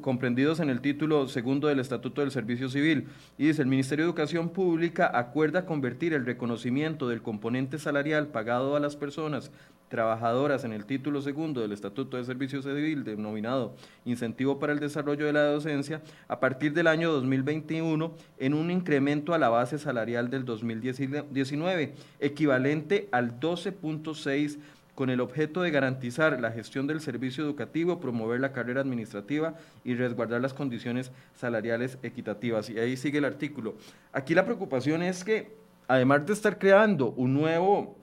comprendidos 0.00 0.60
en 0.60 0.70
el 0.70 0.80
título 0.80 1.28
segundo 1.28 1.68
del 1.68 1.80
Estatuto 1.80 2.22
del 2.22 2.30
Servicio 2.30 2.70
Civil. 2.70 3.08
Y 3.36 3.48
dice, 3.48 3.60
el 3.60 3.68
Ministerio 3.68 4.04
de 4.04 4.10
Educación 4.10 4.48
Pública 4.48 5.10
acuerda 5.12 5.66
convertir 5.66 6.14
el 6.14 6.24
reconocimiento 6.24 7.08
del 7.08 7.20
componente 7.20 7.78
salarial 7.78 8.28
pagado 8.28 8.76
a 8.76 8.80
las 8.80 8.96
personas 8.96 9.50
trabajadoras 9.88 10.64
en 10.64 10.72
el 10.72 10.86
título 10.86 11.20
segundo 11.20 11.60
del 11.60 11.72
Estatuto 11.72 12.16
de 12.16 12.24
Servicio 12.24 12.62
Civil, 12.62 13.04
denominado 13.04 13.74
Incentivo 14.04 14.58
para 14.58 14.72
el 14.72 14.80
Desarrollo 14.80 15.26
de 15.26 15.32
la 15.32 15.44
Docencia, 15.44 16.02
a 16.28 16.40
partir 16.40 16.72
del 16.72 16.86
año 16.86 17.12
2021 17.12 18.12
en 18.38 18.54
un 18.54 18.70
incremento 18.70 19.34
a 19.34 19.38
la 19.38 19.50
base 19.50 19.78
salarial 19.78 20.30
del 20.30 20.44
2019, 20.44 21.94
equivalente 22.20 23.08
al 23.12 23.38
12.6 23.38 24.58
con 24.94 25.10
el 25.10 25.20
objeto 25.20 25.62
de 25.62 25.70
garantizar 25.70 26.40
la 26.40 26.52
gestión 26.52 26.86
del 26.86 27.00
servicio 27.00 27.44
educativo, 27.44 28.00
promover 28.00 28.40
la 28.40 28.52
carrera 28.52 28.80
administrativa 28.80 29.54
y 29.84 29.94
resguardar 29.94 30.40
las 30.40 30.54
condiciones 30.54 31.10
salariales 31.34 31.98
equitativas. 32.02 32.70
Y 32.70 32.78
ahí 32.78 32.96
sigue 32.96 33.18
el 33.18 33.24
artículo. 33.24 33.74
Aquí 34.12 34.34
la 34.34 34.44
preocupación 34.44 35.02
es 35.02 35.24
que, 35.24 35.52
además 35.88 36.26
de 36.26 36.32
estar 36.32 36.58
creando 36.58 37.10
un 37.16 37.34
nuevo 37.34 37.96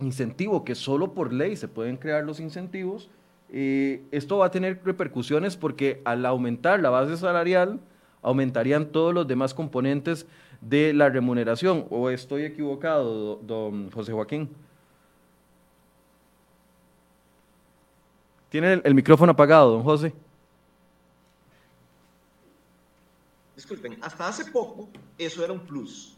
incentivo, 0.00 0.64
que 0.64 0.74
solo 0.74 1.12
por 1.12 1.32
ley 1.32 1.56
se 1.56 1.68
pueden 1.68 1.96
crear 1.96 2.24
los 2.24 2.40
incentivos, 2.40 3.10
eh, 3.50 4.02
esto 4.10 4.38
va 4.38 4.46
a 4.46 4.50
tener 4.50 4.80
repercusiones 4.84 5.56
porque 5.56 6.00
al 6.04 6.24
aumentar 6.24 6.80
la 6.80 6.90
base 6.90 7.16
salarial, 7.16 7.80
aumentarían 8.22 8.86
todos 8.86 9.14
los 9.14 9.26
demás 9.26 9.54
componentes 9.54 10.26
de 10.60 10.92
la 10.92 11.08
remuneración. 11.08 11.86
¿O 11.90 12.10
estoy 12.10 12.44
equivocado, 12.44 13.36
don 13.36 13.90
José 13.90 14.12
Joaquín? 14.12 14.48
Tiene 18.50 18.74
el, 18.74 18.82
el, 18.84 18.94
micrófono 18.94 19.32
apagado, 19.32 19.72
don 19.72 19.82
José. 19.82 20.12
Disculpen, 23.54 23.98
hasta 24.00 24.28
hace 24.28 24.50
poco 24.50 24.88
eso 25.18 25.44
era 25.44 25.52
un 25.52 25.66
plus, 25.66 26.16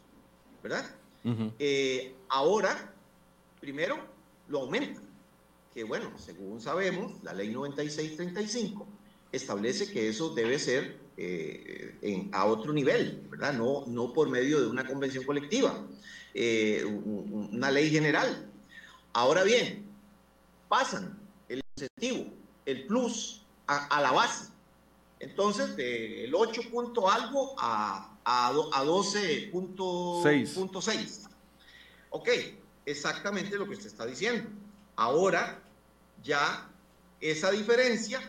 ¿verdad? 0.63 0.85
Uh 1.23 1.29
-huh. 1.29 1.51
eh, 1.59 2.15
ahora, 2.29 2.93
primero, 3.59 3.97
lo 4.47 4.61
aumenta. 4.61 5.01
Que 5.73 5.83
bueno, 5.83 6.11
según 6.17 6.61
sabemos, 6.61 7.13
la 7.23 7.33
ley 7.33 7.49
9635 7.49 8.87
establece 9.31 9.91
que 9.91 10.09
eso 10.09 10.33
debe 10.33 10.59
ser 10.59 10.99
eh, 11.17 11.95
en, 12.01 12.29
a 12.33 12.45
otro 12.45 12.73
nivel, 12.73 13.25
¿verdad? 13.29 13.53
No, 13.53 13.85
no 13.87 14.13
por 14.13 14.29
medio 14.29 14.59
de 14.59 14.67
una 14.67 14.85
convención 14.85 15.23
colectiva, 15.23 15.85
eh, 16.33 16.83
una 16.85 17.71
ley 17.71 17.89
general. 17.89 18.49
Ahora 19.13 19.43
bien, 19.43 19.85
pasan 20.67 21.20
incentivo, 21.81 22.31
el 22.65 22.85
plus, 22.85 23.41
a, 23.67 23.87
a 23.87 24.01
la 24.01 24.11
base. 24.11 24.51
Entonces, 25.19 25.75
del 25.75 26.33
8 26.33 26.61
punto 26.71 27.09
algo 27.09 27.53
a, 27.57 28.17
a, 28.25 28.47
a 28.49 28.83
12.6. 28.83 31.27
Ok, 32.09 32.29
exactamente 32.85 33.57
lo 33.57 33.65
que 33.65 33.73
usted 33.73 33.87
está 33.87 34.05
diciendo. 34.05 34.49
Ahora, 34.95 35.61
ya 36.23 36.69
esa 37.19 37.51
diferencia 37.51 38.19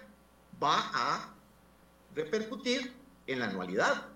va 0.62 0.90
a 0.94 1.34
repercutir 2.14 2.92
en 3.26 3.40
la 3.40 3.46
anualidad. 3.46 4.06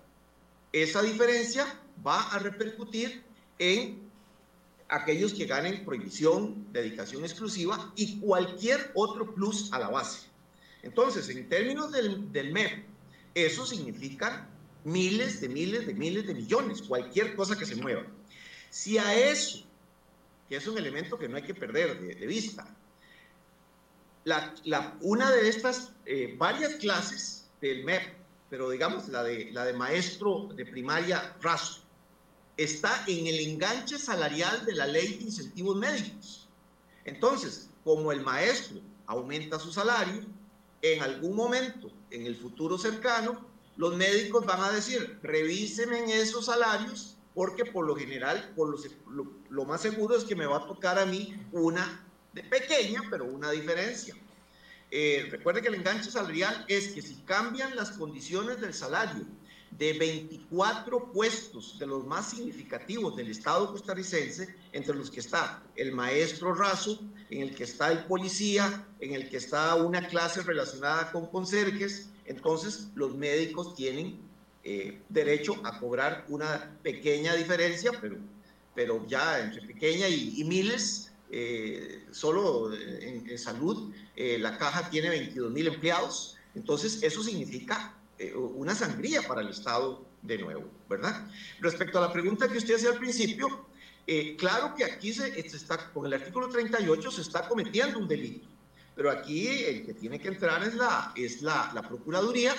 Esa 0.71 1.01
diferencia 1.01 1.65
va 2.05 2.21
a 2.29 2.37
repercutir 2.39 3.23
en 3.57 4.06
aquellos 4.89 5.33
que 5.33 5.45
ganen 5.45 5.83
prohibición, 5.83 6.71
dedicación 6.71 7.23
exclusiva 7.23 7.91
y 7.95 8.19
cualquier 8.19 8.91
otro 8.95 9.33
plus 9.33 9.71
a 9.73 9.79
la 9.79 9.89
base. 9.89 10.27
Entonces, 10.83 11.27
en 11.29 11.49
términos 11.49 11.91
del, 11.91 12.31
del 12.31 12.51
MEP, 12.51 12.85
eso 13.33 13.65
significa 13.65 14.47
miles 14.83 15.41
de 15.41 15.49
miles 15.49 15.85
de 15.85 15.93
miles 15.93 16.25
de 16.25 16.33
millones, 16.33 16.81
cualquier 16.81 17.35
cosa 17.35 17.57
que 17.57 17.65
se 17.65 17.75
mueva. 17.75 18.05
Si 18.69 18.97
a 18.97 19.13
eso, 19.13 19.65
que 20.47 20.55
es 20.55 20.67
un 20.67 20.77
elemento 20.77 21.19
que 21.19 21.27
no 21.27 21.37
hay 21.37 21.43
que 21.43 21.53
perder 21.53 21.99
de, 21.99 22.25
vista, 22.25 22.73
una 25.01 25.31
de 25.31 25.49
estas 25.49 25.93
eh, 26.05 26.35
varias 26.37 26.75
clases 26.75 27.49
del 27.61 27.83
MEP, 27.83 28.13
pero 28.49 28.69
digamos 28.69 29.09
la 29.09 29.23
de, 29.23 29.51
la 29.51 29.65
de 29.65 29.73
maestro 29.73 30.49
de 30.55 30.65
primaria 30.65 31.35
raso, 31.41 31.81
está 32.57 33.03
en 33.07 33.27
el 33.27 33.39
enganche 33.39 33.97
salarial 33.99 34.65
de 34.65 34.73
la 34.73 34.87
ley 34.87 35.17
de 35.19 35.23
incentivos 35.25 35.77
médicos. 35.77 36.47
Entonces, 37.05 37.69
como 37.83 38.11
el 38.11 38.21
maestro 38.21 38.81
aumenta 39.05 39.59
su 39.59 39.71
salario, 39.71 40.25
en 40.81 41.01
algún 41.01 41.35
momento, 41.35 41.91
en 42.11 42.25
el 42.25 42.35
futuro 42.35 42.77
cercano, 42.77 43.45
los 43.77 43.95
médicos 43.95 44.45
van 44.45 44.61
a 44.61 44.71
decir, 44.71 45.19
revíseme 45.21 46.19
esos 46.19 46.45
salarios, 46.45 47.15
porque 47.33 47.65
por 47.65 47.85
lo 47.85 47.95
general, 47.95 48.51
por 48.55 48.75
lo 49.49 49.65
más 49.65 49.81
seguro 49.81 50.17
es 50.17 50.23
que 50.23 50.35
me 50.35 50.47
va 50.47 50.57
a 50.57 50.67
tocar 50.67 50.97
a 50.97 51.05
mí 51.05 51.39
una 51.51 52.03
de 52.33 52.43
pequeña, 52.43 53.03
pero 53.09 53.25
una 53.25 53.51
diferencia. 53.51 54.15
Eh, 54.89 55.27
recuerde 55.29 55.61
que 55.61 55.67
el 55.67 55.75
enganche 55.75 56.09
salarial 56.09 56.65
es 56.67 56.89
que 56.89 57.01
si 57.01 57.15
cambian 57.25 57.75
las 57.75 57.91
condiciones 57.91 58.59
del 58.59 58.73
salario 58.73 59.25
de 59.71 59.93
24 59.93 61.11
puestos 61.11 61.77
de 61.79 61.85
los 61.85 62.05
más 62.05 62.31
significativos 62.31 63.15
del 63.15 63.29
Estado 63.29 63.71
costarricense, 63.71 64.55
entre 64.71 64.95
los 64.95 65.11
que 65.11 65.19
está 65.19 65.63
el 65.75 65.91
maestro 65.91 66.53
raso, 66.53 66.99
en 67.29 67.41
el 67.41 67.55
que 67.55 67.63
está 67.63 67.91
el 67.91 68.05
policía, 68.05 68.87
en 68.99 69.13
el 69.13 69.29
que 69.29 69.37
está 69.37 69.75
una 69.75 70.07
clase 70.07 70.41
relacionada 70.41 71.11
con 71.11 71.27
conserjes, 71.27 72.09
entonces 72.25 72.89
los 72.95 73.15
médicos 73.15 73.75
tienen 73.75 74.19
eh, 74.63 75.01
derecho 75.09 75.55
a 75.63 75.79
cobrar 75.79 76.25
una 76.29 76.77
pequeña 76.83 77.33
diferencia, 77.35 77.91
pero, 78.01 78.17
pero 78.75 79.05
ya 79.07 79.39
entre 79.39 79.61
pequeña 79.61 80.09
y, 80.09 80.43
miles, 80.43 81.11
eh, 81.31 82.05
solo 82.11 82.73
en, 82.73 83.37
salud, 83.37 83.93
eh, 84.15 84.37
la 84.39 84.57
caja 84.57 84.89
tiene 84.89 85.09
22 85.09 85.51
mil 85.51 85.67
empleados, 85.67 86.37
entonces 86.55 87.03
eso 87.03 87.21
significa 87.23 87.96
una 88.35 88.73
sangría 88.73 89.21
para 89.27 89.41
el 89.41 89.49
Estado 89.49 90.05
de 90.21 90.37
nuevo, 90.37 90.69
¿verdad? 90.89 91.27
Respecto 91.59 91.99
a 91.99 92.01
la 92.01 92.13
pregunta 92.13 92.47
que 92.47 92.57
usted 92.57 92.75
hacía 92.75 92.89
al 92.89 92.97
principio, 92.97 93.67
claro 94.37 94.73
que 94.75 94.83
aquí 94.83 95.13
se, 95.13 95.31
se, 95.49 95.57
está, 95.57 95.91
con 95.91 96.05
el 96.05 96.13
artículo 96.13 96.49
38 96.49 97.11
se 97.11 97.21
está 97.21 97.47
cometiendo 97.47 97.99
un 97.99 98.07
delito, 98.07 98.47
pero 98.95 99.11
aquí 99.11 99.47
el 99.47 99.85
que 99.85 99.93
tiene 99.93 100.19
que 100.19 100.29
entrar 100.29 100.63
es 100.63 100.73
la, 100.73 101.13
es 101.15 101.41
la, 101.43 101.71
la 101.75 101.83
Procuraduría 101.83 102.55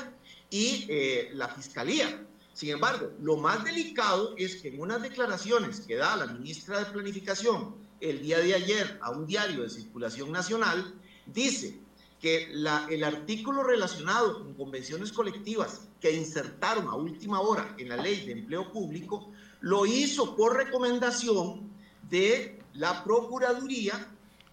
y 0.51 0.87
eh, 0.89 1.31
la 1.35 1.49
Fiscalía. 1.49 2.25
Sin 2.53 2.71
embargo, 2.71 3.13
lo 3.21 3.37
más 3.37 3.65
delicado 3.65 4.35
es 4.37 4.57
que 4.57 4.69
en 4.69 4.81
unas 4.81 5.03
declaraciones 5.03 5.81
que 5.81 5.97
da 5.97 6.17
la 6.17 6.27
ministra 6.27 6.81
de 6.81 6.87
Planificación 6.87 7.77
el 8.01 8.23
día 8.23 8.39
de 8.39 8.55
ayer 8.55 8.99
a 9.03 9.11
un 9.11 9.27
diario 9.27 9.63
de 9.63 9.71
circulación 9.71 10.33
nacional, 10.33 10.95
dice 11.27 11.79
que 12.21 12.51
el 12.53 13.05
artículo 13.05 13.63
relacionado 13.63 14.43
con 14.43 14.55
convenciones 14.55 15.13
colectivas 15.13 15.89
que 16.01 16.13
insertaron 16.13 16.89
a 16.89 16.95
última 16.95 17.41
hora 17.41 17.75
en 17.79 17.89
la 17.89 17.97
ley 17.97 18.27
de 18.27 18.33
empleo 18.33 18.73
público, 18.73 19.31
lo 19.61 19.87
hizo 19.87 20.37
por 20.37 20.57
recomendación 20.57 21.71
de 22.09 22.59
la 22.75 23.05
Procuraduría 23.05 24.09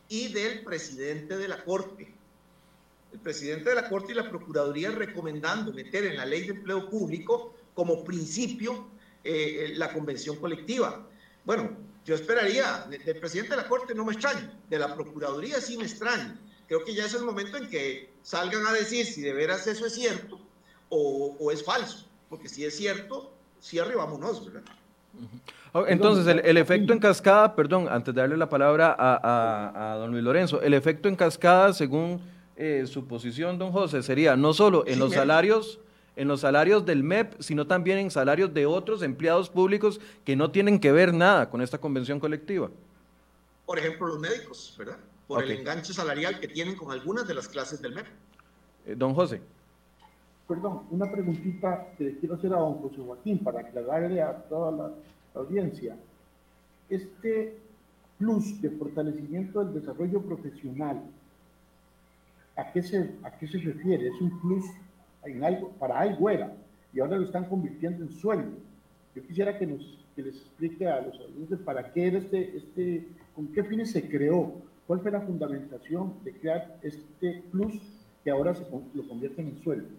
y 0.09 0.27
del 0.27 0.63
presidente 0.63 1.37
de 1.37 1.47
la 1.47 1.63
Corte 1.63 2.15
el 3.15 3.21
presidente 3.21 3.69
de 3.69 3.75
la 3.75 3.87
Corte 3.87 4.11
y 4.11 4.15
la 4.15 4.29
Procuraduría 4.29 4.91
recomendando 4.91 5.71
meter 5.71 6.05
en 6.05 6.17
la 6.17 6.25
ley 6.25 6.41
de 6.43 6.53
empleo 6.53 6.89
público 6.89 7.55
como 7.73 8.03
principio 8.03 8.89
eh, 9.23 9.71
la 9.75 9.93
convención 9.93 10.35
colectiva. 10.35 11.07
Bueno, 11.45 11.77
yo 12.03 12.13
esperaría, 12.13 12.85
del 12.89 13.19
presidente 13.19 13.51
de 13.51 13.61
la 13.61 13.69
Corte 13.69 13.95
no 13.95 14.03
me 14.03 14.11
extraña, 14.13 14.51
de 14.69 14.79
la 14.79 14.93
Procuraduría 14.93 15.61
sí 15.61 15.77
me 15.77 15.85
extraña. 15.85 16.37
Creo 16.67 16.83
que 16.83 16.93
ya 16.93 17.05
es 17.05 17.13
el 17.13 17.23
momento 17.23 17.57
en 17.57 17.69
que 17.69 18.09
salgan 18.23 18.65
a 18.65 18.73
decir 18.73 19.05
si 19.05 19.21
de 19.21 19.33
veras 19.33 19.67
eso 19.67 19.85
es 19.85 19.93
cierto 19.93 20.39
o, 20.89 21.51
es 21.51 21.63
falso, 21.63 22.07
porque 22.29 22.47
si 22.47 22.63
es 22.63 22.75
cierto, 22.75 23.33
cierre 23.59 23.95
vámonos, 23.95 24.45
¿verdad? 24.45 24.63
Entonces, 25.87 26.25
el, 26.43 26.57
efecto 26.57 26.93
en 26.93 26.99
cascada, 26.99 27.55
perdón, 27.55 27.87
antes 27.89 28.13
de 28.15 28.21
darle 28.21 28.37
la 28.37 28.47
palabra 28.47 28.95
a, 28.97 29.93
a 29.93 29.95
don 29.97 30.11
Luis 30.11 30.23
Lorenzo, 30.23 30.61
el 30.61 30.73
efecto 30.73 31.09
en 31.09 31.15
cascada, 31.15 31.73
según 31.73 32.21
eh, 32.57 32.85
su 32.87 33.05
posición, 33.05 33.57
don 33.57 33.73
José, 33.73 34.01
sería 34.01 34.37
no 34.37 34.53
solo 34.53 34.85
en 34.87 34.97
los 34.97 35.13
salarios, 35.13 35.79
en 36.15 36.29
los 36.29 36.39
salarios 36.39 36.85
del 36.85 37.03
MEP, 37.03 37.41
sino 37.41 37.67
también 37.67 37.97
en 37.97 38.09
salarios 38.09 38.53
de 38.53 38.65
otros 38.65 39.01
empleados 39.01 39.49
públicos 39.49 39.99
que 40.23 40.37
no 40.37 40.51
tienen 40.51 40.79
que 40.79 40.93
ver 40.93 41.13
nada 41.13 41.49
con 41.49 41.61
esta 41.61 41.77
convención 41.77 42.17
colectiva. 42.17 42.69
Por 43.65 43.77
ejemplo, 43.77 44.07
los 44.07 44.19
médicos, 44.19 44.73
¿verdad? 44.77 44.97
Por 45.27 45.43
el 45.43 45.51
enganche 45.51 45.93
salarial 45.93 46.39
que 46.39 46.47
tienen 46.47 46.75
con 46.75 46.91
algunas 46.91 47.27
de 47.27 47.33
las 47.33 47.47
clases 47.47 47.81
del 47.81 47.95
MEP. 47.95 48.05
Eh, 48.85 48.95
don 48.95 49.13
José. 49.13 49.41
Perdón, 50.47 50.83
una 50.91 51.11
preguntita 51.11 51.87
que 51.97 52.03
le 52.03 52.17
quiero 52.19 52.35
hacer 52.35 52.53
a 52.53 52.57
don 52.57 52.75
José 52.75 52.97
Joaquín 53.03 53.39
para 53.39 53.61
aclararle 53.61 54.21
a 54.21 54.33
toda 54.43 54.71
la 54.71 55.39
audiencia. 55.41 55.97
Este 56.89 57.57
plus 58.19 58.61
de 58.61 58.69
fortalecimiento 58.69 59.63
del 59.63 59.73
desarrollo 59.73 60.21
profesional 60.21 61.01
¿A 62.57 62.71
qué 62.71 62.81
se, 62.81 63.11
a 63.23 63.31
qué 63.37 63.47
se 63.47 63.57
refiere? 63.57 64.07
Es 64.07 64.21
un 64.21 64.39
plus 64.39 64.65
en 65.23 65.43
algo, 65.43 65.71
para 65.71 65.99
algo 65.99 66.29
era, 66.29 66.55
y 66.93 66.99
ahora 66.99 67.17
lo 67.17 67.25
están 67.25 67.45
convirtiendo 67.45 68.03
en 68.03 68.11
sueldo. 68.11 68.57
Yo 69.13 69.25
quisiera 69.27 69.57
que, 69.57 69.67
nos, 69.67 69.81
que 70.15 70.21
les 70.21 70.35
explique 70.37 70.87
a 70.87 71.01
los 71.01 71.19
alumnos 71.19 71.59
para 71.61 71.91
qué 71.91 72.07
era 72.07 72.19
este, 72.19 72.57
este, 72.57 73.07
con 73.35 73.47
qué 73.47 73.63
fines 73.63 73.91
se 73.91 74.07
creó, 74.07 74.53
cuál 74.87 75.01
fue 75.01 75.11
la 75.11 75.21
fundamentación 75.21 76.13
de 76.23 76.33
crear 76.33 76.79
este 76.81 77.43
plus 77.51 77.73
que 78.23 78.31
ahora 78.31 78.55
se, 78.55 78.61
lo 78.93 79.07
convierten 79.07 79.47
en 79.47 79.63
sueldo. 79.63 79.89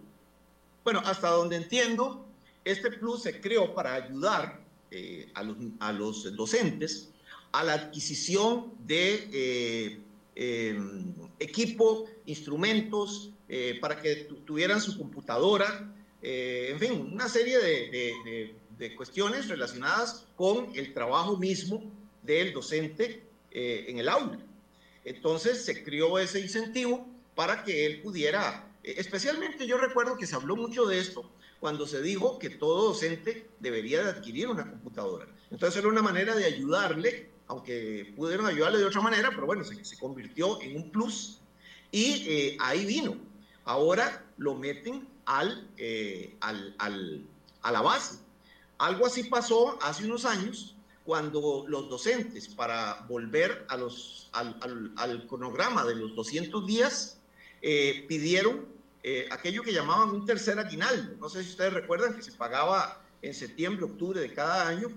Bueno, 0.84 1.00
hasta 1.04 1.30
donde 1.30 1.56
entiendo, 1.56 2.24
este 2.64 2.90
plus 2.90 3.22
se 3.22 3.40
creó 3.40 3.74
para 3.74 3.94
ayudar 3.94 4.60
eh, 4.90 5.30
a, 5.34 5.92
los, 5.92 6.36
docentes 6.36 7.10
a 7.52 7.64
la 7.64 7.74
adquisición 7.74 8.72
de 8.86 9.28
eh, 9.32 10.00
Em, 10.38 11.14
equipo, 11.38 12.04
instrumentos, 12.26 13.30
eh, 13.48 13.78
para 13.80 14.02
que 14.02 14.28
tuvieran 14.44 14.82
su 14.82 14.98
computadora, 14.98 15.90
en 16.20 16.78
fin, 16.78 17.10
una 17.12 17.28
serie 17.28 17.58
de, 17.58 18.96
cuestiones 18.96 19.48
relacionadas 19.48 20.26
con 20.36 20.72
el 20.74 20.92
trabajo 20.92 21.38
mismo 21.38 21.82
del 22.22 22.52
docente 22.52 23.22
en 23.50 23.98
el 23.98 24.08
aula. 24.08 24.38
Entonces 25.06 25.64
se 25.64 25.82
creó 25.82 26.18
ese 26.18 26.40
incentivo 26.40 27.08
para 27.34 27.64
que 27.64 27.86
él 27.86 28.02
pudiera, 28.02 28.70
especialmente 28.82 29.66
yo 29.66 29.78
recuerdo 29.78 30.16
que 30.16 30.26
se 30.26 30.34
habló 30.34 30.56
mucho 30.56 30.84
de 30.84 30.98
esto 30.98 31.30
cuando 31.60 31.86
se 31.86 32.02
dijo 32.02 32.38
que 32.38 32.50
todo 32.50 32.88
docente 32.88 33.48
debería 33.60 34.02
de 34.02 34.10
adquirir 34.10 34.48
una 34.48 34.68
computadora. 34.68 35.26
Entonces 35.50 35.78
era 35.78 35.88
una 35.88 36.02
manera 36.02 36.34
de 36.34 36.44
ayudarle 36.44 37.30
aunque 37.48 38.12
pudieron 38.16 38.46
ayudarle 38.46 38.78
de 38.78 38.84
otra 38.86 39.00
manera, 39.00 39.30
pero 39.30 39.46
bueno, 39.46 39.64
se, 39.64 39.98
convirtió 39.98 40.60
en 40.60 40.76
un 40.76 40.90
plus 40.90 41.40
y 41.92 42.24
eh, 42.26 42.56
ahí 42.60 42.84
vino. 42.84 43.16
Ahora 43.64 44.24
lo 44.36 44.54
meten 44.54 45.08
al, 45.24 45.68
eh, 45.76 46.36
al, 46.40 46.74
al, 46.78 47.24
a 47.62 47.72
la 47.72 47.80
base. 47.82 48.18
Algo 48.78 49.06
así 49.06 49.24
pasó 49.24 49.78
hace 49.82 50.04
unos 50.04 50.24
años 50.24 50.75
cuando 51.06 51.64
los 51.68 51.88
docentes, 51.88 52.48
para 52.48 53.06
volver 53.08 53.64
a 53.68 53.76
los, 53.76 54.28
al, 54.32 54.92
al, 54.96 55.26
cronograma 55.26 55.84
de 55.84 55.94
los 55.94 56.14
200 56.14 56.66
días, 56.66 57.18
eh, 57.62 58.04
pidieron 58.08 58.74
aquello 59.30 59.62
que 59.62 59.72
llamaban 59.72 60.10
un 60.10 60.26
tercer 60.26 60.58
aguinaldo. 60.58 61.16
No 61.20 61.28
sé 61.28 61.44
si 61.44 61.50
ustedes 61.50 61.72
recuerdan 61.72 62.16
que 62.16 62.22
se 62.22 62.32
pagaba 62.32 63.00
en 63.22 63.34
septiembre, 63.34 63.84
octubre 63.84 64.20
de 64.20 64.34
cada 64.34 64.66
año 64.66 64.88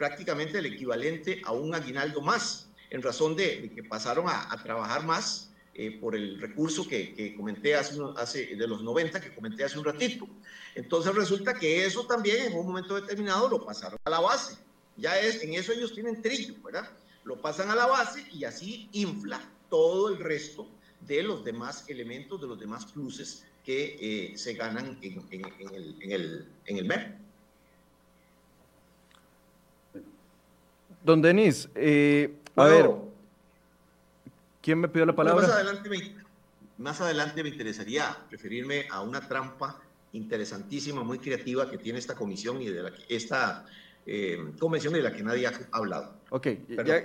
prácticamente 0.00 0.56
el 0.56 0.64
equivalente 0.64 1.42
a 1.44 1.52
un 1.52 1.74
aguinaldo 1.74 2.22
más, 2.22 2.70
en 2.88 3.02
razón 3.02 3.36
de, 3.36 3.70
que 3.74 3.84
pasaron 3.84 4.24
a, 4.30 4.48
trabajar 4.62 5.04
más 5.04 5.50
eh, 5.74 5.98
por 6.00 6.16
el 6.16 6.40
recurso 6.40 6.88
que, 6.88 7.34
comenté 7.36 7.74
hace, 7.74 8.00
hace, 8.16 8.56
de 8.56 8.66
los 8.66 8.82
90, 8.82 9.20
que 9.20 9.34
comenté 9.34 9.62
hace 9.62 9.78
un 9.78 9.84
ratito. 9.84 10.26
Entonces 10.74 11.14
resulta 11.14 11.52
que 11.52 11.84
eso 11.84 12.06
también 12.06 12.46
en 12.46 12.56
un 12.56 12.66
momento 12.66 12.94
determinado 12.94 13.46
lo 13.50 13.62
pasaron 13.62 13.98
a 14.02 14.08
la 14.08 14.20
base. 14.20 14.56
Ya 15.00 15.18
es, 15.18 15.42
en 15.42 15.54
eso 15.54 15.72
ellos 15.72 15.94
tienen 15.94 16.20
trillo, 16.20 16.54
¿verdad? 16.62 16.90
Lo 17.24 17.40
pasan 17.40 17.70
a 17.70 17.74
la 17.74 17.86
base 17.86 18.24
y 18.32 18.44
así 18.44 18.88
infla 18.92 19.40
todo 19.70 20.10
el 20.10 20.18
resto 20.18 20.68
de 21.00 21.22
los 21.22 21.42
demás 21.44 21.84
elementos, 21.88 22.40
de 22.40 22.46
los 22.46 22.60
demás 22.60 22.84
pluses 22.86 23.46
que 23.64 23.96
eh, 24.32 24.38
se 24.38 24.54
ganan 24.54 24.98
en, 25.00 25.24
el, 25.30 25.56
en, 26.00 26.12
el, 26.12 26.48
en 26.66 26.76
el 26.76 26.84
MEP. 26.84 27.18
Don 31.02 31.22
Denis, 31.22 31.68
eh, 31.74 32.34
a 32.56 32.64
ver, 32.66 32.90
¿quién 34.60 34.80
me 34.80 34.88
pidió 34.88 35.06
la 35.06 35.16
palabra? 35.16 35.46
más, 35.46 35.56
adelante 35.56 35.88
me, 35.88 36.14
más 36.76 37.00
adelante 37.00 37.42
me 37.42 37.48
interesaría 37.48 38.18
referirme 38.30 38.86
a 38.90 39.00
una 39.00 39.26
trampa 39.26 39.80
interesantísima, 40.12 41.02
muy 41.02 41.18
creativa 41.18 41.70
que 41.70 41.78
tiene 41.78 41.98
esta 41.98 42.14
comisión 42.14 42.60
y 42.60 42.68
de 42.68 42.82
la 42.82 42.92
que, 42.92 43.02
esta 43.08 43.66
eh, 44.12 44.38
convención 44.58 44.92
de 44.92 45.02
la 45.02 45.12
que 45.12 45.22
nadie 45.22 45.46
ha 45.46 45.52
hablado. 45.70 46.16
Ok, 46.30 46.48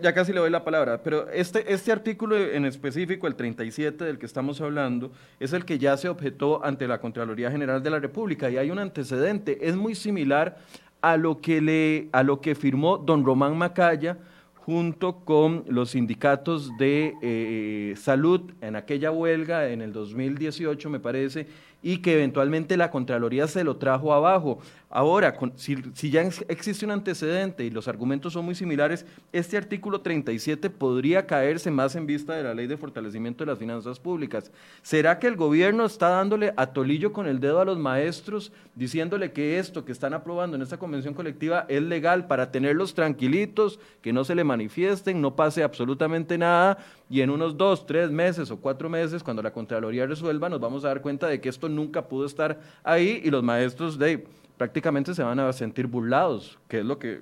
ya, 0.01 0.13
casi 0.15 0.33
le 0.33 0.39
doy 0.39 0.49
la 0.49 0.63
palabra, 0.63 1.03
pero 1.03 1.29
este, 1.29 1.71
este 1.71 1.91
artículo 1.91 2.35
en 2.35 2.65
específico, 2.65 3.27
el 3.27 3.35
37 3.35 4.05
del 4.05 4.17
que 4.17 4.25
estamos 4.25 4.59
hablando, 4.59 5.11
es 5.39 5.53
el 5.53 5.65
que 5.65 5.77
ya 5.77 5.97
se 5.97 6.09
objetó 6.09 6.65
ante 6.65 6.87
la 6.87 6.99
Contraloría 6.99 7.51
General 7.51 7.83
de 7.83 7.91
la 7.91 7.99
República 7.99 8.49
y 8.49 8.57
hay 8.57 8.71
un 8.71 8.79
antecedente, 8.79 9.67
es 9.67 9.75
muy 9.75 9.93
similar 9.93 10.57
a 11.01 11.15
lo 11.15 11.41
que, 11.41 11.61
le, 11.61 12.09
a 12.11 12.23
lo 12.23 12.41
que 12.41 12.55
firmó 12.55 12.97
don 12.97 13.23
Román 13.23 13.55
Macaya 13.55 14.17
junto 14.55 15.23
con 15.25 15.63
los 15.67 15.91
sindicatos 15.91 16.75
de 16.79 17.13
eh, 17.21 17.93
salud 17.97 18.51
en 18.61 18.75
aquella 18.75 19.11
huelga 19.11 19.69
en 19.69 19.83
el 19.83 19.93
2018, 19.93 20.89
me 20.89 20.99
parece, 20.99 21.45
y 21.81 21.99
que 21.99 22.13
eventualmente 22.13 22.77
la 22.77 22.91
Contraloría 22.91 23.47
se 23.47 23.63
lo 23.63 23.77
trajo 23.77 24.13
abajo. 24.13 24.59
Ahora, 24.89 25.37
si, 25.57 26.09
ya 26.09 26.21
existe 26.47 26.85
un 26.85 26.91
antecedente 26.91 27.65
y 27.65 27.69
los 27.69 27.87
argumentos 27.87 28.31
son 28.31 28.45
muy 28.45 28.55
similares, 28.55 29.05
este 29.33 29.57
artículo 29.57 29.99
37 29.99 30.69
podría 30.69 31.25
caerse 31.25 31.69
más 31.69 31.95
en 31.95 32.05
vista 32.05 32.33
de 32.33 32.43
la 32.43 32.53
ley 32.53 32.65
de 32.67 32.77
fortalecimiento 32.77 33.43
de 33.43 33.51
las 33.51 33.59
finanzas 33.59 33.99
públicas. 33.99 34.51
¿Será 34.83 35.19
que 35.19 35.27
el 35.27 35.35
gobierno 35.35 35.85
está 35.85 36.09
dándole 36.09 36.53
a 36.55 36.67
tolillo 36.67 37.11
con 37.11 37.27
el 37.27 37.41
dedo 37.41 37.59
a 37.59 37.65
los 37.65 37.77
maestros, 37.77 38.53
diciéndole 38.75 39.33
que 39.33 39.59
esto 39.59 39.83
que 39.83 39.91
están 39.91 40.13
aprobando 40.13 40.55
en 40.55 40.61
esta 40.61 40.77
convención 40.77 41.13
colectiva 41.13 41.65
es 41.67 41.81
legal 41.81 42.27
para 42.27 42.51
tenerlos 42.51 42.93
tranquilitos, 42.93 43.79
que 44.01 44.13
no 44.13 44.23
se 44.23 44.35
le 44.35 44.43
manifiesten, 44.43 45.19
no 45.19 45.35
pase 45.35 45.61
absolutamente 45.61 46.37
nada 46.37 46.77
y 47.09 47.21
en 47.21 47.29
unos 47.29 47.55
dos, 47.55 47.85
tres 47.85 48.09
meses 48.09 48.49
o 48.49 48.59
cuatro 48.59 48.89
meses, 48.89 49.23
cuando 49.23 49.43
la 49.43 49.51
Contraloría 49.51 50.07
resuelva, 50.07 50.49
nos 50.49 50.59
vamos 50.59 50.83
a 50.85 50.87
dar 50.87 51.01
cuenta 51.01 51.27
de 51.27 51.39
que 51.39 51.49
esto 51.49 51.69
nunca 51.69 52.07
pudo 52.07 52.25
estar 52.25 52.59
ahí 52.83 53.21
y 53.23 53.29
los 53.29 53.43
maestros 53.43 53.99
de 53.99 54.25
prácticamente 54.57 55.13
se 55.13 55.23
van 55.23 55.39
a 55.39 55.51
sentir 55.53 55.87
burlados, 55.87 56.57
que 56.67 56.79
es 56.79 56.85
lo 56.85 56.97
que 56.97 57.21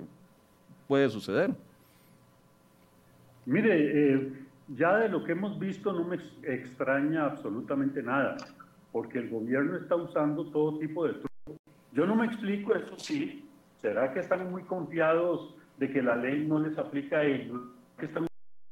puede 0.88 1.08
suceder. 1.10 1.50
Mire, 3.44 3.74
eh, 3.74 4.32
ya 4.68 4.96
de 4.98 5.08
lo 5.10 5.22
que 5.24 5.32
hemos 5.32 5.58
visto 5.58 5.92
no 5.92 6.04
me 6.04 6.18
extraña 6.42 7.26
absolutamente 7.26 8.02
nada, 8.02 8.36
porque 8.90 9.18
el 9.18 9.28
gobierno 9.28 9.76
está 9.76 9.96
usando 9.96 10.46
todo 10.46 10.78
tipo 10.78 11.06
de 11.06 11.12
trucos. 11.14 11.60
Yo 11.92 12.06
no 12.06 12.16
me 12.16 12.26
explico, 12.26 12.74
eso 12.74 12.96
sí, 12.96 13.46
¿será 13.82 14.12
que 14.14 14.20
están 14.20 14.50
muy 14.50 14.62
confiados 14.62 15.54
de 15.78 15.90
que 15.90 16.02
la 16.02 16.16
ley 16.16 16.46
no 16.46 16.58
les 16.58 16.78
aplica 16.78 17.18
a 17.18 17.24
ellos? 17.24 17.60
¿Que 17.98 18.06
están 18.06 18.26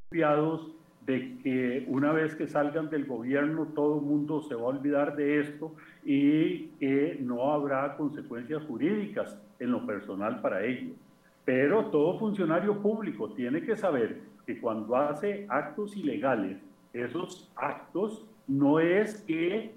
confiados 0.09 0.73
de 1.07 1.39
que 1.43 1.85
una 1.89 2.13
vez 2.13 2.35
que 2.37 2.47
salgan 2.47 2.89
del 2.89 3.07
gobierno 3.07 3.67
todo 3.75 3.97
el 3.99 4.03
mundo 4.03 4.43
se 4.43 4.55
va 4.55 4.63
a 4.63 4.67
olvidar 4.67 5.17
de 5.17 5.41
esto 5.41 5.75
y 6.05 6.69
que 6.79 7.19
no 7.21 7.53
habrá 7.53 7.97
consecuencias 7.97 8.63
jurídicas 8.65 9.41
en 9.59 9.73
lo 9.73 9.85
personal 9.85 10.41
para 10.41 10.65
ellos. 10.65 10.97
Pero 11.45 11.87
todo 11.87 12.19
funcionario 12.19 12.81
público 12.81 13.31
tiene 13.31 13.63
que 13.63 13.77
saber 13.77 14.21
que 14.47 14.61
cuando 14.61 14.97
hace 14.97 15.47
actos 15.49 15.97
ilegales, 15.97 16.59
esos 16.93 17.51
actos 17.57 18.25
no 18.47 18.79
es 18.79 19.23
que 19.23 19.73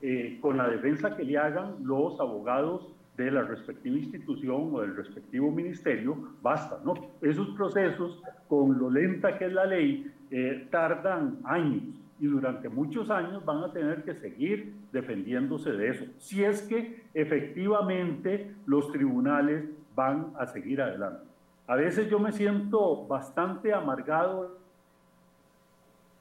eh, 0.00 0.38
con 0.40 0.56
la 0.56 0.68
defensa 0.68 1.16
que 1.16 1.24
le 1.24 1.38
hagan 1.38 1.76
los 1.84 2.18
abogados 2.18 2.92
de 3.16 3.30
la 3.30 3.42
respectiva 3.42 3.96
institución 3.98 4.70
o 4.72 4.80
del 4.80 4.96
respectivo 4.96 5.50
ministerio, 5.50 6.16
basta, 6.42 6.80
¿no? 6.84 6.94
Esos 7.20 7.50
procesos, 7.50 8.20
con 8.48 8.78
lo 8.78 8.90
lenta 8.90 9.38
que 9.38 9.46
es 9.46 9.52
la 9.52 9.66
ley, 9.66 10.10
eh, 10.34 10.66
tardan 10.70 11.40
años 11.44 11.82
y 12.18 12.26
durante 12.26 12.70
muchos 12.70 13.10
años 13.10 13.44
van 13.44 13.64
a 13.64 13.70
tener 13.70 14.02
que 14.02 14.14
seguir 14.14 14.72
defendiéndose 14.90 15.72
de 15.72 15.90
eso, 15.90 16.06
si 16.16 16.42
es 16.42 16.62
que 16.62 17.02
efectivamente 17.12 18.54
los 18.64 18.90
tribunales 18.90 19.68
van 19.94 20.32
a 20.38 20.46
seguir 20.46 20.80
adelante. 20.80 21.26
A 21.66 21.76
veces 21.76 22.08
yo 22.08 22.18
me 22.18 22.32
siento 22.32 23.06
bastante 23.06 23.74
amargado 23.74 24.56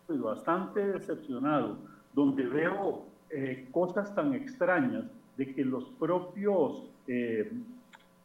y 0.10 0.18
bastante 0.18 0.86
decepcionado, 0.92 1.78
donde 2.14 2.46
veo 2.46 3.06
eh, 3.30 3.70
cosas 3.72 4.14
tan 4.14 4.34
extrañas 4.34 5.06
de 5.38 5.56
que 5.56 5.64
los 5.64 5.86
propios 5.92 6.84
eh, 7.08 7.50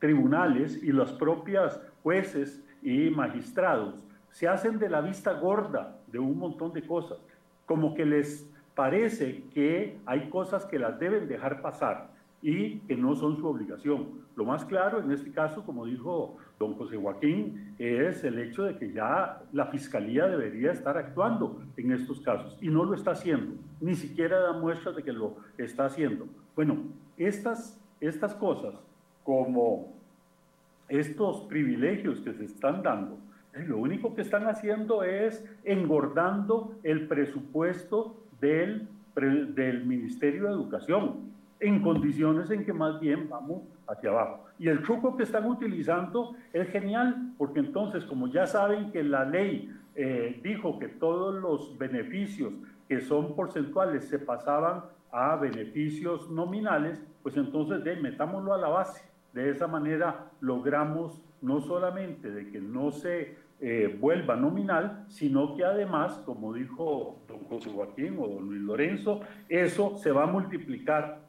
tribunales 0.01 0.82
y 0.82 0.91
las 0.91 1.12
propias 1.12 1.80
jueces 2.03 2.61
y 2.82 3.09
magistrados 3.11 4.03
se 4.37 4.47
hacen 4.47 4.78
de 4.78 4.91
la 4.91 5.01
vista 5.01 5.32
gorda 5.32 5.97
de 6.09 6.18
un 6.18 6.37
montón 6.37 6.74
de 6.74 6.87
cosas, 6.87 7.16
como 7.64 7.95
que 7.95 8.05
les 8.05 8.47
parece 8.74 9.45
que 9.55 9.97
hay 10.05 10.28
cosas 10.28 10.66
que 10.66 10.78
las 10.78 10.99
deben 10.99 11.26
dejar 11.26 11.62
pasar 11.62 12.11
y 12.43 12.80
que 12.80 12.97
no 12.97 13.14
son 13.16 13.39
su 13.39 13.47
obligación. 13.49 14.26
Lo 14.37 14.45
más 14.45 14.66
claro 14.66 15.01
en 15.01 15.11
este 15.11 15.32
caso, 15.32 15.64
como 15.64 15.87
dijo 15.87 16.37
don 16.59 16.74
José 16.74 16.99
Joaquín, 16.99 17.74
es 17.78 18.24
el 18.24 18.39
hecho 18.39 18.64
de 18.64 18.76
que 18.76 18.93
ya 18.93 19.41
la 19.55 19.68
Fiscalía 19.68 20.26
debería 20.26 20.70
estar 20.70 20.99
actuando 20.99 21.62
en 21.78 21.93
estos 21.93 22.20
casos 22.20 22.59
y 22.61 22.68
no 22.68 22.84
lo 22.84 22.93
está 22.95 23.12
haciendo, 23.12 23.55
ni 23.80 23.95
siquiera 23.95 24.39
da 24.39 24.53
muestras 24.53 24.97
de 24.97 25.03
que 25.03 25.14
lo 25.14 25.37
está 25.57 25.87
haciendo. 25.87 26.26
Bueno, 26.55 26.76
estas, 27.16 27.80
estas 28.03 28.34
cosas, 28.34 28.74
como 29.24 29.95
estos 30.91 31.41
privilegios 31.49 32.20
que 32.20 32.34
se 32.34 32.45
están 32.45 32.82
dando, 32.82 33.16
lo 33.64 33.78
único 33.78 34.14
que 34.14 34.22
están 34.22 34.46
haciendo 34.46 35.02
es 35.02 35.44
engordando 35.64 36.74
el 36.82 37.07
presupuesto 37.07 38.16
del, 38.40 38.88
del 39.14 39.86
Ministerio 39.86 40.44
de 40.44 40.52
Educación 40.52 41.26
en 41.61 41.82
condiciones 41.82 42.50
en 42.50 42.64
que 42.64 42.72
más 42.72 43.00
bien 43.00 43.28
vamos 43.28 43.62
hacia 43.86 44.11
abajo. 44.11 44.44
Y 44.59 44.68
el 44.68 44.82
truco 44.82 45.16
que 45.16 45.22
están 45.22 45.46
utilizando 45.46 46.34
es 46.52 46.68
genial, 46.68 47.32
porque 47.38 47.61
entonces, 47.61 48.04
como 48.04 48.28
ya 48.28 48.46
saben 48.46 48.90
que 48.90 49.02
la 49.02 49.24
ley 49.24 49.72
eh, 49.94 50.40
dijo 50.42 50.78
que 50.78 50.88
todos 50.88 51.34
los 51.34 51.78
beneficios 51.78 52.52
que 52.88 53.00
son 53.00 53.34
porcentuales 53.34 54.07
se 54.09 54.18
pasaban 54.18 54.82
a 55.11 55.36
beneficios 55.36 56.30
nominales, 56.30 57.02
pues 57.22 57.36
entonces 57.36 57.82
metámoslo 58.02 58.52
a 58.52 58.59
la 58.59 58.68
base. 58.68 59.02
De 59.32 59.50
esa 59.50 59.66
manera 59.66 60.26
logramos 60.40 61.22
no 61.42 61.61
solamente 61.61 62.30
de 62.30 62.50
que 62.50 62.61
no 62.61 62.90
se 62.90 63.36
eh, 63.61 63.96
vuelva 64.00 64.36
nominal, 64.36 65.04
sino 65.09 65.57
que 65.57 65.64
además, 65.64 66.20
como 66.26 66.52
dijo 66.52 67.18
don 67.26 67.38
José 67.44 67.70
Joaquín 67.70 68.16
o 68.18 68.28
don 68.28 68.46
Luis 68.46 68.61
Lorenzo, 68.61 69.20
eso 69.48 69.96
se 69.96 70.11
va 70.12 70.24
a 70.24 70.26
multiplicar 70.26 71.20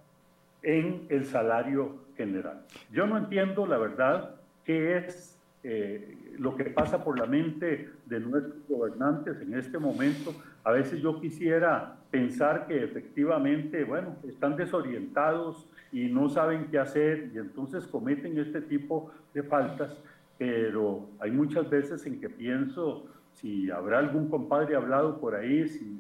en 0.61 1.05
el 1.09 1.25
salario 1.25 1.95
general. 2.17 2.63
Yo 2.91 3.07
no 3.07 3.17
entiendo, 3.17 3.65
la 3.65 3.78
verdad, 3.78 4.36
qué 4.65 4.97
es 4.97 5.38
eh, 5.63 6.17
lo 6.38 6.55
que 6.55 6.65
pasa 6.65 7.03
por 7.03 7.17
la 7.17 7.25
mente 7.25 7.89
de 8.05 8.19
nuestros 8.19 8.67
gobernantes 8.67 9.39
en 9.41 9.53
este 9.53 9.80
momento. 9.80 10.34
A 10.63 10.71
veces 10.71 11.01
yo 11.01 11.21
quisiera 11.21 11.95
pensar 12.11 12.67
que 12.67 12.84
efectivamente, 12.84 13.84
bueno, 13.84 14.17
están 14.28 14.55
desorientados 14.55 15.67
y 15.91 16.09
no 16.09 16.30
saben 16.30 16.67
qué 16.69 16.80
hacer 16.80 17.32
y 17.34 17.38
entonces 17.38 17.88
cometen 17.88 18.38
este 18.38 18.61
tipo 18.61 19.11
de 19.34 19.43
faltas 19.43 19.97
pero 20.38 21.09
hay 21.19 21.31
muchas 21.31 21.69
veces 21.69 22.05
en 22.05 22.19
que 22.19 22.29
pienso 22.29 23.05
si 23.33 23.69
habrá 23.69 23.99
algún 23.99 24.29
compadre 24.29 24.75
hablado 24.75 25.19
por 25.19 25.35
ahí, 25.35 25.67
si, 25.67 25.95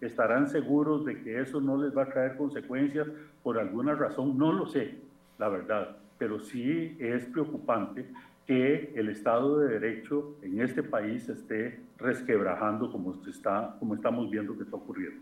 estarán 0.00 0.48
seguros 0.48 1.04
de 1.04 1.22
que 1.22 1.40
eso 1.40 1.60
no 1.60 1.76
les 1.80 1.96
va 1.96 2.02
a 2.02 2.08
traer 2.08 2.36
consecuencias 2.36 3.06
por 3.44 3.56
alguna 3.56 3.94
razón, 3.94 4.36
no 4.36 4.52
lo 4.52 4.66
sé, 4.66 4.96
la 5.38 5.48
verdad, 5.48 5.96
pero 6.18 6.40
sí 6.40 6.96
es 6.98 7.24
preocupante 7.26 8.06
que 8.44 8.92
el 8.96 9.10
Estado 9.10 9.60
de 9.60 9.78
Derecho 9.78 10.34
en 10.42 10.60
este 10.60 10.82
país 10.82 11.28
esté 11.28 11.78
resquebrajando 11.98 12.90
como, 12.90 13.14
está, 13.28 13.76
como 13.78 13.94
estamos 13.94 14.28
viendo 14.28 14.56
que 14.56 14.64
está 14.64 14.74
ocurriendo. 14.74 15.20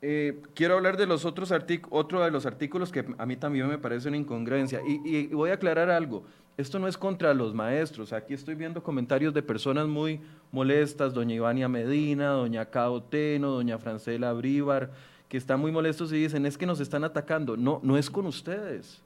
Eh, 0.00 0.40
quiero 0.54 0.74
hablar 0.74 0.96
de 0.96 1.06
los 1.06 1.24
otros 1.24 1.52
otro 1.90 2.22
de 2.22 2.30
los 2.30 2.46
artículos 2.46 2.92
que 2.92 3.04
a 3.18 3.26
mí 3.26 3.36
también 3.36 3.66
me 3.66 3.78
parece 3.78 4.06
una 4.06 4.16
incongruencia. 4.16 4.80
y, 4.86 5.26
voy 5.26 5.50
a 5.50 5.54
aclarar 5.54 5.90
algo. 5.90 6.24
Esto 6.60 6.78
no 6.78 6.88
es 6.88 6.98
contra 6.98 7.32
los 7.32 7.54
maestros. 7.54 8.12
Aquí 8.12 8.34
estoy 8.34 8.54
viendo 8.54 8.82
comentarios 8.82 9.32
de 9.32 9.42
personas 9.42 9.88
muy 9.88 10.20
molestas, 10.52 11.14
doña 11.14 11.34
Ivania 11.34 11.68
Medina, 11.68 12.32
doña 12.32 12.66
Cao 12.66 13.02
Teno, 13.02 13.48
doña 13.48 13.78
Francela 13.78 14.34
Bríbar, 14.34 14.90
que 15.30 15.38
están 15.38 15.58
muy 15.58 15.72
molestos 15.72 16.12
y 16.12 16.16
dicen, 16.16 16.44
es 16.44 16.58
que 16.58 16.66
nos 16.66 16.80
están 16.80 17.02
atacando. 17.02 17.56
No, 17.56 17.80
no 17.82 17.96
es 17.96 18.10
con 18.10 18.26
ustedes. 18.26 19.00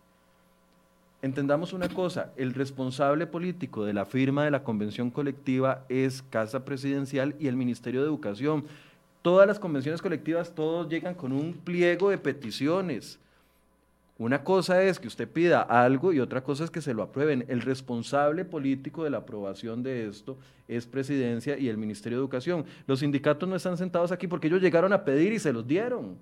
Entendamos 1.23 1.73
una 1.73 1.89
cosa, 1.89 2.33
el 2.37 2.55
responsable 2.55 3.25
político 3.29 3.85
de 3.85 3.93
la 3.93 4.05
firma 4.05 4.45
de 4.45 4.51
la 4.51 4.65
convención 4.65 5.13
colectiva 5.13 5.85
es 5.89 6.23
Casa 6.23 6.65
Presidencial 6.65 7.37
y 7.39 7.47
el 7.47 7.55
Ministerio 7.55 8.01
de 8.01 8.09
Educación. 8.09 8.65
Todas 9.23 9.47
las 9.47 9.61
convenciones 9.61 10.03
colectivas, 10.03 10.57
todos 10.57 10.89
llegan 10.89 11.15
con 11.15 11.31
un 11.31 11.53
pliego 11.53 12.11
de 12.11 12.19
peticiones 12.19 13.21
una 14.17 14.45
cosa 14.45 14.81
es 14.83 15.01
que 15.01 15.09
usted 15.09 15.29
pida 15.29 15.61
algo 15.63 16.13
y 16.13 16.21
otra 16.21 16.45
cosa 16.45 16.63
es 16.63 16.71
que 16.71 16.81
se 16.81 16.95
lo 16.95 17.03
aprueben. 17.03 17.45
El 17.49 17.63
responsable 17.63 18.45
político 18.45 19.03
de 19.03 19.11
la 19.11 19.19
aprobación 19.19 19.83
de 19.83 20.07
esto 20.07 20.39
es 20.69 20.87
Presidencia 20.87 21.59
y 21.59 21.69
el 21.69 21.77
Ministerio 21.77 22.19
de 22.19 22.23
Educación. 22.23 22.65
Los 22.87 23.01
sindicatos 23.01 23.49
no 23.49 23.57
están 23.57 23.77
sentados 23.77 24.13
aquí 24.13 24.29
porque 24.29 24.47
ellos 24.47 24.63
llegaron 24.63 24.93
a 24.93 25.05
pedir 25.05 25.33
y 25.33 25.41
se 25.41 25.53
los 25.53 25.67
dieron. 25.67 26.17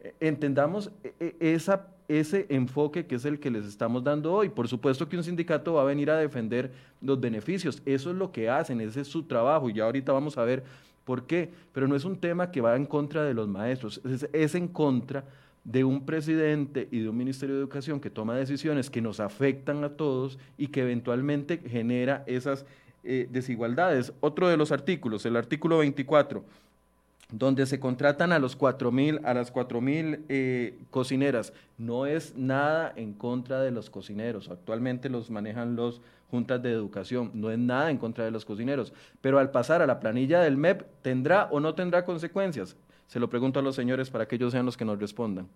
E, 0.00 0.14
entendamos 0.20 0.92
e, 1.02 1.34
e, 1.40 1.58
ese 2.06 2.46
enfoque 2.48 3.06
que 3.06 3.16
es 3.16 3.24
el 3.24 3.40
que 3.40 3.50
les 3.50 3.64
estamos 3.64 4.04
dando 4.04 4.32
hoy. 4.32 4.48
Por 4.48 4.68
supuesto 4.68 5.08
que 5.08 5.16
un 5.16 5.24
sindicato 5.24 5.74
va 5.74 5.82
a 5.82 5.84
venir 5.84 6.12
a 6.12 6.16
defender 6.16 6.70
los 7.00 7.18
beneficios. 7.20 7.82
Eso 7.86 8.10
es 8.10 8.16
lo 8.16 8.30
que 8.30 8.48
hacen, 8.48 8.80
ese 8.80 9.00
es 9.00 9.08
su 9.08 9.24
trabajo 9.24 9.68
y 9.68 9.72
ya 9.74 9.84
ahorita 9.84 10.12
vamos 10.12 10.38
a 10.38 10.44
ver 10.44 10.62
por 11.04 11.26
qué. 11.26 11.50
Pero 11.72 11.88
no 11.88 11.96
es 11.96 12.04
un 12.04 12.20
tema 12.20 12.52
que 12.52 12.60
va 12.60 12.76
en 12.76 12.86
contra 12.86 13.24
de 13.24 13.34
los 13.34 13.48
maestros, 13.48 14.00
es, 14.04 14.28
es 14.32 14.54
en 14.54 14.68
contra 14.68 15.22
de 15.22 15.47
un 15.84 16.06
presidente 16.06 16.88
y 16.90 17.00
de 17.00 17.08
un 17.08 17.16
Ministerio 17.16 17.54
de 17.54 17.60
Educación 17.60 18.00
que 18.00 18.10
toma 18.10 18.34
decisiones 18.34 18.90
que 18.90 19.02
nos 19.02 19.20
afectan 19.20 19.84
a 19.84 19.90
todos 19.90 20.38
y 20.56 20.68
que 20.68 20.82
eventualmente 20.82 21.58
genera 21.58 22.24
esas 22.26 22.64
eh, 23.04 23.28
desigualdades. 23.30 24.12
Otro 24.20 24.48
de 24.48 24.56
los 24.56 24.72
artículos, 24.72 25.24
el 25.26 25.36
artículo 25.36 25.78
24. 25.78 26.44
donde 27.30 27.66
se 27.66 27.78
contratan 27.78 28.32
a, 28.32 28.38
los 28.38 28.56
4, 28.56 28.90
a 29.22 29.34
las 29.34 29.52
4.000 29.52 30.24
eh, 30.30 30.78
cocineras. 30.90 31.52
No 31.76 32.06
es 32.06 32.34
nada 32.36 32.90
en 32.96 33.12
contra 33.12 33.60
de 33.60 33.70
los 33.70 33.90
cocineros. 33.90 34.48
Actualmente 34.48 35.10
los 35.10 35.30
manejan 35.30 35.76
los 35.76 36.00
juntas 36.30 36.62
de 36.62 36.72
educación. 36.72 37.30
No 37.34 37.50
es 37.50 37.58
nada 37.58 37.90
en 37.90 37.98
contra 37.98 38.24
de 38.24 38.30
los 38.30 38.46
cocineros. 38.46 38.94
Pero 39.20 39.38
al 39.38 39.50
pasar 39.50 39.82
a 39.82 39.86
la 39.86 40.00
planilla 40.00 40.40
del 40.40 40.56
MEP, 40.56 40.82
¿tendrá 41.02 41.48
o 41.50 41.60
no 41.60 41.74
tendrá 41.74 42.06
consecuencias? 42.06 42.76
Se 43.08 43.18
lo 43.18 43.28
pregunto 43.28 43.58
a 43.58 43.62
los 43.62 43.74
señores 43.74 44.10
para 44.10 44.28
que 44.28 44.36
ellos 44.36 44.52
sean 44.52 44.66
los 44.66 44.76
que 44.76 44.84
nos 44.84 44.98
respondan. 44.98 45.48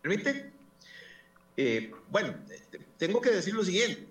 ¿Permite? 0.00 0.52
Eh, 1.56 1.92
bueno, 2.10 2.34
tengo 2.96 3.20
que 3.20 3.30
decir 3.30 3.54
lo 3.54 3.64
siguiente. 3.64 4.06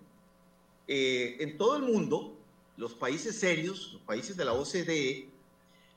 Eh, 0.88 1.38
en 1.40 1.58
todo 1.58 1.78
el 1.78 1.84
mundo, 1.84 2.38
los 2.78 2.94
países 2.94 3.38
serios, 3.40 3.94
los 3.94 4.02
países 4.04 4.38
de 4.38 4.46
la 4.46 4.54
OCDE, 4.54 5.30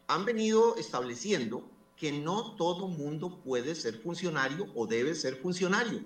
han 0.06 0.24
venido 0.24 0.76
estableciendo 0.76 1.68
que 1.96 2.12
no 2.12 2.54
todo 2.56 2.88
mundo 2.88 3.40
puede 3.44 3.74
ser 3.74 3.94
funcionario 4.00 4.66
o 4.74 4.86
debe 4.86 5.14
ser 5.14 5.36
funcionario. 5.36 6.00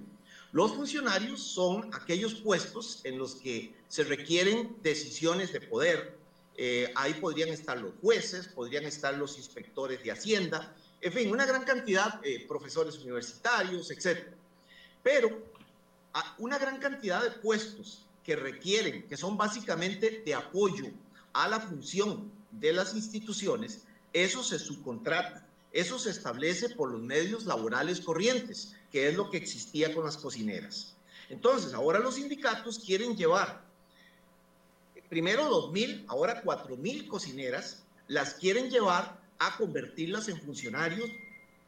Los 0.52 0.72
funcionarios 0.72 1.42
son 1.42 1.90
aquellos 1.94 2.34
puestos 2.34 3.00
en 3.04 3.18
los 3.18 3.34
que 3.34 3.74
se 3.88 4.04
requieren 4.04 4.76
decisiones 4.82 5.52
de 5.52 5.60
poder. 5.60 6.17
Eh, 6.60 6.92
ahí 6.96 7.14
podrían 7.14 7.50
estar 7.50 7.78
los 7.78 7.92
jueces, 8.02 8.48
podrían 8.48 8.84
estar 8.84 9.14
los 9.14 9.38
inspectores 9.38 10.02
de 10.02 10.10
Hacienda, 10.10 10.74
en 11.00 11.12
fin, 11.12 11.30
una 11.30 11.46
gran 11.46 11.62
cantidad 11.62 12.20
eh, 12.24 12.44
profesores 12.48 12.98
universitarios, 12.98 13.92
etc. 13.92 14.26
Pero 15.04 15.40
una 16.38 16.58
gran 16.58 16.80
cantidad 16.80 17.22
de 17.22 17.30
puestos 17.30 18.04
que 18.24 18.34
requieren, 18.34 19.06
que 19.06 19.16
son 19.16 19.36
básicamente 19.36 20.22
de 20.26 20.34
apoyo 20.34 20.86
a 21.32 21.46
la 21.46 21.60
función 21.60 22.32
de 22.50 22.72
las 22.72 22.92
instituciones, 22.92 23.84
eso 24.12 24.42
se 24.42 24.58
subcontrata, 24.58 25.46
eso 25.72 25.96
se 26.00 26.10
establece 26.10 26.70
por 26.70 26.90
los 26.90 27.00
medios 27.00 27.46
laborales 27.46 28.00
corrientes, 28.00 28.74
que 28.90 29.08
es 29.08 29.14
lo 29.14 29.30
que 29.30 29.36
existía 29.36 29.94
con 29.94 30.04
las 30.04 30.16
cocineras. 30.16 30.96
Entonces, 31.28 31.72
ahora 31.72 32.00
los 32.00 32.16
sindicatos 32.16 32.80
quieren 32.80 33.16
llevar 33.16 33.67
primero 35.08 35.50
2.000, 35.50 36.04
ahora 36.08 36.42
4.000 36.42 37.08
cocineras, 37.08 37.84
las 38.06 38.34
quieren 38.34 38.70
llevar 38.70 39.20
a 39.38 39.56
convertirlas 39.56 40.28
en 40.28 40.40
funcionarios 40.40 41.08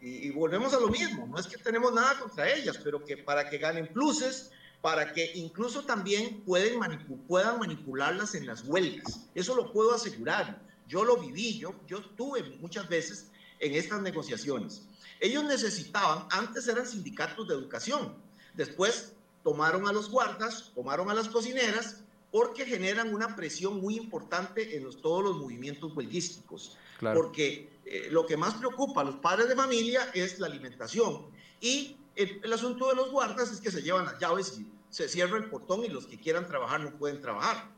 y, 0.01 0.31
volvemos 0.31 0.73
a 0.73 0.81
lo 0.81 0.89
mismo, 0.89 1.27
no 1.27 1.39
es 1.39 1.47
que 1.47 1.59
tenemos 1.59 1.93
nada 1.93 2.19
contra 2.19 2.51
ellas, 2.51 2.79
pero 2.83 3.05
que 3.05 3.19
para 3.19 3.51
que 3.51 3.59
ganen 3.59 3.87
pluses, 3.93 4.51
para 4.81 5.13
que 5.13 5.33
incluso 5.35 5.85
también 5.85 6.41
pueden 6.41 6.81
puedan 7.29 7.59
manipularlas 7.59 8.35
en 8.35 8.47
las 8.47 8.65
huelgas. 8.65 9.29
Eso 9.35 9.55
lo 9.55 9.73
puedo 9.73 9.95
asegurar. 9.95 10.59
Yo 10.89 11.05
lo 11.05 11.19
viví, 11.19 11.59
yo, 11.59 11.75
yo 11.87 11.99
estuve 11.99 12.43
muchas 12.61 12.89
veces 12.89 13.31
en 13.59 13.75
estas 13.75 14.01
negociaciones. 14.01 14.83
Ellos 15.21 15.45
necesitaban, 15.45 16.27
antes 16.31 16.67
eran 16.67 16.87
sindicatos 16.87 17.47
de 17.47 17.55
educación, 17.55 18.15
después 18.55 19.13
tomaron 19.45 19.87
a 19.87 19.93
los 19.93 20.11
guardas, 20.11 20.73
tomaron 20.75 21.11
a 21.11 21.15
las 21.15 21.29
cocineras, 21.29 22.03
porque 22.31 22.65
generan 22.65 23.13
una 23.13 23.35
presión 23.35 23.81
muy 23.81 23.97
importante 23.97 24.77
en 24.77 24.89
todos 25.01 25.25
los 25.25 25.37
movimientos 25.37 25.95
huelguísticos. 25.97 26.77
Porque 27.01 27.71
eh, 27.85 28.09
lo 28.11 28.27
que 28.27 28.37
más 28.37 28.55
preocupa 28.55 29.01
a 29.01 29.05
los 29.05 29.17
padres 29.17 29.49
de 29.49 29.57
familia 29.57 30.11
es 30.15 30.39
la 30.39 30.47
alimentación. 30.47 31.27
Y 31.61 31.97
el, 32.15 32.53
asunto 32.53 32.89
de 32.89 32.95
los 32.95 33.11
guardas 33.11 33.51
es 33.51 33.61
que 33.61 33.71
se 33.71 33.83
llevan 33.83 34.05
las 34.05 34.19
llaves 34.19 34.59
y 34.59 34.67
se 34.91 35.09
cierra 35.09 35.39
el 35.39 35.49
portón 35.49 35.85
y 35.85 35.89
los 35.89 36.07
que 36.07 36.19
quieran 36.19 36.47
trabajar 36.47 36.81
no 36.81 36.93
pueden 36.97 37.21
trabajar. 37.21 37.71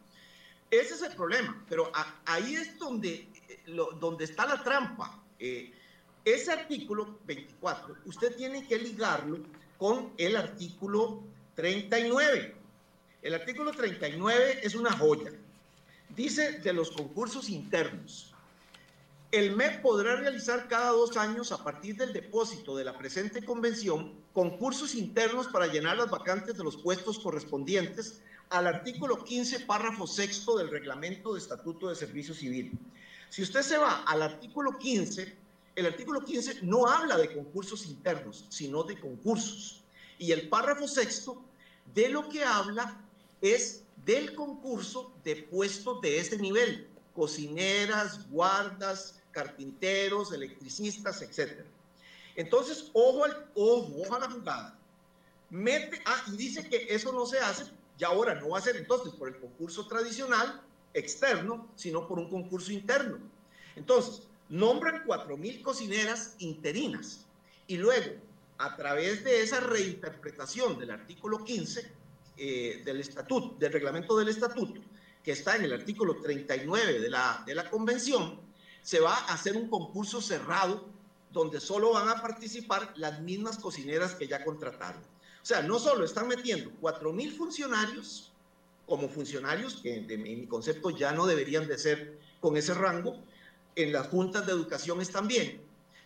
Ese 0.70 0.94
es 0.94 1.03
el 1.03 1.14
problema, 1.14 1.64
pero 1.68 1.92
ahí 2.24 2.55
es 2.55 2.78
donde, 2.78 3.28
eh, 3.48 3.62
donde 4.00 4.24
está 4.24 4.46
la 4.46 4.62
trampa. 4.62 5.22
Eh, 5.38 5.72
ese 6.24 6.53
artículo 6.53 7.18
24, 7.26 7.96
usted 8.07 8.36
tiene 8.36 8.66
que 8.66 8.78
ligarlo 8.78 9.38
con 9.78 10.12
el 10.16 10.36
artículo 10.36 11.22
39. 11.55 12.61
El 13.23 13.35
artículo 13.35 13.70
39 13.70 14.61
es 14.64 14.75
una 14.75 14.91
joya. 14.91 15.31
Dice 16.09 16.59
de 16.59 16.73
los 16.73 16.91
concursos 16.91 17.49
internos. 17.49 18.35
El 19.31 19.55
MEP 19.55 19.81
podrá 19.81 20.16
realizar 20.16 20.66
cada 20.66 20.91
dos 20.91 21.16
años, 21.16 21.53
a 21.53 21.62
partir 21.62 21.97
del 21.97 22.12
depósito 22.12 22.77
de 22.77 22.85
la 22.85 22.99
presente 22.99 23.45
convención, 23.45 24.12
concursos 24.35 24.97
internos 24.97 25.47
para 25.47 25.68
llenar 25.68 25.99
las 25.99 26.11
vacantes 26.11 26.57
de 26.59 26.64
los 26.64 26.77
puestos 26.77 27.20
correspondientes 27.20 28.20
al 28.51 28.66
artículo 28.66 29.23
15, 29.23 29.61
párrafo 29.61 30.09
sexto 30.09 30.59
del 30.59 30.68
reglamento 30.68 31.33
de 31.33 31.39
Estatuto 31.39 31.89
de 31.89 31.95
Servicio 31.95 32.35
Civil. 32.35 32.77
Si 33.29 33.41
usted 33.41 33.62
se 33.62 33.79
va 33.79 34.03
al 34.03 34.20
artículo 34.20 34.77
15, 34.79 35.37
el 35.77 35.87
artículo 35.87 36.25
15 36.25 36.59
no 36.62 36.89
habla 36.89 37.16
de 37.16 37.33
concursos 37.33 37.87
internos, 37.87 38.47
sino 38.49 38.83
de 38.83 38.99
concursos. 38.99 39.85
Y 40.18 40.33
el 40.33 40.49
párrafo 40.49 40.89
sexto 40.89 41.41
de 41.95 42.09
lo 42.09 42.29
que 42.29 42.45
habla 42.45 43.01
es 43.43 43.82
del 44.07 44.34
concurso 44.34 45.12
de 45.24 45.36
puestos 45.36 46.01
de 46.01 46.18
ese 46.18 46.38
nivel, 46.38 46.88
cocineras, 47.14 48.28
guardas, 48.30 49.20
carpinteros, 49.32 50.32
electricistas, 50.32 51.20
etc. 51.22 51.64
Entonces, 52.36 52.90
ojo, 52.95 53.24
al, 53.24 53.51
ojo, 53.55 53.93
ojo 54.01 54.14
a 54.14 54.20
la 54.20 54.30
jugada. 54.30 54.78
Mete, 55.51 56.01
ah, 56.07 56.24
y 56.28 56.36
dice 56.36 56.68
que 56.68 56.86
eso 56.88 57.12
no 57.12 57.26
se 57.26 57.38
hace 57.38 57.64
y 57.99 58.05
ahora 58.05 58.34
no 58.34 58.51
va 58.51 58.59
a 58.59 58.62
ser 58.62 58.76
entonces 58.76 59.12
por 59.12 59.28
el 59.28 59.38
concurso 59.38 59.86
tradicional 59.86 60.62
externo, 60.95 61.70
sino 61.76 62.09
por 62.09 62.18
un 62.18 62.30
concurso 62.30 62.72
interno. 62.72 63.18
Entonces, 63.76 64.22
nombran 64.49 65.05
4.000 65.05 65.62
cocineras 65.62 66.34
interinas 66.38 67.26
y 67.66 67.76
luego, 67.76 68.14
a 68.59 68.76
través 68.76 69.24
de 69.24 69.43
esa 69.43 69.61
reinterpretación 69.61 70.78
del 70.78 70.90
artículo 70.90 71.45
15 71.45 72.01
eh, 72.37 72.83
del 72.85 73.01
estatuto, 73.01 73.57
del 73.59 73.72
reglamento 73.72 74.16
del 74.16 74.28
estatuto, 74.28 74.80
que 75.22 75.33
está 75.33 75.57
en 75.57 75.64
el 75.64 75.72
artículo 75.72 76.20
39 76.20 77.01
de 77.01 77.11
la, 77.11 77.43
de 77.47 77.55
la 77.55 77.70
convención, 77.70 78.41
se 78.83 79.01
va 79.01 79.14
a 79.14 79.35
hacer 79.35 79.57
un 79.57 79.68
concurso 79.68 80.20
cerrado 80.20 80.89
donde 81.30 81.61
solo 81.61 81.93
van 81.93 82.09
a 82.09 82.20
participar 82.20 82.93
las 82.97 83.20
mismas 83.20 83.59
cocineras 83.59 84.14
que 84.14 84.26
ya 84.26 84.45
contrataron. 84.45 85.01
O 85.01 85.45
sea, 85.45 85.62
no 85.62 85.78
solo 85.78 86.05
están 86.05 86.28
metiendo 86.28 86.70
4.000 86.80 87.37
funcionarios 87.37 88.33
como 88.87 89.09
funcionarios, 89.09 89.76
que 89.76 89.95
en 89.97 90.22
mi 90.22 90.47
concepto 90.47 90.91
ya 90.91 91.12
no 91.12 91.26
deberían 91.26 91.66
de 91.66 91.78
ser 91.78 92.18
con 92.41 92.57
ese 92.57 92.74
rango, 92.74 93.16
en 93.74 93.93
las 93.93 94.09
juntas 94.09 94.47
de 94.47 94.53
educación 94.53 95.01
están 95.01 95.28
bien, 95.28 95.62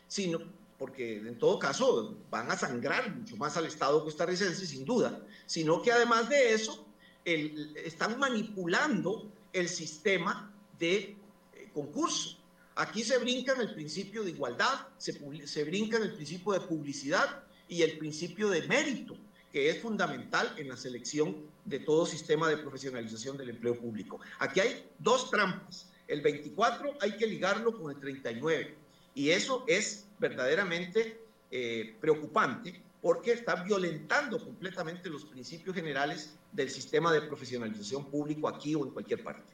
sino 0.06 0.40
porque 0.78 1.18
en 1.18 1.38
todo 1.38 1.58
caso 1.58 2.16
van 2.30 2.50
a 2.50 2.56
sangrar 2.56 3.14
mucho 3.14 3.36
más 3.36 3.56
al 3.56 3.66
Estado 3.66 4.04
costarricense, 4.04 4.66
sin 4.66 4.84
duda, 4.84 5.22
sino 5.46 5.82
que 5.82 5.92
además 5.92 6.28
de 6.28 6.52
eso, 6.52 6.86
están 7.24 8.18
manipulando 8.18 9.30
el 9.52 9.68
sistema 9.68 10.52
de 10.78 11.16
eh, 11.54 11.70
concurso. 11.74 12.38
Aquí 12.76 13.02
se 13.02 13.18
brinca 13.18 13.54
en 13.54 13.62
el 13.62 13.74
principio 13.74 14.22
de 14.22 14.30
igualdad, 14.30 14.86
se, 14.98 15.12
se 15.46 15.64
brinca 15.64 15.96
en 15.96 16.04
el 16.04 16.14
principio 16.14 16.52
de 16.52 16.60
publicidad 16.60 17.42
y 17.68 17.82
el 17.82 17.98
principio 17.98 18.48
de 18.48 18.62
mérito 18.68 19.16
que 19.56 19.70
es 19.70 19.80
fundamental 19.80 20.54
en 20.58 20.68
la 20.68 20.76
selección 20.76 21.34
de 21.64 21.78
todo 21.78 22.04
sistema 22.04 22.48
de 22.48 22.58
profesionalización 22.58 23.38
del 23.38 23.50
empleo 23.50 23.80
público. 23.80 24.20
Aquí 24.38 24.60
hay 24.60 24.86
dos 24.98 25.30
trampas. 25.30 25.88
El 26.06 26.20
24 26.20 26.98
hay 27.00 27.16
que 27.16 27.26
ligarlo 27.26 27.80
con 27.80 27.90
el 27.90 27.98
39 27.98 28.76
y 29.14 29.30
eso 29.30 29.64
es 29.66 30.05
verdaderamente 30.18 31.20
eh, 31.50 31.94
preocupante 32.00 32.82
porque 33.00 33.32
está 33.32 33.62
violentando 33.62 34.42
completamente 34.42 35.08
los 35.08 35.24
principios 35.24 35.74
generales 35.74 36.36
del 36.52 36.70
sistema 36.70 37.12
de 37.12 37.22
profesionalización 37.22 38.06
público 38.06 38.48
aquí 38.48 38.74
o 38.74 38.84
en 38.84 38.90
cualquier 38.90 39.22
parte. 39.22 39.52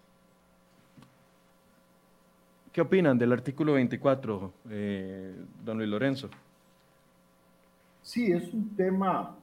¿Qué 2.73 2.81
opinan 2.81 3.19
del 3.19 3.33
artículo 3.33 3.75
24, 3.75 4.53
eh, 4.71 5.35
don 5.63 5.77
Luis 5.77 5.91
Lorenzo? 5.91 6.31
Sí, 8.03 8.33
es 8.33 8.53
un 8.55 8.75
tema 8.75 9.37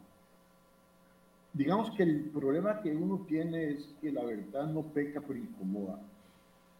digamos 1.53 1.91
que 1.95 2.03
el 2.03 2.21
problema 2.33 2.81
que 2.81 2.95
uno 2.95 3.25
tiene 3.27 3.71
es 3.71 3.95
que 4.01 4.11
la 4.11 4.23
verdad 4.23 4.67
no 4.67 4.83
peca 4.83 5.21
pero 5.21 5.39
incomoda. 5.39 5.99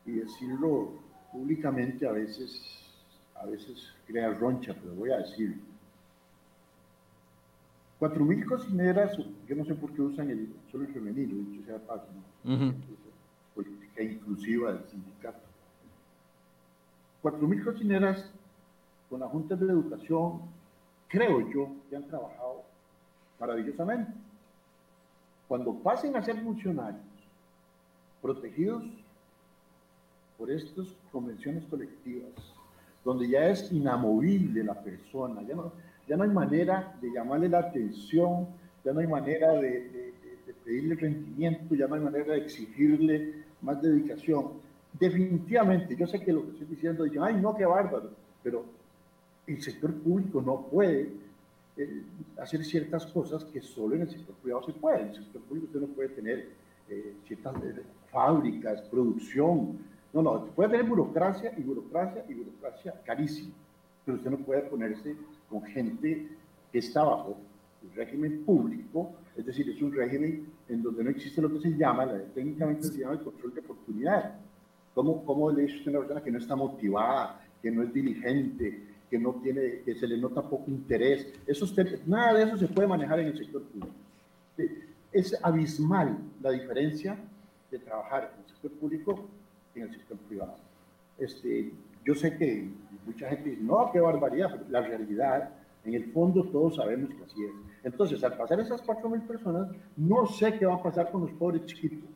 Y 0.06 0.12
decirlo 0.12 0.94
públicamente 1.32 2.08
a 2.08 2.12
veces, 2.12 2.62
a 3.40 3.46
veces 3.46 3.94
crea 4.06 4.30
roncha, 4.34 4.74
pero 4.74 4.94
voy 4.94 5.12
a. 5.12 5.24
Cuatro 7.98 8.24
mil 8.24 8.46
cocineras, 8.46 9.18
yo 9.48 9.56
no 9.56 9.66
sé 9.66 9.76
por 9.76 9.92
qué 9.94 10.02
usan 10.02 10.30
el, 10.30 10.54
solo 10.72 10.86
el 10.86 10.94
femenino, 10.94 11.36
dicho 11.36 11.66
sea 11.66 11.80
paso, 11.80 12.08
¿no? 12.44 12.74
política 13.54 14.04
inclusiva 14.04 14.72
del 14.72 14.86
sindicato. 14.88 15.40
Cuatro 17.22 17.46
mil 17.48 17.64
cocineras 17.64 18.32
con 19.10 19.20
las 19.20 19.30
juntas 19.30 19.60
de 19.60 19.66
educación, 19.66 20.42
creo 21.10 21.50
yo, 21.52 21.70
que 21.90 21.98
han 21.98 22.08
trabajado 22.08 22.64
maravillosamente 23.40 24.14
cuando 25.50 25.74
pasen 25.74 26.16
a 26.16 26.24
ser 26.24 26.42
funcionarios 26.42 27.02
protegidos 28.22 28.84
por 30.38 30.52
estas 30.52 30.88
convenciones 31.12 31.66
colectivas, 31.66 32.32
donde 33.10 33.28
ya 33.28 33.50
es 33.50 33.72
inamovible 33.72 34.64
la 34.64 34.76
persona, 34.76 35.42
ya 35.42 35.56
no, 35.56 35.74
ya 36.08 36.16
no 36.16 36.26
hay 36.26 36.30
manera 36.30 36.96
de 37.02 37.12
llamarle 37.12 37.50
la 37.50 37.58
atención, 37.58 38.46
ya 38.86 38.94
no 38.94 39.00
hay 39.00 39.08
manera 39.08 39.54
de, 39.54 40.14
pedirle 40.64 40.94
rendimiento, 40.94 41.74
ya 41.74 41.88
no 41.88 41.96
hay 41.96 42.02
manera 42.02 42.34
de 42.34 42.42
exigirle 42.42 43.46
más 43.64 43.82
dedicación. 43.82 44.50
Definitivamente, 45.00 45.96
yo 45.96 46.06
sé 46.06 46.20
que 46.20 46.32
lo 46.32 46.44
que 46.44 46.52
estoy 46.52 46.68
diciendo, 46.68 47.04
dicen, 47.04 47.24
ay, 47.24 47.42
no, 47.42 47.56
qué 47.56 47.66
bárbaro, 47.66 48.12
pero 48.44 48.64
el 49.48 49.60
sector 49.60 49.92
público 49.92 50.40
no 50.40 50.68
puede 50.68 51.10
eh, 51.78 52.04
hacer 52.38 52.64
ciertas 52.64 53.08
cosas 53.08 53.44
que 53.44 53.60
solo 53.60 53.96
en 53.96 54.02
el 54.02 54.10
sector 54.12 54.36
privado 54.36 54.68
se 54.68 54.74
puede. 54.74 55.02
En 55.02 55.08
el 55.08 55.16
sector 55.16 55.42
público 55.42 55.66
usted 55.66 55.80
no 55.82 55.88
puede 55.88 56.10
tener 56.10 56.50
eh, 56.88 57.16
ciertas 57.26 57.56
eh, 57.64 57.82
fábricas, 58.12 58.82
producción. 58.84 59.80
No, 60.14 60.22
no, 60.22 60.46
puede 60.56 60.70
tener 60.70 60.86
burocracia 60.88 61.54
y 61.58 61.62
burocracia 61.62 62.26
y 62.28 62.34
burocracia 62.34 62.94
carísima, 63.06 63.54
pero 64.06 64.18
usted 64.18 64.32
no 64.32 64.38
puede 64.38 64.62
ponerse 64.64 65.16
con 65.48 65.62
gente 65.64 66.28
que 66.72 66.80
está 66.80 67.04
bajo 67.04 67.38
el 67.84 67.96
régimen 67.96 68.44
público, 68.44 69.12
es 69.36 69.46
decir, 69.46 69.70
es 69.70 69.82
un 69.82 69.94
régimen 69.94 70.48
en 70.68 70.84
donde 70.84 71.04
no 71.04 71.10
existe 71.12 71.42
lo 71.42 71.52
que 71.52 71.60
se 71.60 71.78
llama, 71.78 72.08
técnicamente 72.34 72.84
se 72.84 73.00
llama 73.00 73.14
el 73.14 73.22
control 73.22 73.54
de 73.54 73.62
oportunidad. 73.62 74.36
¿Cómo, 74.94 75.24
cómo 75.24 75.52
le 75.52 75.64
dice 75.64 75.78
usted 75.78 75.96
a 75.96 76.00
una 76.00 76.08
persona 76.08 76.24
que 76.24 76.32
no 76.32 76.38
está 76.40 76.56
motivada, 76.56 77.42
que 77.62 77.72
no 77.72 77.84
es 77.84 77.94
diligente, 77.94 78.84
que 79.10 79.20
no 79.20 79.36
tiene, 79.36 79.82
que 79.86 79.96
se 79.96 80.08
le 80.08 80.18
nota 80.18 80.42
poco 80.42 80.70
interés? 80.70 81.28
Eso 81.46 81.66
nada 82.08 82.34
de 82.34 82.44
eso 82.44 82.58
se 82.58 82.68
puede 82.68 82.88
manejar 82.88 83.20
en 83.20 83.28
el 83.28 83.38
sector 83.38 83.64
público. 83.64 83.94
Es 85.12 85.38
abismal 85.42 86.18
la 86.42 86.52
diferencia 86.52 87.18
de 87.72 87.80
trabajar 87.80 88.34
en 88.34 88.44
el 88.44 88.50
sector 88.50 88.72
público 88.72 89.30
en 89.82 89.90
el 89.90 89.94
sector 89.94 90.18
privado. 90.18 90.56
Este, 91.18 91.72
yo 92.06 92.16
sé 92.16 92.38
que 92.38 92.70
mucha 93.06 93.30
gente 93.30 93.50
dice, 93.50 93.62
no, 93.62 93.92
qué 93.92 94.00
barbaridad, 94.00 94.52
pero 94.52 94.66
la 94.70 94.82
realidad, 94.82 95.50
en 95.86 95.94
el 95.94 96.12
fondo 96.12 96.44
todos 96.46 96.76
sabemos 96.76 97.10
que 97.10 97.24
así 97.24 97.44
es. 97.44 97.52
Entonces, 97.84 98.24
al 98.24 98.38
pasar 98.38 98.60
esas 98.60 98.84
4.000 98.84 99.28
personas, 99.28 99.70
no 99.96 100.26
sé 100.28 100.58
qué 100.58 100.66
va 100.66 100.76
a 100.76 100.84
pasar 100.84 101.12
con 101.12 101.22
los 101.22 101.32
pobres 101.32 101.66
chiquitos. 101.66 102.10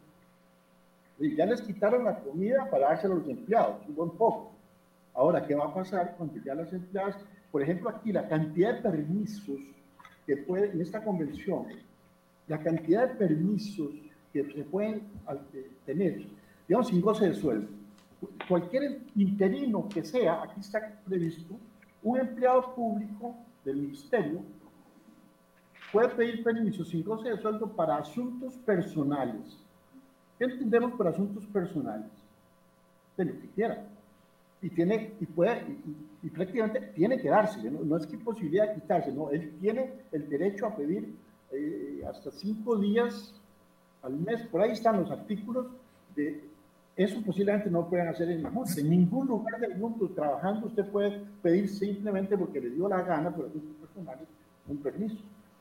Y 1.19 1.35
ya 1.35 1.45
les 1.45 1.61
quitaron 1.61 2.03
la 2.03 2.19
comida 2.19 2.69
para 2.69 2.87
dársela 2.87 3.15
a 3.15 3.17
los 3.17 3.29
empleados, 3.29 3.87
un 3.87 3.95
buen 3.95 4.09
poco. 4.11 4.51
Ahora, 5.13 5.45
¿qué 5.45 5.55
va 5.55 5.65
a 5.65 5.73
pasar 5.73 6.15
cuando 6.17 6.41
ya 6.43 6.55
las 6.55 6.73
empleadas, 6.73 7.17
por 7.51 7.61
ejemplo, 7.61 7.89
aquí 7.89 8.11
la 8.11 8.27
cantidad 8.27 8.73
de 8.75 8.81
permisos 8.81 9.59
que 10.25 10.37
puede, 10.37 10.71
en 10.71 10.81
esta 10.81 11.03
convención, 11.03 11.67
la 12.47 12.59
cantidad 12.59 13.07
de 13.07 13.15
permisos 13.15 13.91
que 14.31 14.43
se 14.51 14.63
pueden 14.63 15.03
eh, 15.53 15.71
tener, 15.85 16.25
digamos, 16.67 16.87
sin 16.87 17.01
goce 17.01 17.29
de 17.29 17.35
sueldo. 17.35 17.67
Cualquier 18.47 19.01
interino 19.15 19.87
que 19.89 20.03
sea, 20.03 20.43
aquí 20.43 20.59
está 20.61 20.79
previsto, 21.05 21.55
un 22.01 22.19
empleado 22.19 22.73
público 22.75 23.35
del 23.63 23.77
ministerio 23.77 24.41
puede 25.91 26.09
pedir 26.09 26.43
permiso 26.43 26.83
sin 26.83 27.03
goce 27.03 27.29
de 27.29 27.37
sueldo 27.37 27.67
para 27.67 27.97
asuntos 27.97 28.55
personales. 28.57 29.57
¿Qué 30.37 30.45
entendemos 30.45 30.93
por 30.93 31.07
asuntos 31.07 31.45
personales? 31.45 32.09
De 33.15 33.25
lo 33.25 33.33
que 33.33 33.47
quiera. 33.49 33.85
Y, 34.61 34.69
tiene, 34.69 35.13
y, 35.19 35.25
puede, 35.25 35.77
y, 36.23 36.29
prácticamente 36.29 36.79
tiene 36.95 37.19
que 37.19 37.29
darse, 37.29 37.69
¿no? 37.69 37.97
es 37.97 38.07
que 38.07 38.17
posibilidad 38.17 38.69
de 38.69 38.75
quitarse, 38.75 39.11
no, 39.11 39.29
él 39.29 39.53
tiene 39.59 39.91
el 40.13 40.29
derecho 40.29 40.65
a 40.65 40.75
pedir 40.75 41.13
eh, 41.51 42.01
hasta 42.09 42.31
cinco 42.31 42.77
días 42.77 43.35
al 44.01 44.13
mes, 44.13 44.41
por 44.47 44.61
ahí 44.61 44.71
están 44.71 45.01
los 45.01 45.11
artículos 45.11 45.67
de 46.15 46.43
eso 46.95 47.21
posiblemente 47.25 47.69
no 47.69 47.89
pueden 47.89 48.07
hacer 48.07 48.29
en. 48.29 48.45
En 48.45 48.89
ningún 48.89 49.27
lugar 49.27 49.59
del 49.59 49.75
mundo 49.77 50.09
trabajando 50.15 50.67
usted 50.67 50.85
puede 50.85 51.21
pedir 51.41 51.67
simplemente 51.69 52.37
porque 52.37 52.61
le 52.61 52.69
dio 52.69 52.87
la 52.87 53.01
gana 53.01 53.31
por 53.31 53.45
asuntos 53.45 53.75
personales 53.77 54.27
un 54.67 54.77
permiso. 54.77 55.17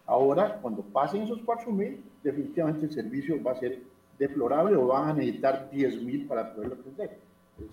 Ahora, 0.06 0.58
cuando 0.60 0.82
pasen 0.82 1.22
esos 1.22 1.40
4 1.44 1.72
mil, 1.72 2.02
definitivamente 2.22 2.86
el 2.86 2.92
servicio 2.92 3.42
va 3.42 3.52
a 3.52 3.60
ser 3.60 3.80
deplorable 4.18 4.76
o 4.76 4.88
van 4.88 5.10
a 5.10 5.12
necesitar 5.14 5.70
10 5.70 6.02
mil 6.02 6.26
para 6.26 6.54
poderlo 6.54 6.74
atender. 6.74 7.18
Eh, 7.58 7.64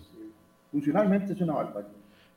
funcionalmente 0.71 1.33
es 1.33 1.41
una 1.41 1.53
barbaridad. 1.53 1.91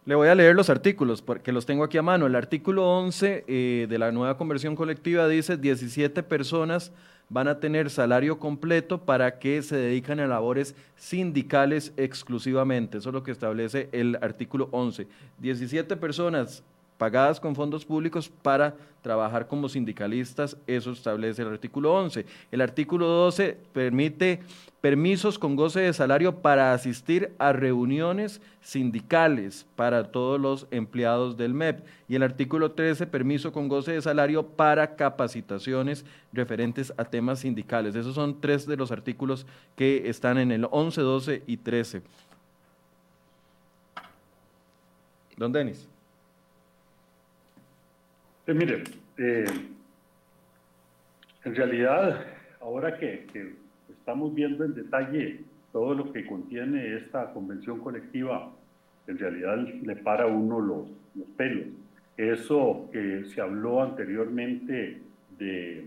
Le 0.05 0.17
voy 0.17 0.29
a 0.29 0.35
leer 0.35 0.57
los 0.57 0.69
artículos 0.69 1.23
porque 1.23 1.53
los 1.53 1.65
tengo 1.65 1.85
aquí 1.85 1.97
a 1.97 2.03
mano. 2.03 2.27
El 2.27 2.35
artículo 2.35 2.99
11 2.99 3.45
eh, 3.47 3.87
de 3.89 3.99
la 3.99 4.11
nueva 4.11 4.37
conversión 4.37 4.75
colectiva 4.75 5.29
dice 5.29 5.57
17 5.57 6.25
personas 6.25 6.93
van 7.33 7.49
a 7.49 7.59
tener 7.61 7.89
salario 7.89 8.39
completo 8.39 9.07
para 9.07 9.39
que 9.39 9.63
se 9.63 9.77
dedican 9.77 10.21
a 10.21 10.27
labores 10.27 10.75
sindicales 10.97 11.95
exclusivamente. 11.97 12.99
Eso 12.99 13.09
es 13.09 13.15
lo 13.15 13.23
que 13.23 13.31
establece 13.31 13.89
el 13.93 14.19
artículo 14.21 14.69
11. 14.71 15.09
17 15.39 15.97
personas 15.97 16.63
pagadas 17.03 17.41
con 17.41 17.57
fondos 17.57 17.85
públicos 17.85 18.31
para 18.43 18.77
trabajar 19.03 19.49
como 19.49 19.69
sindicalistas, 19.69 20.57
eso 20.69 20.93
establece 20.93 21.43
el 21.43 21.49
artículo 21.49 21.93
11. 21.95 22.25
El 22.53 22.61
artículo 22.61 23.09
12 23.09 23.59
permite 23.73 24.39
permisos 24.81 25.37
con 25.37 25.57
goce 25.57 25.81
de 25.81 25.93
salario 25.95 26.37
para 26.37 26.73
asistir 26.73 27.33
a 27.41 27.53
reuniones 27.53 28.41
sindicales 28.61 29.67
para 29.75 30.13
todos 30.13 30.41
los 30.41 30.69
empleados 30.71 31.37
del 31.37 31.55
MEP. 31.55 31.85
Y 32.07 32.15
el 32.15 32.23
artículo 32.23 32.71
13, 32.71 33.09
permiso 33.09 33.51
con 33.51 33.67
goce 33.67 33.91
de 33.91 34.01
salario 34.01 34.47
para 34.47 34.95
capacitaciones 34.95 36.05
referentes 36.33 36.95
a 36.97 37.05
temas 37.05 37.41
sindicales. 37.41 37.97
Esos 37.97 38.15
son 38.15 38.41
tres 38.41 38.65
de 38.65 38.77
los 38.77 38.93
artículos 38.93 39.45
que 39.75 40.09
están 40.09 40.39
en 40.39 40.53
el 40.53 40.69
11, 40.71 41.01
12 41.01 41.43
y 41.49 41.57
13. 41.57 42.03
Don 45.37 45.51
Denis. 45.51 45.89
Eh, 48.53 48.55
mire, 48.55 48.85
eh, 49.17 49.47
en 51.45 51.55
realidad, 51.55 52.27
ahora 52.61 52.99
que, 52.99 53.25
estamos 53.89 54.35
viendo 54.35 54.65
en 54.65 54.75
detalle 54.75 55.41
todo 55.73 55.95
lo 55.95 56.13
que 56.13 56.27
contiene 56.27 56.97
esta 56.97 57.33
convención 57.33 57.81
colectiva, 57.81 58.53
en 59.07 59.19
realidad 59.19 59.57
le 59.57 59.97
para 59.97 60.27
uno 60.27 60.61
los, 60.61 60.87
los 61.15 61.29
pelos. 61.35 61.69
Eso 62.19 62.91
que 62.93 63.25
se 63.25 63.41
habló 63.41 63.83
anteriormente 63.83 65.01
de, 65.39 65.87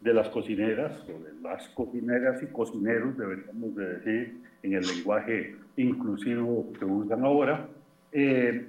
de 0.00 0.12
las 0.12 0.28
cocineras, 0.30 1.04
o 1.08 1.22
de 1.22 1.40
las 1.40 1.68
cocineras 1.68 2.42
y 2.42 2.46
cocineros, 2.46 3.16
deberíamos 3.16 3.76
de 3.76 3.94
decir 3.98 4.40
en 4.64 4.72
el 4.72 4.84
lenguaje 4.84 5.54
inclusivo 5.76 6.72
que 6.76 6.84
usan 6.84 7.24
ahora, 7.24 7.68
eh, 8.10 8.66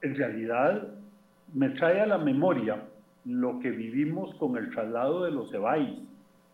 en 0.00 0.14
realidad 0.14 0.88
me 1.54 1.70
trae 1.70 2.00
a 2.00 2.06
la 2.06 2.18
memoria 2.18 2.82
lo 3.24 3.60
que 3.60 3.70
vivimos 3.70 4.34
con 4.36 4.56
el 4.56 4.70
traslado 4.70 5.24
de 5.24 5.30
los 5.30 5.52
EBAIS 5.52 5.98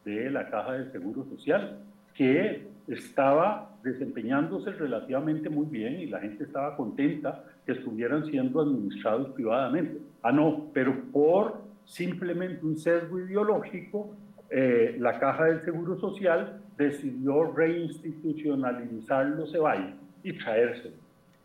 de 0.05 0.31
la 0.31 0.49
Caja 0.51 0.73
de 0.73 0.91
Seguro 0.91 1.25
Social, 1.25 1.79
que 2.15 2.67
estaba 2.89 3.71
desempeñándose 3.83 4.73
relativamente 4.73 5.49
muy 5.49 5.67
bien 5.67 6.01
y 6.01 6.07
la 6.07 6.21
gente 6.21 6.45
estaba 6.45 6.77
contenta 6.77 7.45
que 7.65 7.73
estuvieran 7.73 8.27
siendo 8.27 8.61
administrados 8.61 9.29
privadamente. 9.31 9.99
Ah, 10.23 10.33
no, 10.33 10.67
pero 10.73 10.95
por 11.13 11.61
simplemente 11.85 12.65
un 12.65 12.77
sesgo 12.77 13.19
ideológico, 13.19 14.11
eh, 14.51 14.97
la 14.99 15.19
Caja 15.19 15.45
del 15.45 15.65
Seguro 15.65 15.99
Social 16.01 16.61
decidió 16.77 17.53
reinstitucionalizar 17.53 19.27
los 19.27 19.55
EBAIS 19.55 19.95
y 20.23 20.33
traérselos. 20.33 20.99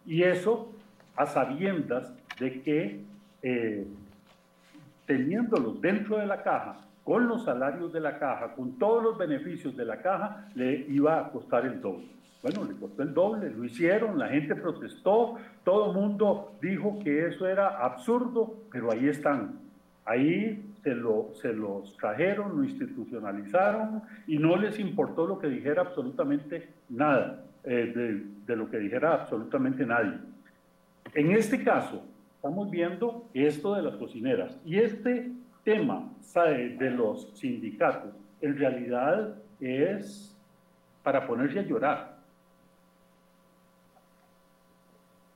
Y 0.06 0.24
eso 0.24 0.72
a 1.16 1.26
sabiendas 1.26 2.14
de 2.40 2.62
que 2.62 3.02
eh, 3.44 3.86
teniéndolos 5.06 5.82
dentro 5.82 6.18
de 6.18 6.26
la 6.26 6.42
caja, 6.42 6.78
con 7.04 7.28
los 7.28 7.44
salarios 7.44 7.92
de 7.92 8.00
la 8.00 8.18
caja, 8.18 8.54
con 8.54 8.80
todos 8.80 9.04
los 9.04 9.18
beneficios 9.18 9.76
de 9.76 9.86
la 9.86 9.98
caja, 10.02 10.48
le 10.56 10.86
iba 10.88 11.20
a 11.20 11.30
costar 11.30 11.66
el 11.66 11.82
doble. 11.82 12.08
Bueno, 12.42 12.66
le 12.66 12.76
costó 12.76 13.04
el 13.04 13.14
doble, 13.14 13.50
lo 13.50 13.64
hicieron, 13.64 14.18
la 14.18 14.30
gente 14.30 14.56
protestó, 14.56 15.36
todo 15.64 15.92
el 15.92 15.98
mundo 15.98 16.54
dijo 16.62 17.00
que 17.04 17.28
eso 17.28 17.48
era 17.48 17.84
absurdo, 17.84 18.56
pero 18.72 18.92
ahí 18.92 19.08
están. 19.08 19.60
Ahí 20.06 20.74
se, 20.84 20.94
lo, 20.94 21.32
se 21.36 21.54
los 21.54 21.96
trajeron, 21.98 22.58
lo 22.58 22.64
institucionalizaron 22.64 24.02
y 24.28 24.38
no 24.38 24.58
les 24.58 24.78
importó 24.80 25.26
lo 25.26 25.40
que 25.40 25.48
dijera 25.48 25.82
absolutamente 25.82 26.70
nada, 26.90 27.46
eh, 27.64 27.94
de, 27.96 28.26
de 28.46 28.56
lo 28.58 28.70
que 28.70 28.78
dijera 28.78 29.14
absolutamente 29.14 29.86
nadie. 29.86 30.18
En 31.14 31.32
este 31.32 31.64
caso, 31.64 32.04
estamos 32.44 32.70
viendo 32.70 33.30
esto 33.34 33.74
de 33.74 33.84
las 33.84 33.96
cocineras. 33.96 34.60
Y 34.66 34.78
este 34.78 35.32
tema 35.64 36.12
de 36.36 36.92
los 36.92 37.32
sindicatos 37.40 38.14
en 38.42 38.58
realidad 38.58 39.38
es 39.62 40.38
para 41.04 41.26
ponerse 41.26 41.60
a 41.60 41.62
llorar. 41.62 42.18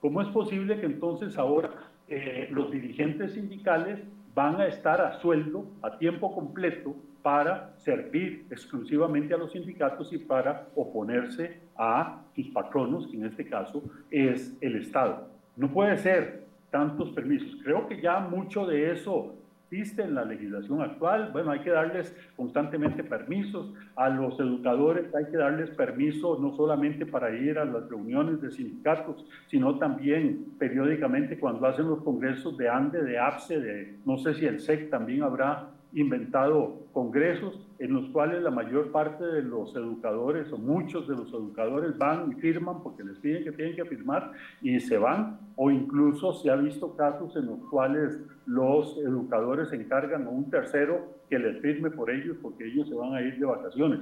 ¿Cómo 0.02 0.22
es 0.22 0.28
posible 0.28 0.82
que 0.82 0.86
entonces 0.86 1.38
ahora 1.38 1.70
eh, 2.10 2.50
los 2.52 2.72
dirigentes 2.72 3.36
sindicales 3.36 4.04
van 4.36 4.60
a 4.60 4.68
estar 4.68 5.00
a 5.00 5.14
sueldo, 5.22 5.66
a 5.82 5.98
tiempo 5.98 6.36
completo, 6.36 6.94
para 7.22 7.74
servir 7.78 8.48
exclusivamente 8.52 9.34
a 9.34 9.38
los 9.38 9.54
sindicatos 9.54 10.12
y 10.12 10.18
para 10.18 10.68
oponerse 10.76 11.62
a 11.78 12.22
sus 12.36 12.50
patronos, 12.50 13.08
que 13.08 13.16
en 13.16 13.28
este 13.28 13.46
caso 13.46 13.82
es 14.12 14.58
el 14.60 14.76
Estado? 14.76 15.30
No 15.56 15.72
puede 15.72 15.98
ser 16.00 16.47
tantos 16.70 17.10
permisos. 17.12 17.58
Creo 17.64 17.88
que 17.88 18.02
ya 18.02 18.20
mucho 18.20 18.66
de 18.66 18.92
eso 18.92 19.36
existe 19.70 20.02
en 20.02 20.16
la 20.16 20.24
legislación 20.24 20.82
actual. 20.82 21.32
Bueno, 21.34 21.52
hay 21.52 21.60
que 21.60 21.70
darles 21.70 22.16
constantemente 22.36 23.04
permisos. 23.04 23.74
A 23.96 24.10
los 24.10 24.40
educadores 24.40 25.14
hay 25.14 25.26
que 25.26 25.38
darles 25.38 25.70
permiso 25.72 26.38
no 26.40 26.56
solamente 26.56 27.06
para 27.06 27.36
ir 27.36 27.60
a 27.60 27.66
las 27.66 27.90
reuniones 27.90 28.42
de 28.42 28.52
sindicatos, 28.52 29.26
sino 29.48 29.78
también 29.78 30.54
periódicamente 30.58 31.38
cuando 31.40 31.68
hacen 31.68 31.88
los 31.90 32.02
congresos 32.04 32.58
de 32.58 32.70
ANDE, 32.70 33.04
de 33.04 33.20
APSE, 33.20 33.60
de 33.60 33.98
no 34.06 34.18
sé 34.18 34.34
si 34.36 34.46
el 34.46 34.60
SEC 34.60 34.90
también 34.90 35.24
habrá 35.24 35.70
inventado 35.94 36.88
congresos 36.94 37.60
en 37.80 37.94
los 37.94 38.10
cuales 38.10 38.42
la 38.42 38.52
mayor 38.52 38.92
parte 38.92 39.24
de 39.24 39.42
los 39.42 39.76
educadores 39.76 40.52
o 40.52 40.58
muchos 40.58 41.08
de 41.08 41.16
los 41.16 41.32
educadores 41.32 41.98
van 41.98 42.32
y 42.32 42.36
firman 42.36 42.82
porque 42.84 43.04
les 43.04 43.18
piden 43.20 43.44
que 43.44 43.52
tienen 43.52 43.76
que 43.76 43.86
firmar 43.86 44.32
y 44.62 44.80
se 44.80 44.98
van 44.98 45.40
o 45.56 45.72
incluso 45.72 46.34
se 46.34 46.50
ha 46.50 46.56
visto 46.56 46.96
casos 46.96 47.36
en 47.36 47.48
los 47.48 47.60
cuales 47.70 48.20
los 48.46 48.98
educadores 48.98 49.72
encargan 49.74 50.26
a 50.26 50.30
un 50.30 50.50
tercero 50.50 51.18
que 51.30 51.40
les 51.40 51.62
firme 51.62 51.90
por 51.92 52.10
ellos 52.10 52.38
porque 52.42 52.66
ellos 52.68 52.88
se 52.88 52.96
van 52.96 53.14
a 53.14 53.22
ir 53.22 53.38
de 53.38 53.46
vacaciones. 53.46 54.00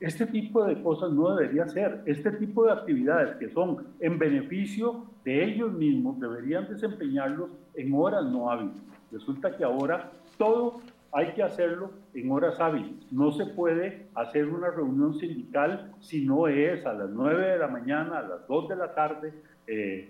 Este 0.00 0.26
tipo 0.26 0.64
de 0.64 0.82
cosas 0.82 1.12
no 1.12 1.34
debería 1.34 1.66
ser. 1.68 2.02
Este 2.04 2.30
tipo 2.32 2.66
de 2.66 2.72
actividades 2.72 3.36
que 3.36 3.48
son 3.50 3.86
en 4.00 4.18
beneficio 4.18 5.04
de 5.24 5.44
ellos 5.44 5.72
mismos 5.72 6.20
deberían 6.20 6.68
desempeñarlos 6.68 7.50
en 7.74 7.94
horas 7.94 8.24
no 8.26 8.50
hábiles. 8.50 8.74
Resulta 9.12 9.56
que 9.56 9.64
ahora 9.64 10.10
todo 10.36 10.80
hay 11.14 11.32
que 11.32 11.44
hacerlo 11.44 11.92
en 12.12 12.30
horas 12.32 12.58
hábiles. 12.58 13.10
No 13.12 13.30
se 13.30 13.46
puede 13.46 14.06
hacer 14.16 14.48
una 14.48 14.70
reunión 14.70 15.14
sindical 15.14 15.92
si 16.00 16.24
no 16.24 16.48
es 16.48 16.84
a 16.84 16.92
las 16.92 17.08
9 17.08 17.52
de 17.52 17.58
la 17.58 17.68
mañana, 17.68 18.18
a 18.18 18.22
las 18.22 18.48
2 18.48 18.68
de 18.68 18.76
la 18.76 18.94
tarde, 18.94 19.32
eh, 19.68 20.08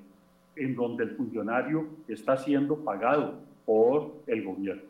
en 0.57 0.75
donde 0.75 1.05
el 1.05 1.11
funcionario 1.11 1.87
está 2.09 2.39
siendo 2.39 2.77
pagado 2.79 3.35
por 3.67 4.15
el 4.27 4.45
gobierno. 4.45 4.83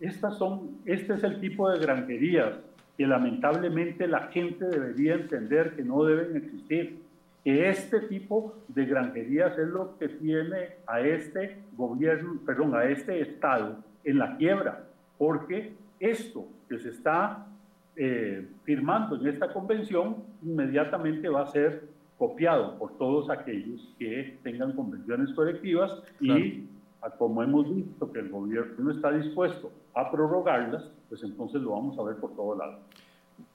Estas 0.00 0.36
son, 0.36 0.78
este 0.84 1.14
es 1.14 1.22
el 1.22 1.40
tipo 1.40 1.70
de 1.70 1.78
granjerías 1.78 2.58
que 2.98 3.06
lamentablemente 3.06 4.08
la 4.08 4.22
gente 4.28 4.64
debería 4.64 5.14
entender 5.14 5.76
que 5.76 5.84
no 5.84 6.02
deben 6.02 6.36
existir. 6.36 6.98
Que 7.44 7.68
este 7.68 8.00
tipo 8.00 8.56
de 8.66 8.84
granjerías 8.84 9.56
es 9.56 9.68
lo 9.68 9.96
que 9.98 10.08
tiene 10.08 10.70
a 10.88 11.00
este 11.00 11.58
gobierno, 11.76 12.40
perdón, 12.44 12.74
a 12.74 12.84
este 12.84 13.20
Estado 13.20 13.76
en 14.02 14.18
la 14.18 14.36
quiebra 14.36 14.86
porque 15.22 15.72
esto 16.00 16.48
que 16.68 16.80
se 16.80 16.88
está 16.88 17.46
eh, 17.94 18.44
firmando 18.64 19.14
en 19.14 19.28
esta 19.28 19.52
convención 19.52 20.16
inmediatamente 20.42 21.28
va 21.28 21.42
a 21.42 21.46
ser 21.46 21.84
copiado 22.18 22.76
por 22.76 22.98
todos 22.98 23.30
aquellos 23.30 23.88
que 24.00 24.36
tengan 24.42 24.72
convenciones 24.72 25.32
colectivas 25.34 26.02
y 26.20 26.64
como 27.18 27.40
hemos 27.40 27.72
visto 27.72 28.10
que 28.12 28.18
el 28.18 28.30
gobierno 28.30 28.74
no 28.78 28.90
está 28.90 29.12
dispuesto 29.12 29.70
a 29.94 30.10
prorrogarlas, 30.10 30.90
pues 31.08 31.22
entonces 31.22 31.62
lo 31.62 31.70
vamos 31.70 31.96
a 32.00 32.02
ver 32.02 32.16
por 32.16 32.34
todos 32.34 32.58
lados. 32.58 32.80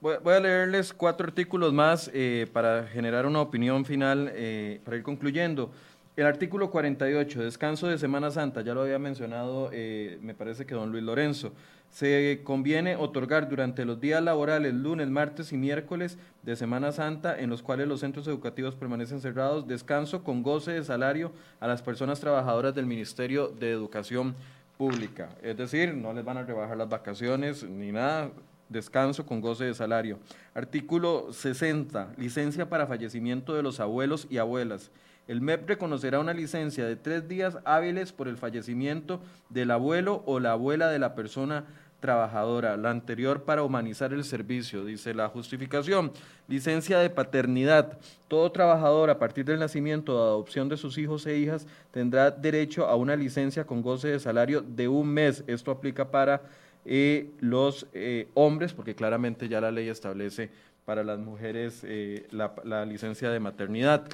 Voy, 0.00 0.34
a 0.34 0.40
leerles 0.40 0.94
cuatro 0.94 1.26
artículos 1.26 1.74
más 1.74 2.10
eh, 2.14 2.46
para 2.50 2.84
generar 2.84 3.26
una 3.26 3.42
opinión 3.42 3.84
final, 3.84 4.30
eh, 4.32 4.80
para 4.86 4.96
ir 4.96 5.02
concluyendo. 5.02 5.70
El 6.18 6.26
artículo 6.26 6.68
48, 6.68 7.44
descanso 7.44 7.86
de 7.86 7.96
Semana 7.96 8.32
Santa, 8.32 8.62
ya 8.62 8.74
lo 8.74 8.82
había 8.82 8.98
mencionado, 8.98 9.70
eh, 9.72 10.18
me 10.20 10.34
parece 10.34 10.66
que 10.66 10.74
don 10.74 10.90
Luis 10.90 11.04
Lorenzo. 11.04 11.52
Se 11.90 12.40
conviene 12.42 12.96
otorgar 12.96 13.48
durante 13.48 13.84
los 13.84 14.00
días 14.00 14.20
laborales, 14.20 14.74
lunes, 14.74 15.08
martes 15.08 15.52
y 15.52 15.56
miércoles 15.56 16.18
de 16.42 16.56
Semana 16.56 16.90
Santa, 16.90 17.38
en 17.38 17.50
los 17.50 17.62
cuales 17.62 17.86
los 17.86 18.00
centros 18.00 18.26
educativos 18.26 18.74
permanecen 18.74 19.20
cerrados, 19.20 19.68
descanso 19.68 20.24
con 20.24 20.42
goce 20.42 20.72
de 20.72 20.82
salario 20.82 21.30
a 21.60 21.68
las 21.68 21.82
personas 21.82 22.18
trabajadoras 22.18 22.74
del 22.74 22.86
Ministerio 22.86 23.46
de 23.46 23.70
Educación 23.70 24.34
Pública. 24.76 25.28
Es 25.40 25.56
decir, 25.56 25.94
no 25.94 26.12
les 26.12 26.24
van 26.24 26.38
a 26.38 26.42
rebajar 26.42 26.76
las 26.76 26.88
vacaciones 26.88 27.62
ni 27.62 27.92
nada, 27.92 28.32
descanso 28.68 29.24
con 29.24 29.40
goce 29.40 29.66
de 29.66 29.74
salario. 29.74 30.18
Artículo 30.52 31.32
60, 31.32 32.14
licencia 32.16 32.68
para 32.68 32.88
fallecimiento 32.88 33.54
de 33.54 33.62
los 33.62 33.78
abuelos 33.78 34.26
y 34.28 34.38
abuelas. 34.38 34.90
El 35.28 35.42
MEP 35.42 35.68
reconocerá 35.68 36.18
una 36.20 36.32
licencia 36.32 36.86
de 36.86 36.96
tres 36.96 37.28
días 37.28 37.58
hábiles 37.66 38.12
por 38.12 38.28
el 38.28 38.38
fallecimiento 38.38 39.20
del 39.50 39.70
abuelo 39.70 40.22
o 40.24 40.40
la 40.40 40.52
abuela 40.52 40.88
de 40.88 40.98
la 40.98 41.14
persona 41.14 41.66
trabajadora, 42.00 42.78
la 42.78 42.90
anterior 42.90 43.42
para 43.42 43.62
humanizar 43.62 44.14
el 44.14 44.24
servicio, 44.24 44.86
dice 44.86 45.12
la 45.12 45.28
justificación. 45.28 46.12
Licencia 46.46 46.98
de 46.98 47.10
paternidad. 47.10 47.98
Todo 48.28 48.50
trabajador 48.52 49.10
a 49.10 49.18
partir 49.18 49.44
del 49.44 49.58
nacimiento 49.58 50.16
o 50.16 50.22
adopción 50.22 50.70
de 50.70 50.78
sus 50.78 50.96
hijos 50.96 51.26
e 51.26 51.36
hijas 51.36 51.66
tendrá 51.90 52.30
derecho 52.30 52.86
a 52.86 52.96
una 52.96 53.14
licencia 53.14 53.66
con 53.66 53.82
goce 53.82 54.08
de 54.08 54.20
salario 54.20 54.62
de 54.62 54.88
un 54.88 55.08
mes. 55.08 55.44
Esto 55.46 55.70
aplica 55.70 56.10
para 56.10 56.40
eh, 56.86 57.32
los 57.40 57.86
eh, 57.92 58.28
hombres, 58.32 58.72
porque 58.72 58.94
claramente 58.94 59.46
ya 59.46 59.60
la 59.60 59.70
ley 59.70 59.88
establece 59.88 60.50
para 60.86 61.04
las 61.04 61.18
mujeres 61.18 61.82
eh, 61.84 62.26
la 62.30 62.86
licencia 62.86 63.30
de 63.30 63.40
maternidad 63.40 64.08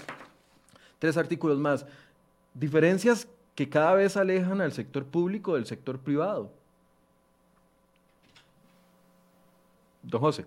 tres 1.05 1.18
artículos 1.18 1.59
más. 1.59 1.84
Diferencias 2.55 3.28
que 3.55 3.68
cada 3.68 3.92
vez 3.92 4.16
alejan 4.16 4.62
al 4.62 4.72
sector 4.72 5.05
público 5.05 5.55
del 5.55 5.66
sector 5.66 5.98
privado. 6.00 6.50
Don 10.02 10.18
José. 10.18 10.46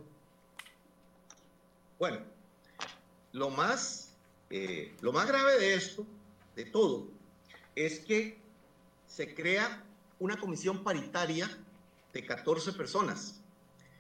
Bueno, 2.00 2.22
lo 3.34 3.52
más, 3.52 4.16
eh, 4.50 4.96
lo 5.02 5.14
más 5.14 5.28
grave 5.28 5.60
de 5.60 5.76
esto, 5.76 6.04
de 6.56 6.66
todo, 6.66 7.08
es 7.76 8.00
que 8.00 8.40
se 9.06 9.36
crea 9.36 9.84
una 10.18 10.40
comisión 10.40 10.84
paritaria 10.84 11.56
de 12.14 12.26
14 12.26 12.74
personas, 12.74 13.44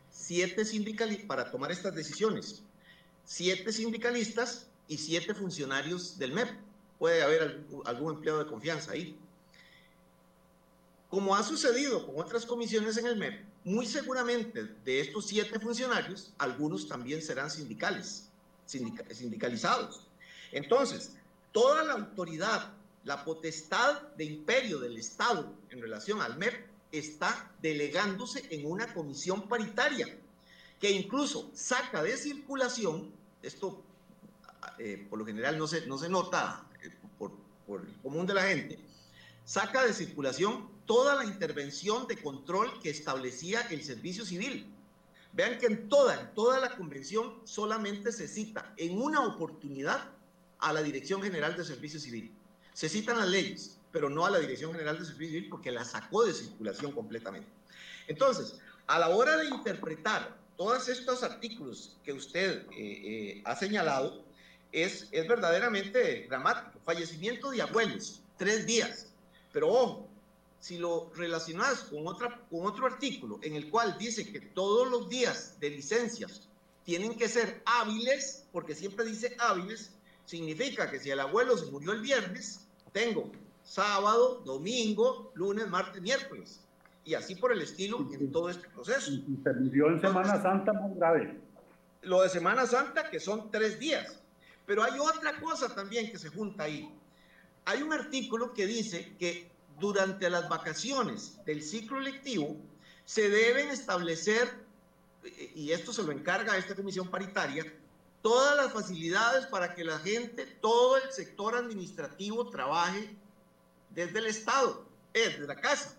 siete 0.09 0.65
sindicalistas, 0.65 1.27
para 1.27 1.51
tomar 1.51 1.71
estas 1.71 1.93
decisiones, 1.93 2.63
siete 3.25 3.71
sindicalistas 3.71 4.67
y 4.87 4.97
siete 4.97 5.33
funcionarios 5.33 6.17
del 6.17 6.33
MEP. 6.33 6.49
Puede 6.99 7.21
haber 7.21 7.65
algún 7.85 8.15
empleado 8.15 8.39
de 8.39 8.49
confianza 8.49 8.91
ahí. 8.91 9.17
Como 11.09 11.35
ha 11.35 11.43
sucedido 11.43 12.05
con 12.05 12.19
otras 12.19 12.45
comisiones 12.45 12.97
en 12.97 13.07
el 13.07 13.17
MEP, 13.17 13.45
muy 13.63 13.85
seguramente 13.85 14.63
de 14.83 14.99
estos 15.01 15.27
siete 15.27 15.59
funcionarios, 15.59 16.33
algunos 16.37 16.87
también 16.87 17.21
serán 17.21 17.49
sindicales, 17.49 18.29
sindicalizados. 18.65 20.07
Entonces, 20.51 21.13
toda 21.51 21.83
la 21.83 21.93
autoridad, 21.93 22.73
la 23.03 23.23
potestad 23.23 24.01
de 24.17 24.25
imperio 24.25 24.79
del 24.79 24.97
Estado 24.97 25.53
en 25.69 25.81
relación 25.81 26.21
al 26.21 26.37
MEP 26.37 26.67
está 26.91 27.51
delegándose 27.61 28.45
en 28.49 28.69
una 28.69 28.93
comisión 28.93 29.47
paritaria 29.47 30.17
que 30.79 30.91
incluso 30.91 31.49
saca 31.53 32.03
de 32.03 32.17
circulación, 32.17 33.11
esto 33.41 33.83
eh, 34.79 35.05
por 35.09 35.19
lo 35.19 35.25
general 35.25 35.57
no 35.57 35.67
se, 35.67 35.85
no 35.87 35.97
se 35.97 36.09
nota 36.09 36.67
eh, 36.83 36.89
por, 37.17 37.31
por, 37.65 37.81
el 37.81 37.93
común 38.01 38.25
de 38.25 38.33
la 38.33 38.43
gente, 38.43 38.79
saca 39.43 39.85
de 39.85 39.93
circulación 39.93 40.69
toda 40.85 41.15
la 41.15 41.25
intervención 41.25 42.07
de 42.07 42.21
control 42.21 42.79
que 42.81 42.89
establecía 42.89 43.61
el 43.69 43.83
servicio 43.83 44.25
civil. 44.25 44.73
Vean 45.33 45.57
que 45.59 45.67
en 45.67 45.89
toda, 45.89 46.19
en 46.19 46.33
toda 46.33 46.59
la 46.59 46.75
convención 46.75 47.41
solamente 47.43 48.11
se 48.11 48.27
cita 48.27 48.73
en 48.77 48.99
una 48.99 49.25
oportunidad 49.25 50.09
a 50.59 50.73
la 50.73 50.81
Dirección 50.81 51.21
General 51.21 51.55
de 51.55 51.63
Servicio 51.63 51.99
Civil. 51.99 52.33
Se 52.73 52.89
citan 52.89 53.17
las 53.17 53.27
leyes, 53.27 53.77
pero 53.91 54.09
no 54.09 54.25
a 54.25 54.31
la 54.31 54.39
Dirección 54.39 54.71
General 54.71 54.97
de 54.97 55.05
Servicio 55.05 55.35
Civil 55.35 55.49
porque 55.49 55.71
la 55.71 55.85
sacó 55.85 56.25
de 56.25 56.33
circulación 56.33 56.91
completamente. 56.91 57.49
Entonces, 58.07 58.59
a 58.87 58.97
la 58.99 59.09
hora 59.09 59.37
de 59.37 59.47
interpretar 59.47 60.37
todos 60.55 60.89
estos 60.89 61.21
artículos 61.23 61.97
que 62.03 62.13
usted 62.13 62.65
eh, 62.75 63.41
ha 63.45 63.55
señalado, 63.55 64.25
es, 64.83 65.07
es 65.11 65.27
verdaderamente 65.27 66.25
dramático. 66.29 66.79
Fallecimiento 66.85 67.51
de 67.51 67.61
abuelos, 67.61 68.21
tres 68.37 68.65
días. 68.65 69.07
Pero 69.51 69.69
ojo, 69.69 70.07
si 70.59 70.77
lo 70.77 71.11
relacionas 71.15 71.79
con, 71.83 72.07
otra, 72.07 72.41
con 72.49 72.65
otro 72.65 72.85
artículo 72.85 73.39
en 73.41 73.55
el 73.55 73.69
cual 73.69 73.97
dice 73.97 74.31
que 74.31 74.39
todos 74.39 74.89
los 74.89 75.09
días 75.09 75.57
de 75.59 75.69
licencias 75.69 76.47
tienen 76.83 77.17
que 77.17 77.27
ser 77.27 77.61
hábiles, 77.65 78.45
porque 78.51 78.73
siempre 78.73 79.05
dice 79.05 79.35
hábiles, 79.39 79.93
significa 80.25 80.89
que 80.89 80.99
si 80.99 81.09
el 81.09 81.19
abuelo 81.19 81.57
se 81.57 81.71
murió 81.71 81.91
el 81.91 82.01
viernes, 82.01 82.67
tengo 82.91 83.31
sábado, 83.63 84.41
domingo, 84.45 85.31
lunes, 85.35 85.67
martes, 85.67 86.01
miércoles. 86.01 86.61
Y 87.03 87.13
así 87.13 87.35
por 87.35 87.51
el 87.51 87.61
estilo 87.61 88.07
en 88.11 88.31
todo 88.31 88.49
este 88.49 88.67
proceso. 88.69 89.11
Y 89.11 89.39
se 89.43 89.53
murió 89.53 89.87
en 89.87 90.01
Semana 90.01 90.41
Santa 90.41 90.73
muy 90.73 90.97
grave. 90.97 91.39
Lo 92.01 92.21
de 92.21 92.29
Semana 92.29 92.65
Santa, 92.65 93.09
que 93.09 93.19
son 93.19 93.49
tres 93.51 93.79
días. 93.79 94.19
Pero 94.67 94.83
hay 94.83 94.99
otra 94.99 95.39
cosa 95.39 95.73
también 95.73 96.11
que 96.11 96.19
se 96.19 96.29
junta 96.29 96.65
ahí. 96.65 96.93
Hay 97.65 97.81
un 97.81 97.93
artículo 97.93 98.53
que 98.53 98.67
dice 98.67 99.15
que 99.17 99.49
durante 99.79 100.29
las 100.29 100.49
vacaciones 100.49 101.43
del 101.45 101.63
ciclo 101.63 101.99
lectivo 102.01 102.57
se 103.05 103.29
deben 103.29 103.69
establecer, 103.69 104.65
y 105.55 105.71
esto 105.71 105.93
se 105.93 106.03
lo 106.03 106.11
encarga 106.11 106.57
esta 106.57 106.75
comisión 106.75 107.09
paritaria, 107.09 107.65
todas 108.21 108.57
las 108.57 108.73
facilidades 108.73 109.45
para 109.45 109.73
que 109.73 109.85
la 109.85 109.99
gente, 109.99 110.45
todo 110.45 110.97
el 110.97 111.11
sector 111.13 111.55
administrativo 111.55 112.49
trabaje 112.49 113.15
desde 113.91 114.19
el 114.19 114.25
Estado, 114.25 114.85
desde 115.13 115.47
la 115.47 115.55
casa. 115.55 115.97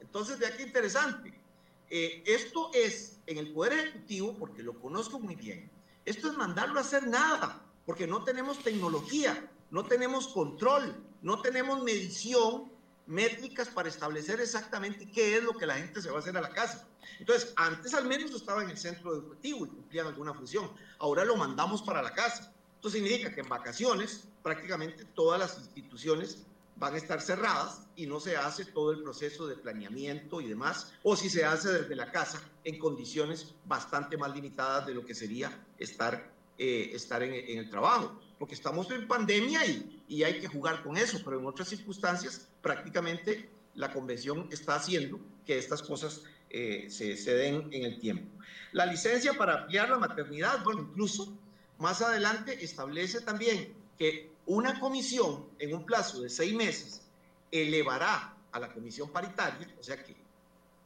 Entonces, 0.00 0.38
vea 0.38 0.56
qué 0.56 0.62
interesante. 0.62 1.34
Eh, 1.90 2.22
esto 2.26 2.70
es 2.72 3.18
en 3.26 3.38
el 3.38 3.52
Poder 3.52 3.72
Ejecutivo, 3.72 4.36
porque 4.38 4.62
lo 4.62 4.78
conozco 4.78 5.18
muy 5.18 5.34
bien, 5.34 5.68
esto 6.04 6.30
es 6.30 6.36
mandarlo 6.36 6.78
a 6.78 6.82
hacer 6.82 7.06
nada, 7.08 7.67
porque 7.88 8.06
no 8.06 8.22
tenemos 8.22 8.62
tecnología, 8.62 9.50
no 9.70 9.82
tenemos 9.86 10.28
control, 10.28 10.94
no 11.22 11.40
tenemos 11.40 11.82
medición, 11.82 12.70
métricas 13.06 13.68
para 13.68 13.88
establecer 13.88 14.42
exactamente 14.42 15.10
qué 15.10 15.38
es 15.38 15.42
lo 15.42 15.54
que 15.54 15.64
la 15.64 15.76
gente 15.76 16.02
se 16.02 16.10
va 16.10 16.16
a 16.16 16.20
hacer 16.20 16.36
a 16.36 16.42
la 16.42 16.50
casa. 16.50 16.86
Entonces, 17.18 17.54
antes 17.56 17.94
al 17.94 18.04
menos 18.04 18.30
estaba 18.32 18.62
en 18.62 18.68
el 18.68 18.76
centro 18.76 19.14
educativo 19.14 19.64
y 19.64 19.70
cumplían 19.70 20.06
alguna 20.06 20.34
función. 20.34 20.70
Ahora 20.98 21.24
lo 21.24 21.34
mandamos 21.38 21.80
para 21.80 22.02
la 22.02 22.12
casa. 22.12 22.52
Esto 22.74 22.90
significa 22.90 23.34
que 23.34 23.40
en 23.40 23.48
vacaciones 23.48 24.28
prácticamente 24.42 25.06
todas 25.06 25.40
las 25.40 25.56
instituciones 25.56 26.44
van 26.76 26.92
a 26.92 26.98
estar 26.98 27.22
cerradas 27.22 27.86
y 27.96 28.04
no 28.04 28.20
se 28.20 28.36
hace 28.36 28.66
todo 28.66 28.92
el 28.92 29.02
proceso 29.02 29.46
de 29.46 29.56
planeamiento 29.56 30.42
y 30.42 30.46
demás, 30.46 30.92
o 31.02 31.16
si 31.16 31.30
se 31.30 31.46
hace 31.46 31.72
desde 31.72 31.96
la 31.96 32.12
casa 32.12 32.38
en 32.64 32.78
condiciones 32.78 33.54
bastante 33.64 34.18
más 34.18 34.34
limitadas 34.34 34.86
de 34.86 34.92
lo 34.92 35.06
que 35.06 35.14
sería 35.14 35.66
estar, 35.78 36.36
eh, 36.60 36.90
estar 36.92 37.22
en, 37.22 37.56
el 37.56 37.70
trabajo, 37.70 38.20
porque 38.36 38.54
estamos 38.54 38.90
en 38.90 39.06
pandemia 39.06 39.64
y, 39.64 40.24
hay 40.24 40.40
que 40.40 40.48
jugar 40.48 40.82
con 40.82 40.96
eso, 40.96 41.20
pero 41.24 41.38
en 41.38 41.46
otras 41.46 41.68
circunstancias 41.68 42.48
prácticamente 42.60 43.48
la 43.76 43.92
convención 43.92 44.48
está 44.50 44.74
haciendo 44.74 45.20
que 45.46 45.56
estas 45.56 45.82
cosas 45.82 46.24
eh, 46.50 46.88
se, 46.90 47.16
se, 47.16 47.34
den 47.34 47.68
en 47.72 47.84
el 47.84 48.00
tiempo. 48.00 48.26
La 48.72 48.86
licencia 48.86 49.34
para 49.34 49.62
ampliar 49.62 49.88
la 49.88 49.98
maternidad, 49.98 50.64
bueno, 50.64 50.80
incluso 50.80 51.32
más 51.78 52.02
adelante 52.02 52.64
establece 52.64 53.20
también 53.20 53.72
que 53.96 54.32
una 54.46 54.80
comisión 54.80 55.46
en 55.60 55.76
un 55.76 55.86
plazo 55.86 56.22
de 56.22 56.28
seis 56.28 56.54
meses 56.54 57.02
elevará 57.52 58.34
a 58.50 58.58
la 58.58 58.72
comisión 58.72 59.12
paritaria, 59.12 59.72
o 59.78 59.82
sea 59.84 60.02
que 60.02 60.16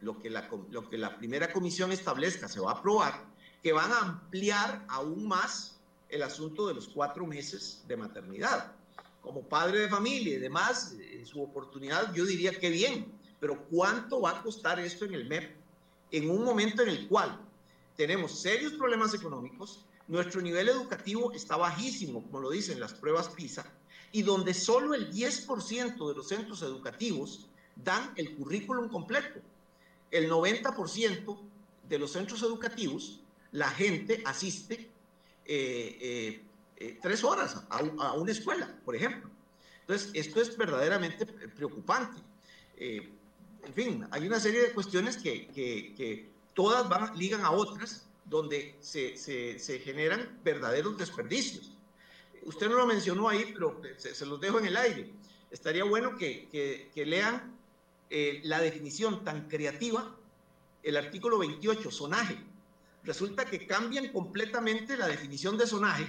lo 0.03 0.19
que 0.19 0.99
la 0.99 1.17
primera 1.17 1.51
comisión 1.51 1.93
establezca 1.93 2.47
se 2.47 2.61
va 2.61 2.73
a 2.73 2.75
aprobar, 2.75 3.32
que 3.63 3.73
van 3.73 3.93
a 3.93 4.01
ampliar 4.01 4.85
aún 4.89 5.27
más 5.27 5.79
el 6.09 6.23
asunto 6.23 6.67
de 6.67 6.75
los 6.75 6.89
cuatro 6.89 7.27
meses 7.27 7.83
de 7.87 7.97
maternidad. 7.97 8.73
Como 9.21 9.43
padre 9.43 9.81
de 9.81 9.89
familia 9.89 10.35
y 10.35 10.41
demás, 10.41 10.95
en 10.99 11.25
su 11.27 11.43
oportunidad, 11.43 12.13
yo 12.13 12.25
diría 12.25 12.59
que 12.59 12.71
bien, 12.71 13.13
pero 13.41 13.65
¿cuánto 13.71 14.21
va 14.21 14.31
a 14.31 14.43
costar 14.43 14.81
esto 14.81 15.05
en 15.05 15.15
el 15.15 15.29
MEP 15.29 15.63
en 16.13 16.31
un 16.31 16.45
momento 16.45 16.83
en 16.83 16.91
el 16.91 17.09
cual 17.09 17.41
tenemos 17.97 18.39
serios 18.39 18.75
problemas 18.75 19.15
económicos, 19.15 19.81
nuestro 20.09 20.43
nivel 20.43 20.69
educativo 20.69 21.33
está 21.33 21.57
bajísimo, 21.57 22.23
como 22.23 22.41
lo 22.41 22.51
dicen 22.51 22.79
las 22.79 22.93
pruebas 22.93 23.31
PISA, 23.31 23.65
y 24.13 24.23
donde 24.23 24.53
solo 24.53 24.95
el 24.95 25.11
10% 25.11 26.09
de 26.09 26.15
los 26.15 26.29
centros 26.29 26.61
educativos 26.63 27.47
dan 27.77 28.13
el 28.17 28.37
currículum 28.37 28.91
completo. 28.91 29.41
El 30.11 30.31
90% 30.31 31.39
de 31.89 31.99
los 31.99 32.13
centros 32.13 32.43
educativos, 32.43 33.21
la 33.53 33.71
gente 33.71 34.23
asiste 34.25 34.91
eh, 35.45 35.99
eh, 36.01 36.45
eh, 36.79 36.99
tres 37.01 37.23
horas 37.23 37.65
a, 37.69 38.13
una 38.15 38.33
escuela, 38.33 38.75
por 38.85 38.97
ejemplo. 38.97 39.31
Entonces, 39.81 40.11
esto 40.15 40.41
es 40.41 40.57
verdaderamente 40.57 41.27
preocupante. 41.27 42.21
en 42.79 43.75
fin, 43.75 44.07
hay 44.11 44.27
una 44.27 44.41
serie 44.41 44.63
de 44.63 44.73
cuestiones 44.73 45.17
que, 45.17 45.49
que 45.49 46.31
todas 46.55 46.89
van, 46.89 47.17
ligan 47.17 47.43
a 47.43 47.51
otras 47.51 48.07
donde 48.25 48.77
se, 48.81 49.17
se, 49.17 49.79
generan 49.81 50.41
verdaderos 50.43 50.97
desperdicios. 50.97 51.73
Usted 52.45 52.69
no 52.69 52.77
lo 52.77 52.87
mencionó 52.87 53.29
ahí, 53.29 53.51
pero 53.53 53.81
se, 53.99 54.27
los 54.27 54.41
dejo 54.41 54.59
en 54.59 54.67
el 54.67 54.77
aire. 54.77 55.11
Estaría 55.51 55.85
bueno 55.85 56.17
que, 56.17 56.49
que, 56.95 57.07
lean 57.07 57.57
la 58.45 58.61
definición 58.61 59.25
tan 59.25 59.49
creativa, 59.49 60.17
el 60.83 60.97
artículo 60.97 61.39
28, 61.39 61.91
sonaje. 61.91 62.39
Resulta 63.05 63.45
que 63.45 63.67
cambian 63.67 64.09
completamente 64.09 64.97
la 64.97 65.09
definición 65.09 65.59
de 65.59 65.67
sonaje 65.67 66.07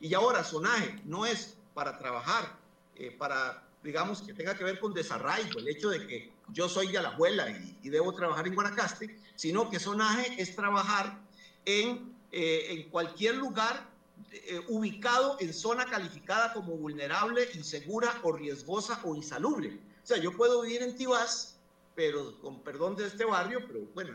y 0.00 0.12
ahora 0.14 0.44
sonaje 0.44 1.00
no 1.04 1.24
es 1.24 1.56
para 1.72 1.98
trabajar, 1.98 2.58
eh, 2.96 3.10
para, 3.10 3.66
digamos, 3.82 4.22
que 4.22 4.34
tenga 4.34 4.56
que 4.56 4.64
ver 4.64 4.78
con 4.78 4.92
desarraigo, 4.92 5.58
el 5.58 5.68
hecho 5.68 5.88
de 5.88 6.06
que 6.06 6.32
yo 6.52 6.68
soy 6.68 6.88
de 6.88 7.02
la 7.02 7.08
abuela 7.10 7.50
y, 7.50 7.78
y 7.82 7.88
debo 7.88 8.14
trabajar 8.14 8.46
en 8.46 8.54
Guanacaste, 8.54 9.18
sino 9.34 9.70
que 9.70 9.80
sonaje 9.80 10.40
es 10.40 10.54
trabajar 10.54 11.18
en, 11.64 12.14
eh, 12.30 12.66
en 12.70 12.90
cualquier 12.90 13.36
lugar 13.36 13.88
eh, 14.32 14.60
ubicado 14.68 15.36
en 15.40 15.54
zona 15.54 15.86
calificada 15.86 16.52
como 16.52 16.76
vulnerable, 16.76 17.48
insegura 17.54 18.20
o 18.22 18.32
riesgosa 18.32 19.00
o 19.04 19.14
insalubre. 19.14 19.78
O 20.02 20.06
sea, 20.06 20.18
yo 20.18 20.36
puedo 20.36 20.62
vivir 20.62 20.82
en 20.82 20.96
Tibás, 20.96 21.56
pero 21.94 22.38
con 22.40 22.60
perdón 22.60 22.96
de 22.96 23.06
este 23.06 23.24
barrio, 23.24 23.60
pero 23.66 23.80
bueno, 23.94 24.12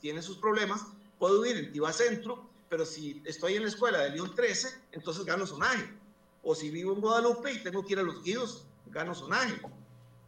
tiene 0.00 0.22
sus 0.22 0.38
problemas. 0.38 0.86
Puedo 1.18 1.42
vivir 1.42 1.64
en 1.64 1.72
Tibás 1.72 1.96
Centro, 1.96 2.48
pero 2.68 2.84
si 2.84 3.22
estoy 3.24 3.56
en 3.56 3.62
la 3.62 3.68
escuela 3.68 4.00
de 4.00 4.10
León 4.10 4.34
13, 4.34 4.68
entonces 4.92 5.24
gano 5.24 5.46
sonaje. 5.46 5.88
O 6.42 6.54
si 6.54 6.70
vivo 6.70 6.92
en 6.94 7.00
Guadalupe 7.00 7.52
y 7.52 7.62
tengo 7.62 7.84
que 7.84 7.94
ir 7.94 7.98
a 7.98 8.02
los 8.02 8.22
guíos, 8.22 8.64
gano 8.86 9.14
sonaje. 9.14 9.60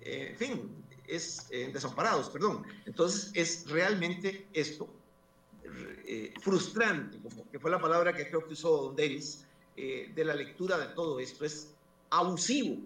Eh, 0.00 0.28
en 0.30 0.36
fin, 0.36 0.84
es 1.06 1.48
desamparados, 1.48 2.28
perdón. 2.30 2.64
Entonces 2.86 3.30
es 3.34 3.68
realmente 3.68 4.46
esto 4.52 4.88
eh, 6.12 6.34
frustrante, 6.40 7.18
como 7.18 7.48
que 7.50 7.60
fue 7.60 7.70
la 7.70 7.80
palabra 7.80 8.12
que 8.12 8.26
creo 8.26 8.44
que 8.44 8.54
usó 8.54 8.82
Don 8.86 8.96
Denis, 8.96 9.46
eh, 9.76 10.10
de 10.14 10.24
la 10.24 10.34
lectura 10.34 10.76
de 10.76 10.86
todo 10.94 11.20
esto. 11.20 11.44
Es 11.44 11.72
abusivo, 12.10 12.78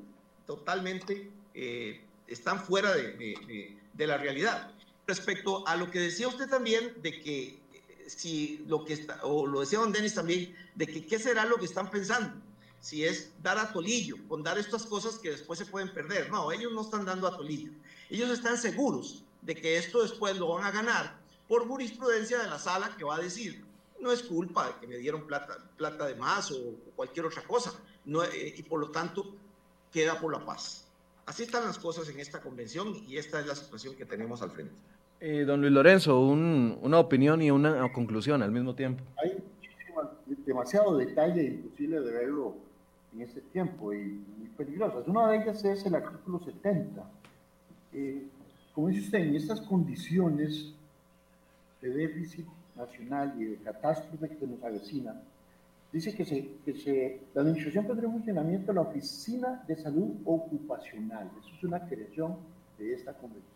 totalmente, 0.47 1.31
eh, 1.55 2.03
están 2.27 2.61
fuera 2.61 2.93
de, 2.95 3.77
de, 3.95 4.07
la 4.07 4.19
realidad. 4.19 4.71
Respecto 5.07 5.67
a 5.67 5.77
lo 5.77 5.91
que 5.91 6.01
decía 6.01 6.29
usted 6.29 6.49
también, 6.49 6.93
de 7.01 7.21
que 7.21 7.59
si 8.07 8.65
lo 8.67 8.85
que 8.85 8.95
está, 8.95 9.21
o 9.23 9.47
lo 9.47 9.61
decía 9.61 9.79
Don 9.79 9.93
Denis 9.93 10.15
también, 10.15 10.55
de 10.75 10.87
que 10.87 11.07
qué 11.07 11.19
será 11.19 11.45
lo 11.45 11.57
que 11.57 11.67
están 11.67 11.91
pensando. 11.91 12.35
Si 12.81 13.05
es 13.05 13.33
dar 13.43 13.59
a 13.59 13.73
tolillo, 13.73 14.17
con 14.29 14.43
dar 14.43 14.59
estas 14.59 14.85
cosas 14.85 15.19
que 15.19 15.31
después 15.31 15.59
se 15.59 15.67
pueden 15.67 15.93
perder. 15.93 16.31
No, 16.31 16.53
ellos 16.53 16.73
no 16.73 16.83
están 16.83 17.05
dando 17.07 17.27
a 17.27 17.37
tolillo. 17.37 17.73
Ellos 18.11 18.31
están 18.31 18.59
seguros 18.59 19.25
de 19.41 19.55
que 19.55 19.79
esto 19.79 20.03
después 20.03 20.37
lo 20.37 20.49
van 20.49 20.65
a 20.65 20.71
ganar 20.71 21.19
por 21.49 21.67
jurisprudencia 21.67 22.39
de 22.41 22.49
la 22.49 22.59
sala 22.59 22.95
que 22.97 23.05
va 23.05 23.17
a 23.17 23.21
decir, 23.21 23.65
no 24.01 24.13
es 24.13 24.23
culpa 24.23 24.69
de 24.69 24.75
que 24.81 24.87
me 24.87 24.97
dieron 24.97 25.27
plata, 25.27 25.59
plata 25.77 26.07
de 26.07 26.15
más 26.15 26.51
o 26.51 26.75
cualquier 26.97 27.27
otra 27.27 27.43
cosa, 27.43 27.73
no, 28.05 28.23
eh, 28.23 28.55
y 28.57 28.63
por 28.63 28.81
lo 28.81 28.91
tanto 28.91 29.35
queda 29.93 30.21
por 30.21 30.33
la 30.33 30.45
paz. 30.45 30.87
Así 31.27 31.45
están 31.45 31.65
las 31.65 31.79
cosas 31.79 32.09
en 32.09 32.21
esta 32.21 32.41
convención 32.41 32.95
y 33.09 33.17
esta 33.17 33.41
es 33.41 33.47
la 33.47 33.55
situación 33.55 33.95
que 33.95 34.05
tenemos 34.05 34.43
al 34.43 34.51
frente. 34.51 34.75
Eh, 35.21 35.45
don 35.47 35.61
Luis 35.61 35.73
Lorenzo, 35.73 36.21
una 36.21 36.99
opinión 36.99 37.41
y 37.41 37.51
una 37.51 37.91
conclusión 37.93 38.43
al 38.43 38.51
mismo 38.51 38.75
tiempo. 38.75 39.03
Hay 39.17 39.43
demasiado 40.45 40.97
detalle 40.97 41.45
imposible 41.45 42.01
de 42.01 42.13
verlo 42.13 42.57
en 43.15 43.23
este 43.23 43.41
tiempo 43.41 43.93
y 43.93 44.21
muy 44.39 44.49
peligrosas. 44.57 45.07
Una 45.09 45.29
de 45.29 45.39
ellas 45.39 45.65
es 45.65 45.87
el 45.87 45.95
artículo 45.95 46.41
70. 46.41 47.03
Eh, 47.93 48.27
como 48.75 48.89
dice 48.89 49.03
usted, 49.03 49.19
en 49.21 49.37
estas 49.37 49.61
condiciones 49.63 50.75
de 51.81 51.91
déficit 51.91 52.47
nacional 52.77 53.35
y 53.39 53.45
de 53.45 53.57
catástrofe 53.59 54.37
que 54.37 54.47
nos 54.47 54.63
avecina, 54.63 55.21
dice 55.93 56.15
que, 56.15 56.25
se, 56.25 56.51
que 56.65 56.75
se, 56.75 57.21
la 57.35 57.43
administración 57.43 57.87
tendrá 57.87 58.11
funcionamiento 58.11 58.73
de 58.73 58.75
la 58.75 58.81
Oficina 58.81 59.63
de 59.69 59.77
Salud 59.77 60.17
Ocupacional. 60.25 61.31
Eso 61.39 61.51
es 61.57 61.65
una 61.65 61.87
creación 61.87 62.37
de 62.79 62.95
esta 62.95 63.13
convención. 63.13 63.54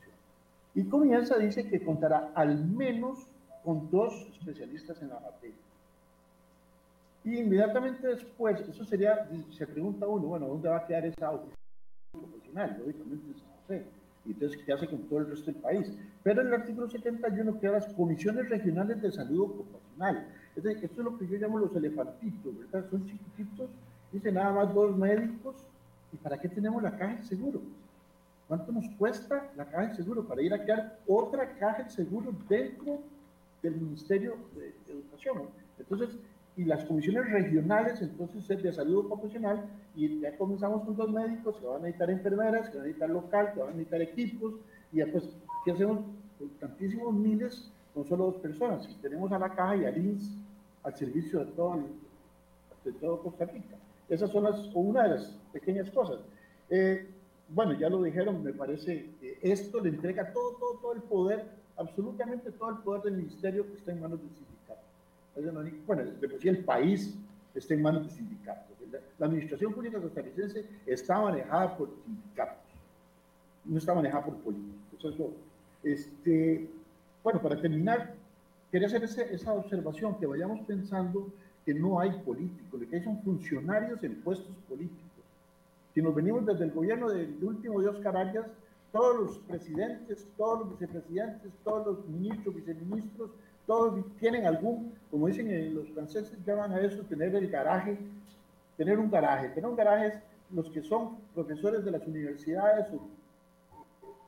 Y 0.78 0.84
comienza, 0.84 1.36
dice 1.36 1.68
que 1.68 1.82
contará 1.84 2.30
al 2.36 2.64
menos 2.64 3.26
con 3.64 3.90
dos 3.90 4.14
especialistas 4.38 5.02
en 5.02 5.08
la 5.08 5.18
materia. 5.18 5.56
Y 7.24 7.38
inmediatamente 7.38 8.06
después, 8.06 8.60
eso 8.60 8.84
sería, 8.84 9.28
se 9.50 9.66
pregunta 9.66 10.06
uno, 10.06 10.28
bueno, 10.28 10.46
¿dónde 10.46 10.68
va 10.68 10.76
a 10.76 10.86
quedar 10.86 11.04
esa 11.04 11.32
oficina 11.32 11.56
ocupacional? 12.14 12.76
Lógicamente 12.78 13.26
en 13.26 13.34
San 13.34 13.48
José 13.56 13.86
y 14.24 14.30
entonces 14.30 14.60
¿qué 14.64 14.72
hace 14.72 14.86
con 14.86 15.02
todo 15.08 15.18
el 15.18 15.30
resto 15.30 15.50
del 15.50 15.60
país. 15.60 15.92
Pero 16.22 16.42
en 16.42 16.46
el 16.46 16.54
artículo 16.54 16.88
71 16.88 17.58
queda 17.58 17.72
las 17.72 17.92
comisiones 17.94 18.48
regionales 18.48 19.02
de 19.02 19.10
salud 19.10 19.50
ocupacional. 19.50 20.28
Es 20.54 20.62
decir, 20.62 20.84
esto 20.84 21.00
es 21.00 21.04
lo 21.04 21.18
que 21.18 21.26
yo 21.26 21.38
llamo 21.38 21.58
los 21.58 21.74
elefantitos, 21.74 22.56
¿verdad? 22.56 22.88
Son 22.88 23.04
chiquititos, 23.04 23.68
dice 24.12 24.30
nada 24.30 24.52
más 24.52 24.72
dos 24.72 24.96
médicos. 24.96 25.56
¿Y 26.12 26.16
para 26.18 26.38
qué 26.38 26.48
tenemos 26.48 26.80
la 26.84 26.96
caja 26.96 27.16
de 27.16 27.24
seguro? 27.24 27.62
¿Cuánto 28.48 28.72
nos 28.72 28.88
cuesta 28.96 29.50
la 29.56 29.66
caja 29.66 29.88
de 29.88 29.94
seguro 29.96 30.26
para 30.26 30.40
ir 30.40 30.54
a 30.54 30.62
crear 30.62 30.98
otra 31.06 31.54
caja 31.58 31.82
de 31.82 31.90
seguro 31.90 32.32
dentro 32.48 32.98
del 33.62 33.76
Ministerio 33.76 34.36
de 34.56 34.74
Educación? 34.90 35.42
Entonces, 35.78 36.18
y 36.56 36.64
las 36.64 36.84
comisiones 36.86 37.30
regionales, 37.30 38.00
entonces 38.00 38.48
es 38.50 38.62
de 38.62 38.72
salud 38.72 39.04
ocupacional, 39.04 39.64
y 39.94 40.20
ya 40.20 40.36
comenzamos 40.36 40.82
con 40.84 40.96
dos 40.96 41.10
médicos, 41.10 41.56
que 41.58 41.66
van 41.66 41.76
a 41.76 41.80
necesitar 41.80 42.10
enfermeras, 42.10 42.70
que 42.70 42.78
van 42.78 42.84
a 42.84 42.86
necesitar 42.86 43.10
local, 43.10 43.52
que 43.52 43.60
van 43.60 43.68
a 43.68 43.72
necesitar 43.72 44.02
equipos, 44.02 44.54
y 44.92 44.96
después, 44.96 45.28
¿qué 45.64 45.72
hacemos 45.72 46.00
con 46.38 46.48
tantísimos 46.58 47.14
miles 47.14 47.70
con 47.92 48.06
solo 48.06 48.26
dos 48.26 48.36
personas? 48.36 48.88
Y 48.88 48.94
tenemos 49.02 49.30
a 49.30 49.38
la 49.38 49.54
caja 49.54 49.76
y 49.76 49.84
al 49.84 49.98
INS 49.98 50.36
al 50.82 50.96
servicio 50.96 51.40
de 51.40 51.46
todo, 51.52 51.80
de 52.84 52.92
todo 52.92 53.22
Costa 53.22 53.44
Rica. 53.44 53.76
Esas 54.08 54.30
son 54.30 54.44
las, 54.44 54.58
una 54.74 55.02
de 55.02 55.08
las 55.10 55.38
pequeñas 55.52 55.90
cosas. 55.90 56.20
Eh, 56.70 57.08
bueno, 57.48 57.72
ya 57.72 57.88
lo 57.88 58.02
dijeron, 58.02 58.42
me 58.42 58.52
parece 58.52 59.10
que 59.20 59.38
esto 59.42 59.80
le 59.80 59.90
entrega 59.90 60.32
todo, 60.32 60.56
todo, 60.58 60.78
todo 60.80 60.92
el 60.92 61.02
poder, 61.02 61.44
absolutamente 61.76 62.50
todo 62.52 62.70
el 62.70 62.76
poder 62.78 63.02
del 63.02 63.14
ministerio 63.14 63.66
que 63.66 63.74
está 63.74 63.92
en 63.92 64.00
manos 64.00 64.20
del 64.20 64.30
sindicato. 64.30 64.80
Bueno, 65.86 66.04
de 66.04 66.28
por 66.28 66.46
el 66.46 66.64
país 66.64 67.14
está 67.54 67.74
en 67.74 67.82
manos 67.82 68.02
del 68.02 68.10
sindicato. 68.10 68.68
La 69.18 69.26
administración 69.26 69.72
pública 69.72 70.00
costarricense 70.00 70.64
está 70.86 71.20
manejada 71.20 71.76
por 71.76 71.90
sindicatos, 72.04 72.64
no 73.64 73.78
está 73.78 73.94
manejada 73.94 74.24
por 74.26 74.36
políticos. 74.36 75.14
Eso 75.14 75.32
Este, 75.82 76.68
bueno, 77.22 77.40
para 77.40 77.60
terminar, 77.60 78.14
quería 78.70 78.86
hacer 78.86 79.04
esa 79.04 79.52
observación, 79.52 80.18
que 80.18 80.26
vayamos 80.26 80.60
pensando 80.66 81.32
que 81.64 81.74
no 81.74 82.00
hay 82.00 82.10
políticos, 82.24 82.80
que 82.88 82.96
hay 82.96 83.04
son 83.04 83.20
funcionarios 83.22 84.02
en 84.02 84.20
puestos 84.22 84.54
políticos. 84.68 85.07
Si 85.98 86.02
nos 86.02 86.14
venimos 86.14 86.46
desde 86.46 86.62
el 86.62 86.70
gobierno 86.70 87.08
del 87.08 87.42
último 87.42 87.80
de 87.80 87.88
Oscar 87.88 88.16
Arias, 88.16 88.46
todos 88.92 89.16
los 89.16 89.38
presidentes, 89.38 90.28
todos 90.36 90.60
los 90.60 90.70
vicepresidentes, 90.78 91.50
todos 91.64 91.86
los 91.88 92.08
ministros, 92.08 92.54
viceministros, 92.54 93.30
todos 93.66 94.04
tienen 94.20 94.46
algún, 94.46 94.94
como 95.10 95.26
dicen 95.26 95.74
los 95.74 95.88
franceses, 95.88 96.38
llaman 96.46 96.70
a 96.70 96.80
eso 96.82 97.02
tener 97.02 97.34
el 97.34 97.50
garaje, 97.50 97.98
tener 98.76 98.96
un 98.96 99.10
garaje. 99.10 99.48
Tener 99.48 99.68
un 99.68 99.74
garaje 99.74 100.06
es 100.06 100.14
los 100.52 100.70
que 100.70 100.84
son 100.84 101.16
profesores 101.34 101.84
de 101.84 101.90
las 101.90 102.06
universidades 102.06 102.86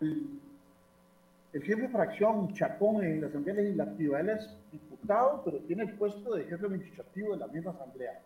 el, 0.01 0.41
el 1.53 1.63
jefe 1.63 1.83
de 1.83 1.89
fracción 1.89 2.53
Chacón 2.53 3.05
en 3.05 3.21
la 3.21 3.29
Asamblea 3.29 3.55
Legislativa, 3.55 4.19
él 4.19 4.31
es 4.31 4.57
diputado, 4.73 5.43
pero 5.45 5.59
tiene 5.59 5.85
el 5.85 5.95
puesto 5.95 6.35
de 6.35 6.47
jefe 6.47 6.67
administrativo 6.67 7.35
de 7.35 7.39
la 7.39 7.47
misma 7.47 7.71
Asamblea. 7.71 8.21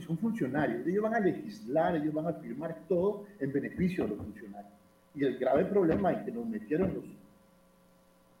Son 0.00 0.16
funcionarios, 0.18 0.86
ellos 0.86 1.02
van 1.02 1.14
a 1.14 1.20
legislar, 1.20 1.96
ellos 1.96 2.14
van 2.14 2.26
a 2.26 2.32
firmar 2.34 2.76
todo 2.88 3.26
en 3.38 3.52
beneficio 3.52 4.04
de 4.04 4.10
los 4.10 4.18
funcionarios. 4.18 4.72
Y 5.14 5.24
el 5.24 5.38
grave 5.38 5.64
problema 5.66 6.12
en 6.12 6.24
que 6.24 6.32
nos 6.32 6.46
metieron 6.46 6.94
los 6.94 7.04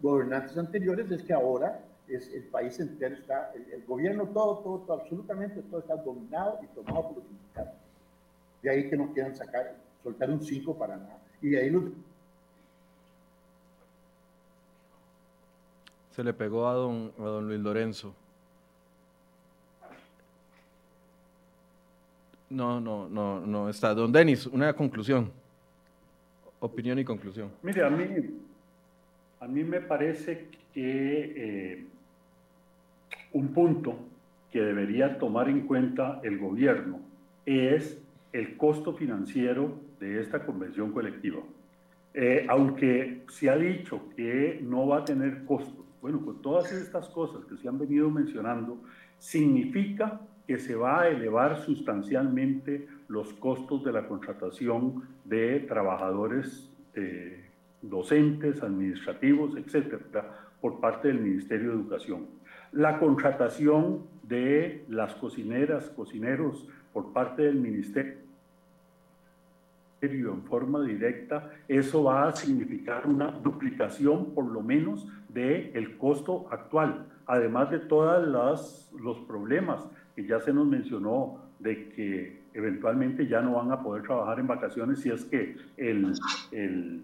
gobernantes 0.00 0.56
anteriores 0.56 1.10
es 1.10 1.22
que 1.22 1.32
ahora 1.32 1.84
es, 2.08 2.32
el 2.32 2.44
país 2.44 2.78
entero 2.80 3.14
está, 3.14 3.52
el, 3.72 3.84
gobierno 3.84 4.26
todo, 4.28 4.58
todo, 4.58 4.78
todo, 4.80 5.00
absolutamente 5.00 5.62
todo 5.62 5.80
está 5.80 5.96
dominado 5.96 6.60
y 6.62 6.66
tomado 6.74 7.08
por 7.08 7.16
los 7.18 7.26
sindicatos. 7.26 7.74
De 8.62 8.70
ahí 8.70 8.88
que 8.88 8.96
no 8.96 9.12
quieran 9.12 9.34
sacar, 9.36 9.76
soltar 10.02 10.30
un 10.30 10.40
5 10.40 10.78
para 10.78 10.96
nada. 10.96 11.18
Y 11.40 11.50
de 11.50 11.60
ahí 11.60 11.70
los 11.70 11.84
Se 16.10 16.22
le 16.22 16.34
pegó 16.34 16.68
a 16.68 16.74
don, 16.74 17.10
a 17.18 17.22
don 17.22 17.48
Luis 17.48 17.60
Lorenzo. 17.60 18.14
No, 22.52 22.80
no, 22.82 23.08
no, 23.08 23.40
no 23.40 23.68
está. 23.70 23.94
Don 23.94 24.12
Denis, 24.12 24.46
una 24.46 24.74
conclusión. 24.74 25.30
Opinión 26.60 26.98
y 26.98 27.04
conclusión. 27.04 27.50
Mire, 27.62 27.82
a 27.82 27.88
mí, 27.88 28.04
a 29.40 29.48
mí 29.48 29.64
me 29.64 29.80
parece 29.80 30.48
que 30.74 31.32
eh, 31.34 31.86
un 33.32 33.48
punto 33.54 33.96
que 34.50 34.60
debería 34.60 35.18
tomar 35.18 35.48
en 35.48 35.62
cuenta 35.62 36.20
el 36.22 36.38
gobierno 36.38 37.00
es 37.46 37.98
el 38.34 38.58
costo 38.58 38.92
financiero 38.92 39.74
de 39.98 40.20
esta 40.20 40.44
convención 40.44 40.92
colectiva. 40.92 41.40
Eh, 42.12 42.44
aunque 42.50 43.22
se 43.30 43.48
ha 43.48 43.56
dicho 43.56 44.10
que 44.14 44.60
no 44.62 44.86
va 44.86 44.98
a 44.98 45.04
tener 45.06 45.46
costos, 45.46 45.86
bueno, 46.02 46.22
con 46.22 46.42
todas 46.42 46.70
estas 46.70 47.08
cosas 47.08 47.46
que 47.46 47.56
se 47.56 47.66
han 47.66 47.78
venido 47.78 48.10
mencionando, 48.10 48.78
significa 49.18 50.20
que 50.52 50.58
se 50.58 50.74
va 50.74 51.00
a 51.00 51.08
elevar 51.08 51.64
sustancialmente 51.64 52.86
los 53.08 53.32
costos 53.32 53.82
de 53.84 53.90
la 53.90 54.06
contratación 54.06 55.02
de 55.24 55.60
trabajadores 55.60 56.68
eh, 56.94 57.42
docentes, 57.80 58.62
administrativos, 58.62 59.56
etcétera, 59.56 60.50
por 60.60 60.78
parte 60.78 61.08
del 61.08 61.20
Ministerio 61.20 61.70
de 61.70 61.76
Educación. 61.76 62.26
La 62.72 62.98
contratación 62.98 64.02
de 64.24 64.84
las 64.90 65.14
cocineras, 65.14 65.88
cocineros 65.88 66.68
por 66.92 67.14
parte 67.14 67.40
del 67.44 67.54
Ministerio 67.54 68.18
en 70.02 70.42
forma 70.42 70.82
directa, 70.82 71.50
eso 71.66 72.04
va 72.04 72.28
a 72.28 72.36
significar 72.36 73.06
una 73.06 73.30
duplicación 73.30 74.34
por 74.34 74.44
lo 74.44 74.60
menos 74.60 75.08
del 75.30 75.70
el 75.72 75.96
costo 75.96 76.46
actual, 76.50 77.06
además 77.24 77.70
de 77.70 77.78
todos 77.78 78.91
los 79.02 79.18
problemas 79.20 79.88
que 80.14 80.24
ya 80.26 80.40
se 80.40 80.52
nos 80.52 80.66
mencionó 80.66 81.40
de 81.58 81.88
que 81.90 82.42
eventualmente 82.54 83.26
ya 83.26 83.40
no 83.40 83.54
van 83.54 83.72
a 83.72 83.82
poder 83.82 84.02
trabajar 84.02 84.38
en 84.40 84.46
vacaciones 84.46 85.00
si 85.00 85.10
es 85.10 85.24
que 85.24 85.56
el, 85.76 86.12
el, 86.50 87.02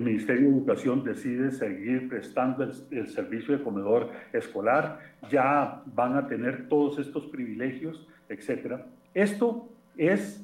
Ministerio 0.00 0.48
de 0.48 0.56
Educación 0.56 1.04
decide 1.04 1.50
seguir 1.50 2.08
prestando 2.08 2.64
el, 2.64 2.72
el, 2.90 3.08
servicio 3.08 3.56
de 3.56 3.62
comedor 3.62 4.10
escolar, 4.32 4.98
ya 5.30 5.82
van 5.94 6.16
a 6.16 6.26
tener 6.26 6.68
todos 6.68 6.98
estos 6.98 7.26
privilegios, 7.26 8.08
etc. 8.28 8.80
Esto 9.14 9.68
es 9.96 10.42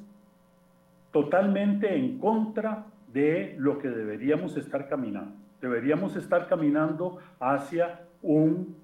totalmente 1.11 1.95
en 1.95 2.19
contra 2.19 2.85
de 3.11 3.55
lo 3.57 3.79
que 3.79 3.89
deberíamos 3.89 4.55
estar 4.55 4.87
caminando. 4.87 5.33
Deberíamos 5.61 6.15
estar 6.15 6.47
caminando 6.47 7.17
hacia 7.39 8.01
un, 8.21 8.75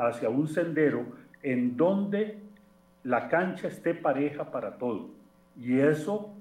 hacia 0.00 0.28
un 0.28 0.48
sendero 0.48 1.06
en 1.42 1.76
donde 1.76 2.38
la 3.04 3.28
cancha 3.28 3.68
esté 3.68 3.94
pareja 3.94 4.50
para 4.50 4.76
todo. 4.78 5.10
Y 5.56 5.78
eso 5.78 6.34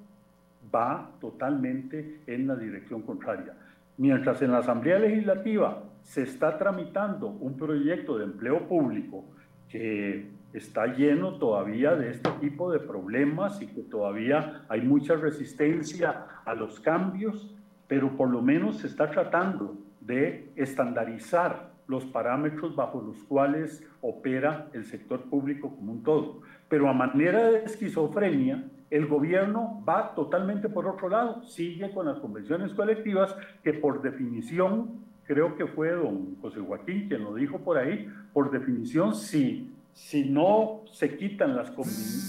va 0.74 1.12
totalmente 1.20 2.22
en 2.28 2.48
la 2.48 2.56
dirección 2.56 3.02
contraria. 3.02 3.54
Mientras 3.98 4.42
en 4.42 4.52
la 4.52 4.60
Asamblea 4.60 5.00
Legislativa 5.00 5.84
se 6.04 6.24
está 6.24 6.58
tramitando 6.58 7.28
un 7.28 7.58
proyecto 7.58 8.18
de 8.18 8.26
empleo 8.26 8.68
público 8.68 9.26
que 9.70 10.30
está 10.54 10.88
lleno 10.88 11.34
todavía 11.34 11.96
de 11.96 12.12
este 12.12 12.30
tipo 12.40 12.72
de 12.72 12.80
problemas 12.80 13.62
y 13.62 13.68
que 13.68 13.82
todavía 13.82 14.64
hay 14.70 14.82
mucha 14.82 15.16
resistencia 15.16 16.26
a 16.46 16.54
los 16.54 16.80
cambios, 16.80 17.54
pero 17.88 18.16
por 18.16 18.30
lo 18.30 18.42
menos 18.42 18.78
se 18.78 18.88
está 18.88 19.10
tratando 19.10 19.76
de 20.00 20.50
estandarizar 20.56 21.72
los 21.88 22.06
parámetros 22.06 22.76
bajo 22.76 23.02
los 23.02 23.18
cuales 23.24 23.84
opera 24.02 24.70
el 24.74 24.86
sector 24.86 25.22
público 25.24 25.76
como 25.76 25.94
un 25.94 26.04
todo. 26.04 26.42
Pero 26.70 26.90
a 26.90 26.94
manera 26.94 27.52
de 27.52 27.64
esquizofrenia, 27.64 28.70
el 28.90 29.08
gobierno 29.08 29.84
va 29.88 30.14
totalmente 30.16 30.70
por 30.70 30.88
otro 30.88 31.10
lado, 31.10 31.44
sigue 31.44 31.92
con 31.92 32.06
las 32.06 32.20
convenciones 32.20 32.74
colectivas 32.74 33.36
que 33.64 33.74
por 33.74 34.02
definición, 34.02 35.06
creo 35.26 35.58
que 35.58 35.68
fue 35.68 35.92
don 35.92 36.36
José 36.42 36.60
Joaquín 36.60 37.08
quien 37.08 37.24
lo 37.24 37.36
dijo 37.36 37.60
por 37.60 37.78
ahí, 37.78 38.10
por 38.34 38.52
definición, 38.52 39.16
si 39.16 39.74
si 39.98 40.26
no 40.26 40.84
se 40.92 41.18
quitan 41.18 41.56
las, 41.56 41.74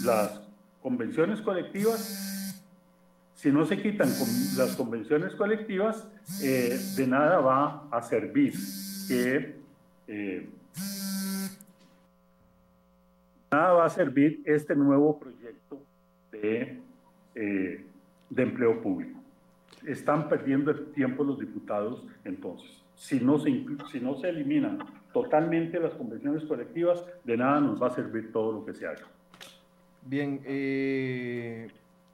las 0.05 0.41
convenciones 0.83 1.43
colectivas, 1.43 2.65
si 3.35 3.53
no 3.53 3.67
se 3.67 3.81
quitan 3.81 4.09
las 4.57 4.75
convenciones 4.75 5.35
colectivas, 5.35 6.09
eh, 6.43 6.81
de 6.97 7.07
nada 7.07 7.41
va 7.41 7.89
a 7.91 8.01
servir 8.01 8.55
que 9.09 9.57
eh, 10.07 10.49
nada 13.51 13.73
va 13.73 13.87
a 13.87 13.89
servir 13.89 14.43
este 14.45 14.77
nuevo 14.77 15.19
proyecto 15.19 15.83
de, 16.31 16.81
eh, 17.35 17.87
de 18.31 18.43
empleo 18.43 18.81
público. 18.81 19.19
Están 19.87 20.29
perdiendo 20.29 20.71
el 20.71 20.93
tiempo 20.93 21.25
los 21.25 21.39
diputados 21.39 22.07
entonces. 22.25 22.85
Si 22.95 23.21
no 23.21 23.39
se, 23.39 23.65
si 23.91 24.01
no 24.01 24.17
se 24.17 24.29
eliminan 24.29 24.79
totalmente 25.13 25.81
las 25.81 25.95
convenciones 25.95 26.45
colectivas, 26.45 27.05
de 27.25 27.37
nada 27.37 27.61
nos 27.61 27.81
va 27.81 27.89
a 27.89 27.95
servir 27.95 28.33
todo 28.33 28.53
lo 28.53 28.65
que 28.65 28.75
se 28.75 28.87
haga. 28.87 29.07
Bien, 30.03 30.41
eh, 30.45 31.69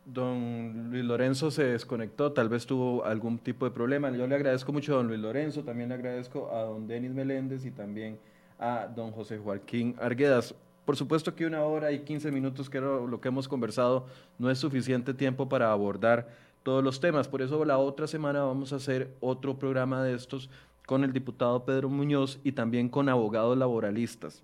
don 0.04 0.90
Luis 0.90 1.04
Lorenzo 1.04 1.50
se 1.50 1.64
desconectó, 1.64 2.32
tal 2.32 2.48
vez 2.48 2.66
tuvo 2.66 3.04
algún 3.04 3.38
tipo 3.38 3.64
de 3.64 3.70
problema. 3.70 4.10
Yo 4.10 4.26
le 4.26 4.34
agradezco 4.34 4.72
mucho 4.72 4.94
a 4.94 4.96
don 4.96 5.08
Luis 5.08 5.20
Lorenzo, 5.20 5.62
también 5.62 5.88
le 5.88 5.96
agradezco 5.96 6.50
a 6.52 6.62
don 6.62 6.86
Denis 6.86 7.12
Meléndez 7.12 7.64
y 7.64 7.70
también 7.70 8.18
a 8.58 8.86
don 8.94 9.12
José 9.12 9.38
Joaquín 9.38 9.96
Arguedas. 10.00 10.54
Por 10.84 10.96
supuesto 10.96 11.34
que 11.34 11.46
una 11.46 11.64
hora 11.64 11.92
y 11.92 12.00
quince 12.00 12.30
minutos, 12.30 12.68
que 12.68 12.78
era 12.78 13.00
lo 13.00 13.20
que 13.20 13.28
hemos 13.28 13.48
conversado, 13.48 14.06
no 14.38 14.50
es 14.50 14.58
suficiente 14.58 15.14
tiempo 15.14 15.48
para 15.48 15.72
abordar 15.72 16.28
todos 16.62 16.84
los 16.84 17.00
temas. 17.00 17.26
Por 17.26 17.40
eso 17.40 17.64
la 17.64 17.78
otra 17.78 18.06
semana 18.06 18.42
vamos 18.42 18.72
a 18.72 18.76
hacer 18.76 19.14
otro 19.20 19.58
programa 19.58 20.02
de 20.02 20.14
estos 20.14 20.50
con 20.86 21.02
el 21.02 21.12
diputado 21.12 21.64
Pedro 21.64 21.88
Muñoz 21.88 22.38
y 22.44 22.52
también 22.52 22.88
con 22.88 23.08
abogados 23.08 23.56
laboralistas. 23.56 24.42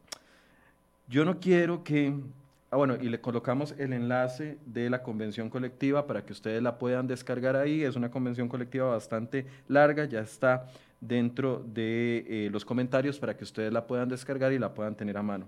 Yo 1.09 1.25
no 1.25 1.41
quiero 1.41 1.85
que, 1.85 2.15
ah 2.71 2.77
bueno, 2.77 2.97
y 3.01 3.09
le 3.09 3.21
colocamos 3.21 3.75
el 3.79 3.93
enlace 3.93 4.59
de 4.65 4.89
la 4.91 5.03
convención 5.03 5.51
colectiva 5.51 6.07
para 6.07 6.25
que 6.25 6.33
ustedes 6.33 6.63
la 6.63 6.79
puedan 6.79 7.07
descargar 7.07 7.57
ahí, 7.57 7.83
es 7.83 7.97
una 7.97 8.11
convención 8.11 8.49
colectiva 8.49 8.89
bastante 8.91 9.47
larga, 9.69 10.05
ya 10.05 10.21
está 10.21 10.69
dentro 11.01 11.65
de 11.67 12.27
eh, 12.29 12.51
los 12.51 12.65
comentarios 12.65 13.19
para 13.19 13.37
que 13.37 13.45
ustedes 13.45 13.73
la 13.73 13.87
puedan 13.87 14.09
descargar 14.09 14.53
y 14.53 14.59
la 14.59 14.73
puedan 14.73 14.95
tener 14.95 15.17
a 15.17 15.23
mano. 15.23 15.47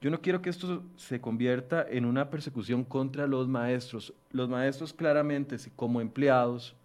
yo 0.00 0.10
no 0.10 0.20
quiero 0.20 0.40
que 0.40 0.50
esto 0.50 0.84
se 0.96 1.20
convierta 1.20 1.84
en 1.88 2.04
una 2.04 2.30
persecución 2.30 2.84
contra 2.84 3.26
los 3.26 3.48
maestros. 3.48 4.12
Los 4.30 4.48
maestros 4.48 4.92
claramente, 4.92 5.58
si 5.58 5.70
como 5.70 6.00
empleados, 6.00 6.76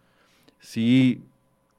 si 0.59 1.21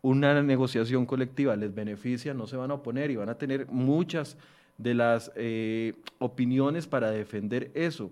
una 0.00 0.40
negociación 0.42 1.06
colectiva 1.06 1.56
les 1.56 1.74
beneficia, 1.74 2.34
no 2.34 2.46
se 2.46 2.56
van 2.56 2.70
a 2.70 2.74
oponer 2.74 3.10
y 3.10 3.16
van 3.16 3.30
a 3.30 3.38
tener 3.38 3.66
muchas 3.66 4.36
de 4.78 4.94
las 4.94 5.32
eh, 5.36 5.94
opiniones 6.18 6.86
para 6.86 7.10
defender 7.10 7.70
eso. 7.74 8.10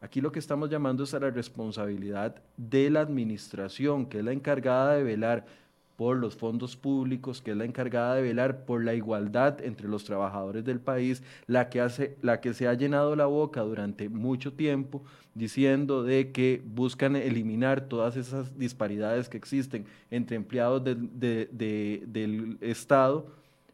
Aquí 0.00 0.20
lo 0.20 0.30
que 0.30 0.38
estamos 0.38 0.70
llamando 0.70 1.04
es 1.04 1.14
a 1.14 1.20
la 1.20 1.30
responsabilidad 1.30 2.36
de 2.56 2.88
la 2.88 3.00
administración, 3.00 4.06
que 4.06 4.18
es 4.18 4.24
la 4.24 4.32
encargada 4.32 4.94
de 4.94 5.02
velar 5.02 5.44
por 5.96 6.16
los 6.16 6.36
fondos 6.36 6.76
públicos, 6.76 7.42
que 7.42 7.50
es 7.50 7.56
la 7.56 7.64
encargada 7.64 8.14
de 8.14 8.22
velar 8.22 8.64
por 8.64 8.84
la 8.84 8.94
igualdad 8.94 9.60
entre 9.64 9.88
los 9.88 10.04
trabajadores 10.04 10.64
del 10.64 10.78
país, 10.78 11.24
la 11.48 11.68
que, 11.68 11.80
hace, 11.80 12.16
la 12.22 12.40
que 12.40 12.54
se 12.54 12.68
ha 12.68 12.74
llenado 12.74 13.16
la 13.16 13.26
boca 13.26 13.62
durante 13.62 14.08
mucho 14.08 14.52
tiempo 14.52 15.02
diciendo 15.34 16.04
de 16.04 16.30
que 16.30 16.62
buscan 16.64 17.16
eliminar 17.16 17.88
todas 17.88 18.16
esas 18.16 18.56
disparidades 18.56 19.28
que 19.28 19.36
existen 19.38 19.86
entre 20.12 20.36
empleados 20.36 20.84
del 20.84 22.58
Estado, 22.60 23.26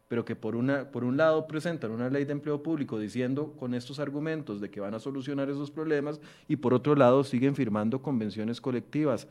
pero 0.07 0.23
que 0.23 0.35
por, 0.35 0.55
una, 0.55 0.91
por 0.91 1.03
un 1.03 1.17
lado 1.17 1.47
presentan 1.47 1.91
una 1.91 2.09
ley 2.09 2.25
de 2.25 2.33
empleo 2.33 2.61
público 2.61 2.99
diciendo 2.99 3.53
con 3.57 3.73
estos 3.73 3.99
argumentos 3.99 4.61
de 4.61 4.69
que 4.69 4.79
van 4.79 4.93
a 4.93 4.99
solucionar 4.99 5.49
esos 5.49 5.71
problemas 5.71 6.19
y 6.47 6.57
por 6.57 6.73
otro 6.73 6.95
lado 6.95 7.23
siguen 7.23 7.55
firmando 7.55 8.01
convenciones 8.01 8.61
colectivas. 8.61 9.27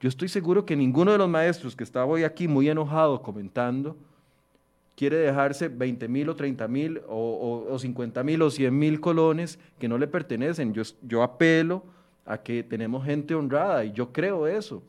Yo 0.00 0.08
estoy 0.08 0.28
seguro 0.28 0.66
que 0.66 0.76
ninguno 0.76 1.12
de 1.12 1.18
los 1.18 1.28
maestros 1.28 1.76
que 1.76 1.84
estaba 1.84 2.06
hoy 2.06 2.24
aquí 2.24 2.48
muy 2.48 2.68
enojado 2.68 3.22
comentando 3.22 3.96
quiere 4.96 5.16
dejarse 5.16 5.68
20 5.68 6.08
mil 6.08 6.28
o 6.28 6.36
30 6.36 6.68
mil 6.68 7.00
o, 7.08 7.76
50 7.78 8.22
mil 8.22 8.42
o 8.42 8.50
100 8.50 8.76
mil 8.76 9.00
colones 9.00 9.58
que 9.78 9.88
no 9.88 9.98
le 9.98 10.06
pertenecen. 10.06 10.72
Yo, 10.72 10.82
yo 11.02 11.22
apelo 11.22 11.84
a 12.26 12.38
que 12.38 12.62
tenemos 12.62 13.04
gente 13.04 13.34
honrada 13.34 13.84
y 13.84 13.92
yo 13.92 14.12
creo 14.12 14.46
eso. 14.46 14.82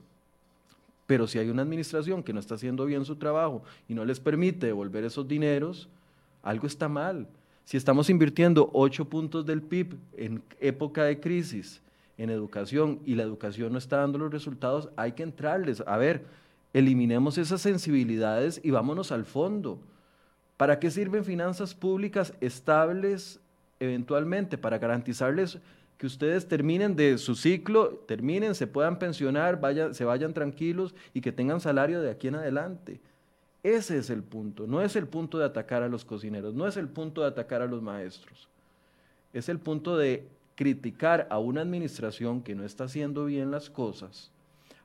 Pero 1.07 1.27
si 1.27 1.37
hay 1.37 1.49
una 1.49 1.61
administración 1.61 2.23
que 2.23 2.33
no 2.33 2.39
está 2.39 2.55
haciendo 2.55 2.85
bien 2.85 3.05
su 3.05 3.15
trabajo 3.15 3.63
y 3.87 3.93
no 3.93 4.05
les 4.05 4.19
permite 4.19 4.67
devolver 4.67 5.03
esos 5.03 5.27
dineros, 5.27 5.87
algo 6.41 6.67
está 6.67 6.89
mal. 6.89 7.27
Si 7.63 7.77
estamos 7.77 8.09
invirtiendo 8.09 8.69
8 8.73 9.05
puntos 9.05 9.45
del 9.45 9.61
PIB 9.61 9.95
en 10.17 10.43
época 10.59 11.03
de 11.03 11.19
crisis 11.19 11.81
en 12.17 12.29
educación 12.29 12.99
y 13.05 13.15
la 13.15 13.23
educación 13.23 13.73
no 13.73 13.77
está 13.77 13.97
dando 13.97 14.17
los 14.17 14.31
resultados, 14.31 14.89
hay 14.95 15.13
que 15.13 15.23
entrarles. 15.23 15.83
A 15.85 15.97
ver, 15.97 16.25
eliminemos 16.73 17.37
esas 17.37 17.61
sensibilidades 17.61 18.61
y 18.63 18.71
vámonos 18.71 19.11
al 19.11 19.25
fondo. 19.25 19.79
¿Para 20.57 20.79
qué 20.79 20.89
sirven 20.89 21.25
finanzas 21.25 21.75
públicas 21.75 22.33
estables 22.39 23.39
eventualmente? 23.79 24.57
Para 24.57 24.77
garantizarles 24.77 25.59
que 25.97 26.07
ustedes 26.07 26.47
terminen 26.47 26.95
de 26.95 27.17
su 27.17 27.35
ciclo, 27.35 28.03
terminen, 28.05 28.55
se 28.55 28.67
puedan 28.67 28.99
pensionar, 28.99 29.59
vayan, 29.59 29.93
se 29.93 30.03
vayan 30.03 30.33
tranquilos 30.33 30.93
y 31.13 31.21
que 31.21 31.31
tengan 31.31 31.61
salario 31.61 32.01
de 32.01 32.11
aquí 32.11 32.27
en 32.27 32.35
adelante. 32.35 32.99
Ese 33.63 33.97
es 33.97 34.09
el 34.09 34.21
punto, 34.21 34.67
no 34.67 34.81
es 34.81 34.95
el 34.95 35.07
punto 35.07 35.39
de 35.39 35.45
atacar 35.45 35.81
a 35.81 35.89
los 35.89 36.05
cocineros, 36.05 36.53
no 36.53 36.67
es 36.67 36.77
el 36.77 36.87
punto 36.87 37.21
de 37.21 37.27
atacar 37.27 37.61
a 37.61 37.65
los 37.65 37.81
maestros, 37.81 38.47
es 39.33 39.49
el 39.49 39.57
punto 39.57 39.97
de 39.97 40.27
criticar 40.55 41.27
a 41.31 41.39
una 41.39 41.61
administración 41.61 42.43
que 42.43 42.55
no 42.55 42.63
está 42.63 42.83
haciendo 42.83 43.25
bien 43.25 43.49
las 43.49 43.69
cosas, 43.69 44.29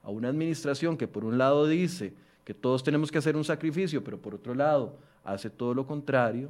a 0.02 0.10
una 0.10 0.28
administración 0.28 0.96
que 0.96 1.06
por 1.06 1.24
un 1.24 1.36
lado 1.36 1.66
dice 1.66 2.14
que 2.44 2.54
todos 2.54 2.82
tenemos 2.82 3.10
que 3.10 3.18
hacer 3.18 3.36
un 3.36 3.44
sacrificio, 3.44 4.02
pero 4.02 4.18
por 4.18 4.34
otro 4.34 4.54
lado 4.54 4.96
hace 5.24 5.50
todo 5.50 5.74
lo 5.74 5.86
contrario, 5.86 6.48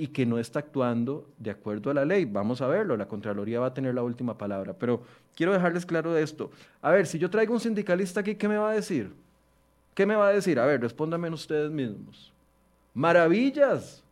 y 0.00 0.06
que 0.06 0.24
no 0.24 0.38
está 0.38 0.60
actuando 0.60 1.28
de 1.38 1.50
acuerdo 1.50 1.90
a 1.90 1.94
la 1.94 2.04
ley. 2.04 2.24
Vamos 2.24 2.62
a 2.62 2.68
verlo, 2.68 2.96
la 2.96 3.08
Contraloría 3.08 3.58
va 3.58 3.66
a 3.66 3.74
tener 3.74 3.94
la 3.94 4.04
última 4.04 4.38
palabra, 4.38 4.72
pero 4.72 5.02
quiero 5.34 5.52
dejarles 5.52 5.84
claro 5.84 6.14
de 6.14 6.22
esto. 6.22 6.52
A 6.80 6.92
ver, 6.92 7.06
si 7.08 7.18
yo 7.18 7.28
traigo 7.28 7.52
un 7.52 7.60
sindicalista 7.60 8.20
aquí, 8.20 8.36
¿qué 8.36 8.48
me 8.48 8.56
va 8.56 8.70
a 8.70 8.74
decir? 8.74 9.12
¿Qué 9.94 10.06
me 10.06 10.14
va 10.14 10.28
a 10.28 10.32
decir? 10.32 10.60
A 10.60 10.66
ver, 10.66 10.80
respóndanme 10.80 11.28
ustedes 11.30 11.72
mismos. 11.72 12.32
Maravillas, 12.94 14.04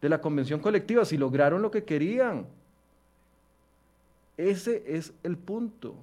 de 0.00 0.08
la 0.08 0.20
convención 0.20 0.60
colectiva, 0.60 1.04
si 1.04 1.18
lograron 1.18 1.60
lo 1.60 1.70
que 1.70 1.84
querían. 1.84 2.46
Ese 4.38 4.82
es 4.86 5.12
el 5.22 5.36
punto. 5.36 5.94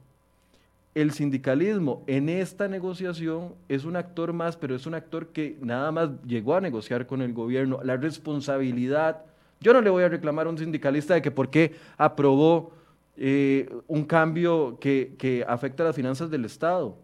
El 0.99 1.11
sindicalismo 1.11 2.03
en 2.07 2.27
esta 2.27 2.67
negociación 2.67 3.53
es 3.69 3.85
un 3.85 3.95
actor 3.95 4.33
más, 4.33 4.57
pero 4.57 4.75
es 4.75 4.85
un 4.85 4.95
actor 4.95 5.27
que 5.27 5.57
nada 5.61 5.93
más 5.93 6.09
llegó 6.25 6.55
a 6.55 6.59
negociar 6.59 7.07
con 7.07 7.21
el 7.21 7.31
gobierno. 7.31 7.79
La 7.85 7.95
responsabilidad, 7.95 9.23
yo 9.61 9.71
no 9.71 9.79
le 9.79 9.89
voy 9.89 10.03
a 10.03 10.09
reclamar 10.09 10.47
a 10.47 10.49
un 10.49 10.57
sindicalista 10.57 11.13
de 11.13 11.21
que 11.21 11.31
por 11.31 11.49
qué 11.49 11.73
aprobó 11.97 12.73
eh, 13.15 13.73
un 13.87 14.03
cambio 14.03 14.77
que, 14.81 15.15
que 15.17 15.45
afecta 15.47 15.83
a 15.83 15.85
las 15.85 15.95
finanzas 15.95 16.29
del 16.29 16.43
Estado. 16.43 16.97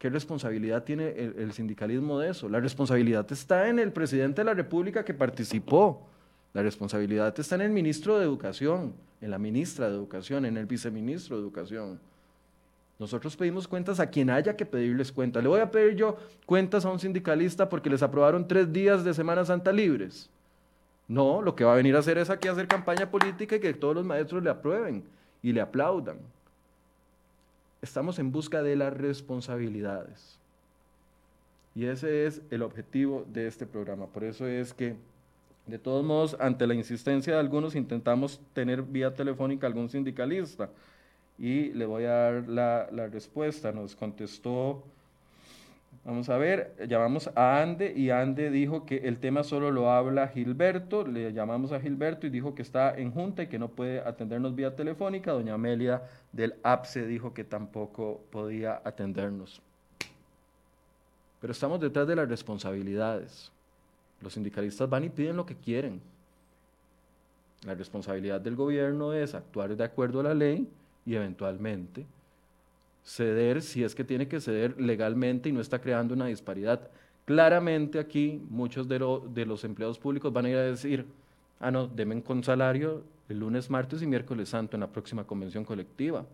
¿Qué 0.00 0.10
responsabilidad 0.10 0.82
tiene 0.82 1.10
el, 1.10 1.52
sindicalismo 1.52 2.18
de 2.18 2.30
eso? 2.30 2.48
La 2.48 2.58
responsabilidad 2.58 3.30
está 3.30 3.68
en 3.68 3.78
el 3.78 3.92
presidente 3.92 4.40
de 4.40 4.46
la 4.46 4.54
República 4.54 5.04
que 5.04 5.14
participó. 5.14 6.08
La 6.52 6.64
responsabilidad 6.64 7.32
está 7.38 7.54
en 7.54 7.60
el 7.60 7.70
ministro 7.70 8.18
de 8.18 8.24
Educación, 8.24 8.92
en 9.20 9.30
la 9.30 9.38
ministra 9.38 9.88
de 9.88 9.94
Educación, 9.94 10.46
en 10.46 10.56
el 10.56 10.66
viceministro 10.66 11.36
de 11.36 11.42
Educación. 11.42 12.11
Nosotros 13.02 13.36
pedimos 13.36 13.66
cuentas 13.66 13.98
a 14.00 14.08
quien 14.08 14.30
haya 14.30 14.56
que 14.56 14.64
pedirles 14.64 15.10
cuentas. 15.10 15.42
Le 15.42 15.48
voy 15.48 15.60
a 15.60 15.70
pedir 15.70 15.96
yo 15.96 16.16
cuentas 16.46 16.84
a 16.84 16.90
un 16.90 17.00
sindicalista 17.00 17.68
porque 17.68 17.90
les 17.90 18.02
aprobaron 18.02 18.46
tres 18.46 18.72
días 18.72 19.02
de 19.02 19.12
Semana 19.12 19.44
Santa 19.44 19.72
libres. 19.72 20.30
No, 21.08 21.42
lo 21.42 21.56
que 21.56 21.64
va 21.64 21.72
a 21.72 21.76
venir 21.76 21.96
a 21.96 21.98
hacer 21.98 22.16
es 22.16 22.30
aquí 22.30 22.46
hacer 22.46 22.68
campaña 22.68 23.10
política 23.10 23.56
y 23.56 23.60
que 23.60 23.74
todos 23.74 23.96
los 23.96 24.06
maestros 24.06 24.42
le 24.42 24.50
aprueben 24.50 25.02
y 25.42 25.52
le 25.52 25.60
aplaudan 25.60 26.18
estamos 27.82 28.20
en 28.20 28.30
busca 28.30 28.62
de 28.62 28.76
las 28.76 28.96
responsabilidades. 28.96 30.38
Y 31.74 31.86
ese 31.86 32.26
es 32.26 32.40
el 32.50 32.62
objetivo 32.62 33.26
de 33.32 33.48
este 33.48 33.66
programa. 33.66 34.06
Por 34.06 34.24
eso 34.24 34.46
es 34.46 34.72
que, 34.72 34.94
de 35.66 35.78
todos 35.78 36.04
modos, 36.04 36.36
ante 36.38 36.66
la 36.66 36.74
insistencia 36.74 37.34
de 37.34 37.40
algunos, 37.40 37.74
intentamos 37.74 38.40
tener 38.52 38.82
vía 38.82 39.12
telefónica 39.14 39.66
algún 39.66 39.88
sindicalista. 39.88 40.70
Y 41.38 41.72
le 41.72 41.86
voy 41.86 42.04
a 42.04 42.10
dar 42.12 42.48
la, 42.48 42.88
la 42.92 43.06
respuesta. 43.08 43.72
Nos 43.72 43.96
contestó 43.96 44.84
Vamos 46.04 46.28
a 46.30 46.36
ver, 46.36 46.74
llamamos 46.88 47.30
a 47.36 47.62
Ande 47.62 47.92
y 47.94 48.10
Ande 48.10 48.50
dijo 48.50 48.84
que 48.84 48.96
el 48.96 49.18
tema 49.18 49.44
solo 49.44 49.70
lo 49.70 49.88
habla 49.88 50.26
Gilberto, 50.26 51.06
le 51.06 51.32
llamamos 51.32 51.70
a 51.70 51.78
Gilberto 51.80 52.26
y 52.26 52.30
dijo 52.30 52.56
que 52.56 52.62
está 52.62 52.98
en 52.98 53.12
junta 53.12 53.44
y 53.44 53.46
que 53.46 53.56
no 53.56 53.68
puede 53.68 54.00
atendernos 54.00 54.56
vía 54.56 54.74
telefónica. 54.74 55.30
Doña 55.30 55.54
Amelia 55.54 56.02
del 56.32 56.56
APSE 56.64 57.06
dijo 57.06 57.32
que 57.32 57.44
tampoco 57.44 58.20
podía 58.32 58.82
atendernos. 58.84 59.62
Pero 61.40 61.52
estamos 61.52 61.80
detrás 61.80 62.08
de 62.08 62.16
las 62.16 62.28
responsabilidades. 62.28 63.52
Los 64.20 64.32
sindicalistas 64.32 64.90
van 64.90 65.04
y 65.04 65.08
piden 65.08 65.36
lo 65.36 65.46
que 65.46 65.54
quieren. 65.54 66.00
La 67.64 67.76
responsabilidad 67.76 68.40
del 68.40 68.56
gobierno 68.56 69.12
es 69.12 69.36
actuar 69.36 69.76
de 69.76 69.84
acuerdo 69.84 70.18
a 70.18 70.24
la 70.24 70.34
ley 70.34 70.68
y 71.04 71.14
eventualmente 71.14 72.06
ceder 73.04 73.62
si 73.62 73.82
es 73.84 73.94
que 73.94 74.04
tiene 74.04 74.28
que 74.28 74.40
ceder 74.40 74.80
legalmente 74.80 75.48
y 75.48 75.52
no 75.52 75.60
está 75.60 75.80
creando 75.80 76.14
una 76.14 76.26
disparidad. 76.26 76.88
Claramente 77.24 77.98
aquí 77.98 78.40
muchos 78.50 78.88
de, 78.88 78.98
los 78.98 79.64
empleados 79.64 79.98
públicos 79.98 80.32
van 80.32 80.46
a 80.46 80.50
ir 80.50 80.56
a 80.56 80.62
decir, 80.62 81.06
ah, 81.60 81.70
no, 81.70 81.86
demen 81.86 82.20
con 82.20 82.42
salario 82.42 83.02
el 83.28 83.38
lunes, 83.38 83.70
martes 83.70 84.02
y 84.02 84.06
miércoles 84.06 84.48
santo 84.48 84.76
en 84.76 84.80
la 84.80 84.88
próxima 84.88 85.24
convención 85.24 85.64
colectiva. 85.64 86.24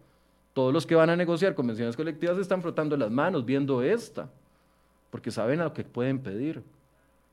Todos 0.53 0.73
los 0.73 0.87
que 0.87 0.95
van 0.95 1.11
a 1.11 1.17
negociar 1.17 1.55
convenciones 1.55 1.97
colectivas 1.97 2.39
están 2.39 2.63
frotando 2.63 2.97
las 2.97 3.11
manos 3.11 3.45
viendo 3.45 3.83
esta, 3.83 4.29
porque 5.11 5.31
saben 5.31 5.61
a 5.61 5.65
lo 5.65 5.73
que 5.73 5.85
pueden 5.85 6.19
pedir. 6.19 6.63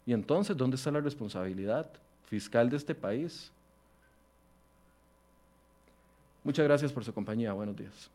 Y 0.06 0.14
entonces, 0.14 0.56
¿dónde 0.56 0.76
está 0.76 0.92
la 0.92 1.02
responsabilidad 1.02 1.90
fiscal 2.26 2.70
de 2.70 2.78
este 2.78 2.94
país? 2.94 3.52
Muchas 6.46 6.64
gracias 6.64 6.94
por 6.94 7.04
su 7.04 7.12
compañía. 7.12 7.54
Buenos 7.54 7.76
días. 7.76 8.12